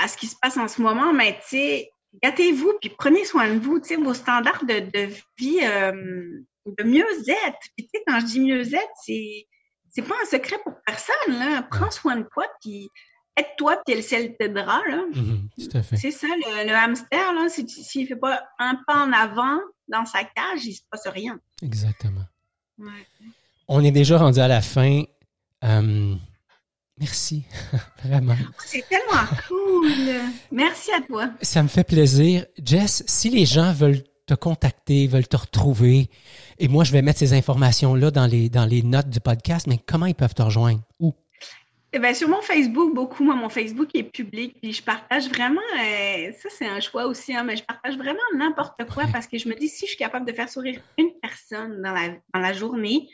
à 0.00 0.08
ce 0.08 0.16
qui 0.16 0.26
se 0.26 0.36
passe 0.40 0.56
en 0.56 0.68
ce 0.68 0.82
moment, 0.82 1.12
mais 1.12 1.34
tu 1.34 1.48
sais, 1.48 1.90
gâtez-vous, 2.22 2.74
puis 2.80 2.90
prenez 2.90 3.24
soin 3.24 3.54
de 3.54 3.58
vous, 3.58 3.78
tu 3.78 3.88
sais, 3.88 3.96
vos 3.96 4.14
standards 4.14 4.64
de, 4.64 4.80
de 4.80 5.08
vie, 5.38 5.60
euh, 5.62 6.40
de 6.66 6.84
mieux-être. 6.84 7.58
Puis, 7.76 7.86
tu 7.86 7.90
sais, 7.94 8.02
quand 8.06 8.20
je 8.20 8.26
dis 8.26 8.40
mieux-être, 8.40 8.92
c'est, 9.04 9.46
c'est 9.90 10.02
pas 10.02 10.16
un 10.20 10.26
secret 10.26 10.58
pour 10.64 10.74
personne, 10.84 11.38
là. 11.38 11.62
Prends 11.70 11.90
soin 11.90 12.16
de 12.16 12.26
toi, 12.32 12.46
puis 12.60 12.90
aide-toi, 13.38 13.80
puis 13.86 13.96
le 13.96 14.02
ciel 14.02 14.36
t'aidera, 14.36 14.80
là. 14.88 15.04
Tout 15.56 15.76
à 15.76 15.82
fait. 15.82 15.96
C'est 15.96 16.10
ça, 16.10 16.26
le, 16.26 16.74
hamster, 16.74 17.32
là, 17.34 17.48
s'il 17.48 18.02
ne 18.02 18.06
fait 18.06 18.16
pas 18.16 18.42
un 18.58 18.76
pas 18.86 19.04
en 19.04 19.12
avant 19.12 19.58
dans 19.88 20.04
sa 20.04 20.24
cage, 20.24 20.64
il 20.64 20.70
ne 20.70 20.74
se 20.74 20.80
passe 20.90 21.06
rien. 21.06 21.38
Exactement. 21.62 22.24
On 23.68 23.84
est 23.84 23.90
déjà 23.90 24.18
rendu 24.18 24.38
à 24.38 24.48
la 24.48 24.60
fin. 24.60 25.02
Euh, 25.64 26.14
merci, 26.98 27.44
vraiment. 28.04 28.36
C'est 28.64 28.84
tellement 28.88 29.26
cool. 29.48 29.90
Merci 30.50 30.90
à 30.92 31.00
toi. 31.00 31.30
Ça 31.42 31.62
me 31.62 31.68
fait 31.68 31.84
plaisir. 31.84 32.46
Jess, 32.62 33.02
si 33.06 33.30
les 33.30 33.46
gens 33.46 33.72
veulent 33.72 34.02
te 34.26 34.34
contacter, 34.34 35.06
veulent 35.06 35.26
te 35.26 35.38
retrouver, 35.38 36.10
et 36.58 36.68
moi, 36.68 36.84
je 36.84 36.92
vais 36.92 37.02
mettre 37.02 37.18
ces 37.18 37.32
informations-là 37.32 38.10
dans 38.10 38.26
les, 38.26 38.50
dans 38.50 38.66
les 38.66 38.82
notes 38.82 39.08
du 39.08 39.20
podcast, 39.20 39.66
mais 39.66 39.78
comment 39.78 40.06
ils 40.06 40.14
peuvent 40.14 40.34
te 40.34 40.42
rejoindre? 40.42 40.80
Où? 41.00 41.14
Eh 41.92 41.98
bien, 41.98 42.12
sur 42.12 42.28
mon 42.28 42.42
Facebook, 42.42 42.94
beaucoup. 42.94 43.24
Moi, 43.24 43.34
mon 43.34 43.48
Facebook 43.48 43.88
est 43.94 44.02
public, 44.02 44.58
puis 44.60 44.74
je 44.74 44.82
partage 44.82 45.28
vraiment, 45.28 45.62
euh, 45.80 46.32
ça 46.32 46.50
c'est 46.50 46.66
un 46.66 46.80
choix 46.80 47.06
aussi, 47.06 47.34
hein, 47.34 47.44
mais 47.44 47.56
je 47.56 47.64
partage 47.64 47.96
vraiment 47.96 48.20
n'importe 48.36 48.84
quoi 48.92 49.04
parce 49.10 49.26
que 49.26 49.38
je 49.38 49.48
me 49.48 49.54
dis, 49.54 49.68
si 49.68 49.86
je 49.86 49.90
suis 49.92 49.98
capable 49.98 50.26
de 50.26 50.34
faire 50.34 50.50
sourire 50.50 50.82
une 50.98 51.18
personne 51.20 51.80
dans 51.80 51.92
la, 51.92 52.08
dans 52.34 52.40
la 52.40 52.52
journée, 52.52 53.08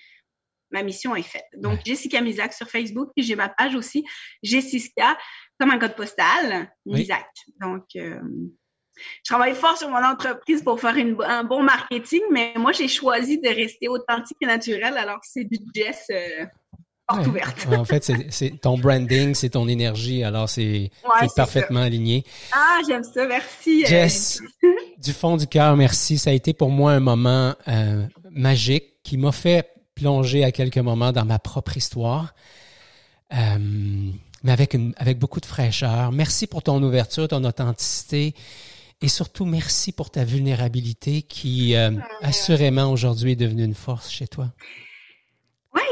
ma 0.73 0.83
mission 0.83 1.15
est 1.15 1.23
faite. 1.23 1.47
Donc, 1.57 1.79
Jessica 1.85 2.21
Misak 2.21 2.53
sur 2.53 2.69
Facebook, 2.69 3.11
puis 3.15 3.25
j'ai 3.25 3.37
ma 3.37 3.49
page 3.49 3.77
aussi, 3.77 4.05
Jessica, 4.43 5.17
comme 5.61 5.71
un 5.71 5.79
code 5.79 5.95
postal, 5.95 6.69
Misak. 6.85 7.31
Donc, 7.61 7.85
euh, 7.95 8.21
je 8.97 9.33
travaille 9.33 9.55
fort 9.55 9.79
sur 9.79 9.89
mon 9.89 10.03
entreprise 10.05 10.63
pour 10.63 10.81
faire 10.81 10.97
un 10.97 11.45
bon 11.45 11.63
marketing, 11.63 12.23
mais 12.31 12.55
moi, 12.57 12.73
j'ai 12.73 12.89
choisi 12.89 13.41
de 13.41 13.49
rester 13.49 13.89
authentique 13.89 14.39
et 14.41 14.47
naturel. 14.47 14.97
Alors, 14.97 15.21
c'est 15.23 15.45
du 15.45 15.59
Jess 15.75 16.07
euh, 16.11 16.47
porte 17.07 17.27
ouverte. 17.27 17.67
en 17.69 17.85
fait, 17.85 18.11
c'est 18.31 18.61
ton 18.61 18.79
branding, 18.79 19.35
c'est 19.35 19.51
ton 19.51 19.69
énergie. 19.69 20.25
Alors, 20.25 20.49
c'est 20.49 20.91
parfaitement 21.37 21.81
aligné. 21.81 22.25
Ah, 22.53 22.79
j'aime 22.87 23.05
ça. 23.05 23.27
Merci. 23.27 23.85
Euh, 23.85 23.89
Jess, 23.89 24.41
du 25.03 25.13
fond 25.13 25.37
du 25.37 25.47
cœur, 25.47 25.77
merci. 25.77 26.19
Ça 26.19 26.31
a 26.31 26.33
été 26.33 26.53
pour 26.53 26.71
moi 26.71 26.93
un 26.93 27.01
moment 27.01 27.55
euh, 27.69 28.07
magique 28.31 29.03
qui 29.03 29.17
m'a 29.17 29.33
fait 29.33 29.71
plonger 29.95 30.45
à 30.45 30.53
quelques 30.53 30.79
moments 30.79 31.13
dans 31.13 31.25
ma 31.25 31.39
propre 31.39 31.77
histoire. 31.77 32.35
mais 33.31 34.53
avec, 34.53 34.75
une, 34.75 34.95
avec 34.97 35.19
beaucoup 35.19 35.41
de 35.41 35.47
fraîcheur. 35.47 36.13
Merci 36.13 36.47
pour 36.47 36.63
ton 36.63 36.83
ouverture, 36.83 37.29
ton 37.29 37.45
authenticité. 37.45 38.35
Et 39.05 39.09
surtout, 39.09 39.45
merci 39.45 39.93
pour 39.93 40.11
ta 40.11 40.25
vulnérabilité 40.25 41.21
qui, 41.23 41.75
euh, 41.77 41.91
assurément, 42.23 42.91
aujourd'hui 42.91 43.33
est 43.33 43.37
devenue 43.37 43.65
une 43.65 43.75
force 43.75 44.11
chez 44.11 44.27
toi. 44.27 44.51
Oui, 45.75 45.83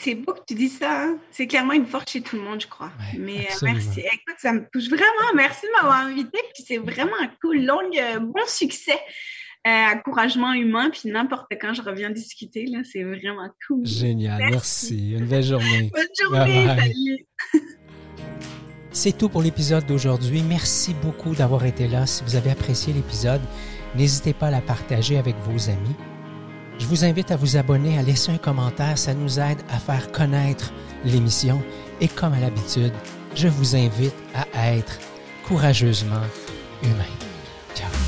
c'est 0.00 0.14
beau 0.16 0.32
que 0.32 0.40
tu 0.46 0.54
dis 0.54 0.68
ça. 0.68 1.04
Hein. 1.04 1.18
C'est 1.30 1.46
clairement 1.46 1.72
une 1.72 1.86
force 1.86 2.10
chez 2.10 2.20
tout 2.22 2.36
le 2.36 2.42
monde, 2.42 2.60
je 2.60 2.66
crois. 2.66 2.90
Mais 3.16 3.46
euh, 3.46 3.58
merci. 3.62 4.00
Écoute, 4.00 4.36
ça 4.38 4.52
me 4.52 4.66
touche 4.72 4.88
vraiment. 4.88 5.32
Merci 5.34 5.66
de 5.66 5.72
m'avoir 5.72 6.06
invité. 6.06 6.38
Puis 6.54 6.64
c'est 6.66 6.78
vraiment 6.78 7.16
un 7.20 7.28
cool, 7.40 7.64
long, 7.64 7.78
euh, 7.96 8.18
bon 8.18 8.46
succès. 8.46 8.98
encouragement 9.64 10.54
humain, 10.54 10.90
puis 10.90 11.02
n'importe 11.10 11.46
quand 11.60 11.72
je 11.72 11.82
reviens 11.82 12.10
discuter, 12.10 12.66
là, 12.66 12.80
c'est 12.90 13.04
vraiment 13.04 13.48
cool. 13.66 13.86
Génial, 13.86 14.50
merci. 14.50 15.12
Une 15.12 15.26
belle 15.26 15.44
journée. 15.44 15.90
Bonne 15.94 16.06
journée, 16.20 16.66
salut. 16.66 17.26
C'est 18.90 19.16
tout 19.16 19.28
pour 19.28 19.42
l'épisode 19.42 19.86
d'aujourd'hui. 19.86 20.42
Merci 20.42 20.94
beaucoup 20.94 21.34
d'avoir 21.34 21.64
été 21.66 21.86
là. 21.86 22.06
Si 22.06 22.24
vous 22.24 22.34
avez 22.34 22.50
apprécié 22.50 22.92
l'épisode, 22.92 23.42
n'hésitez 23.94 24.32
pas 24.32 24.46
à 24.48 24.50
la 24.50 24.60
partager 24.60 25.18
avec 25.18 25.36
vos 25.36 25.70
amis. 25.70 25.94
Je 26.78 26.86
vous 26.86 27.04
invite 27.04 27.30
à 27.30 27.36
vous 27.36 27.56
abonner, 27.56 27.98
à 27.98 28.02
laisser 28.02 28.32
un 28.32 28.38
commentaire. 28.38 28.96
Ça 28.96 29.14
nous 29.14 29.38
aide 29.38 29.58
à 29.70 29.78
faire 29.78 30.10
connaître 30.12 30.72
l'émission. 31.04 31.60
Et 32.00 32.08
comme 32.08 32.32
à 32.32 32.40
l'habitude, 32.40 32.92
je 33.34 33.48
vous 33.48 33.76
invite 33.76 34.14
à 34.54 34.72
être 34.72 34.98
courageusement 35.44 36.22
humain. 36.82 38.07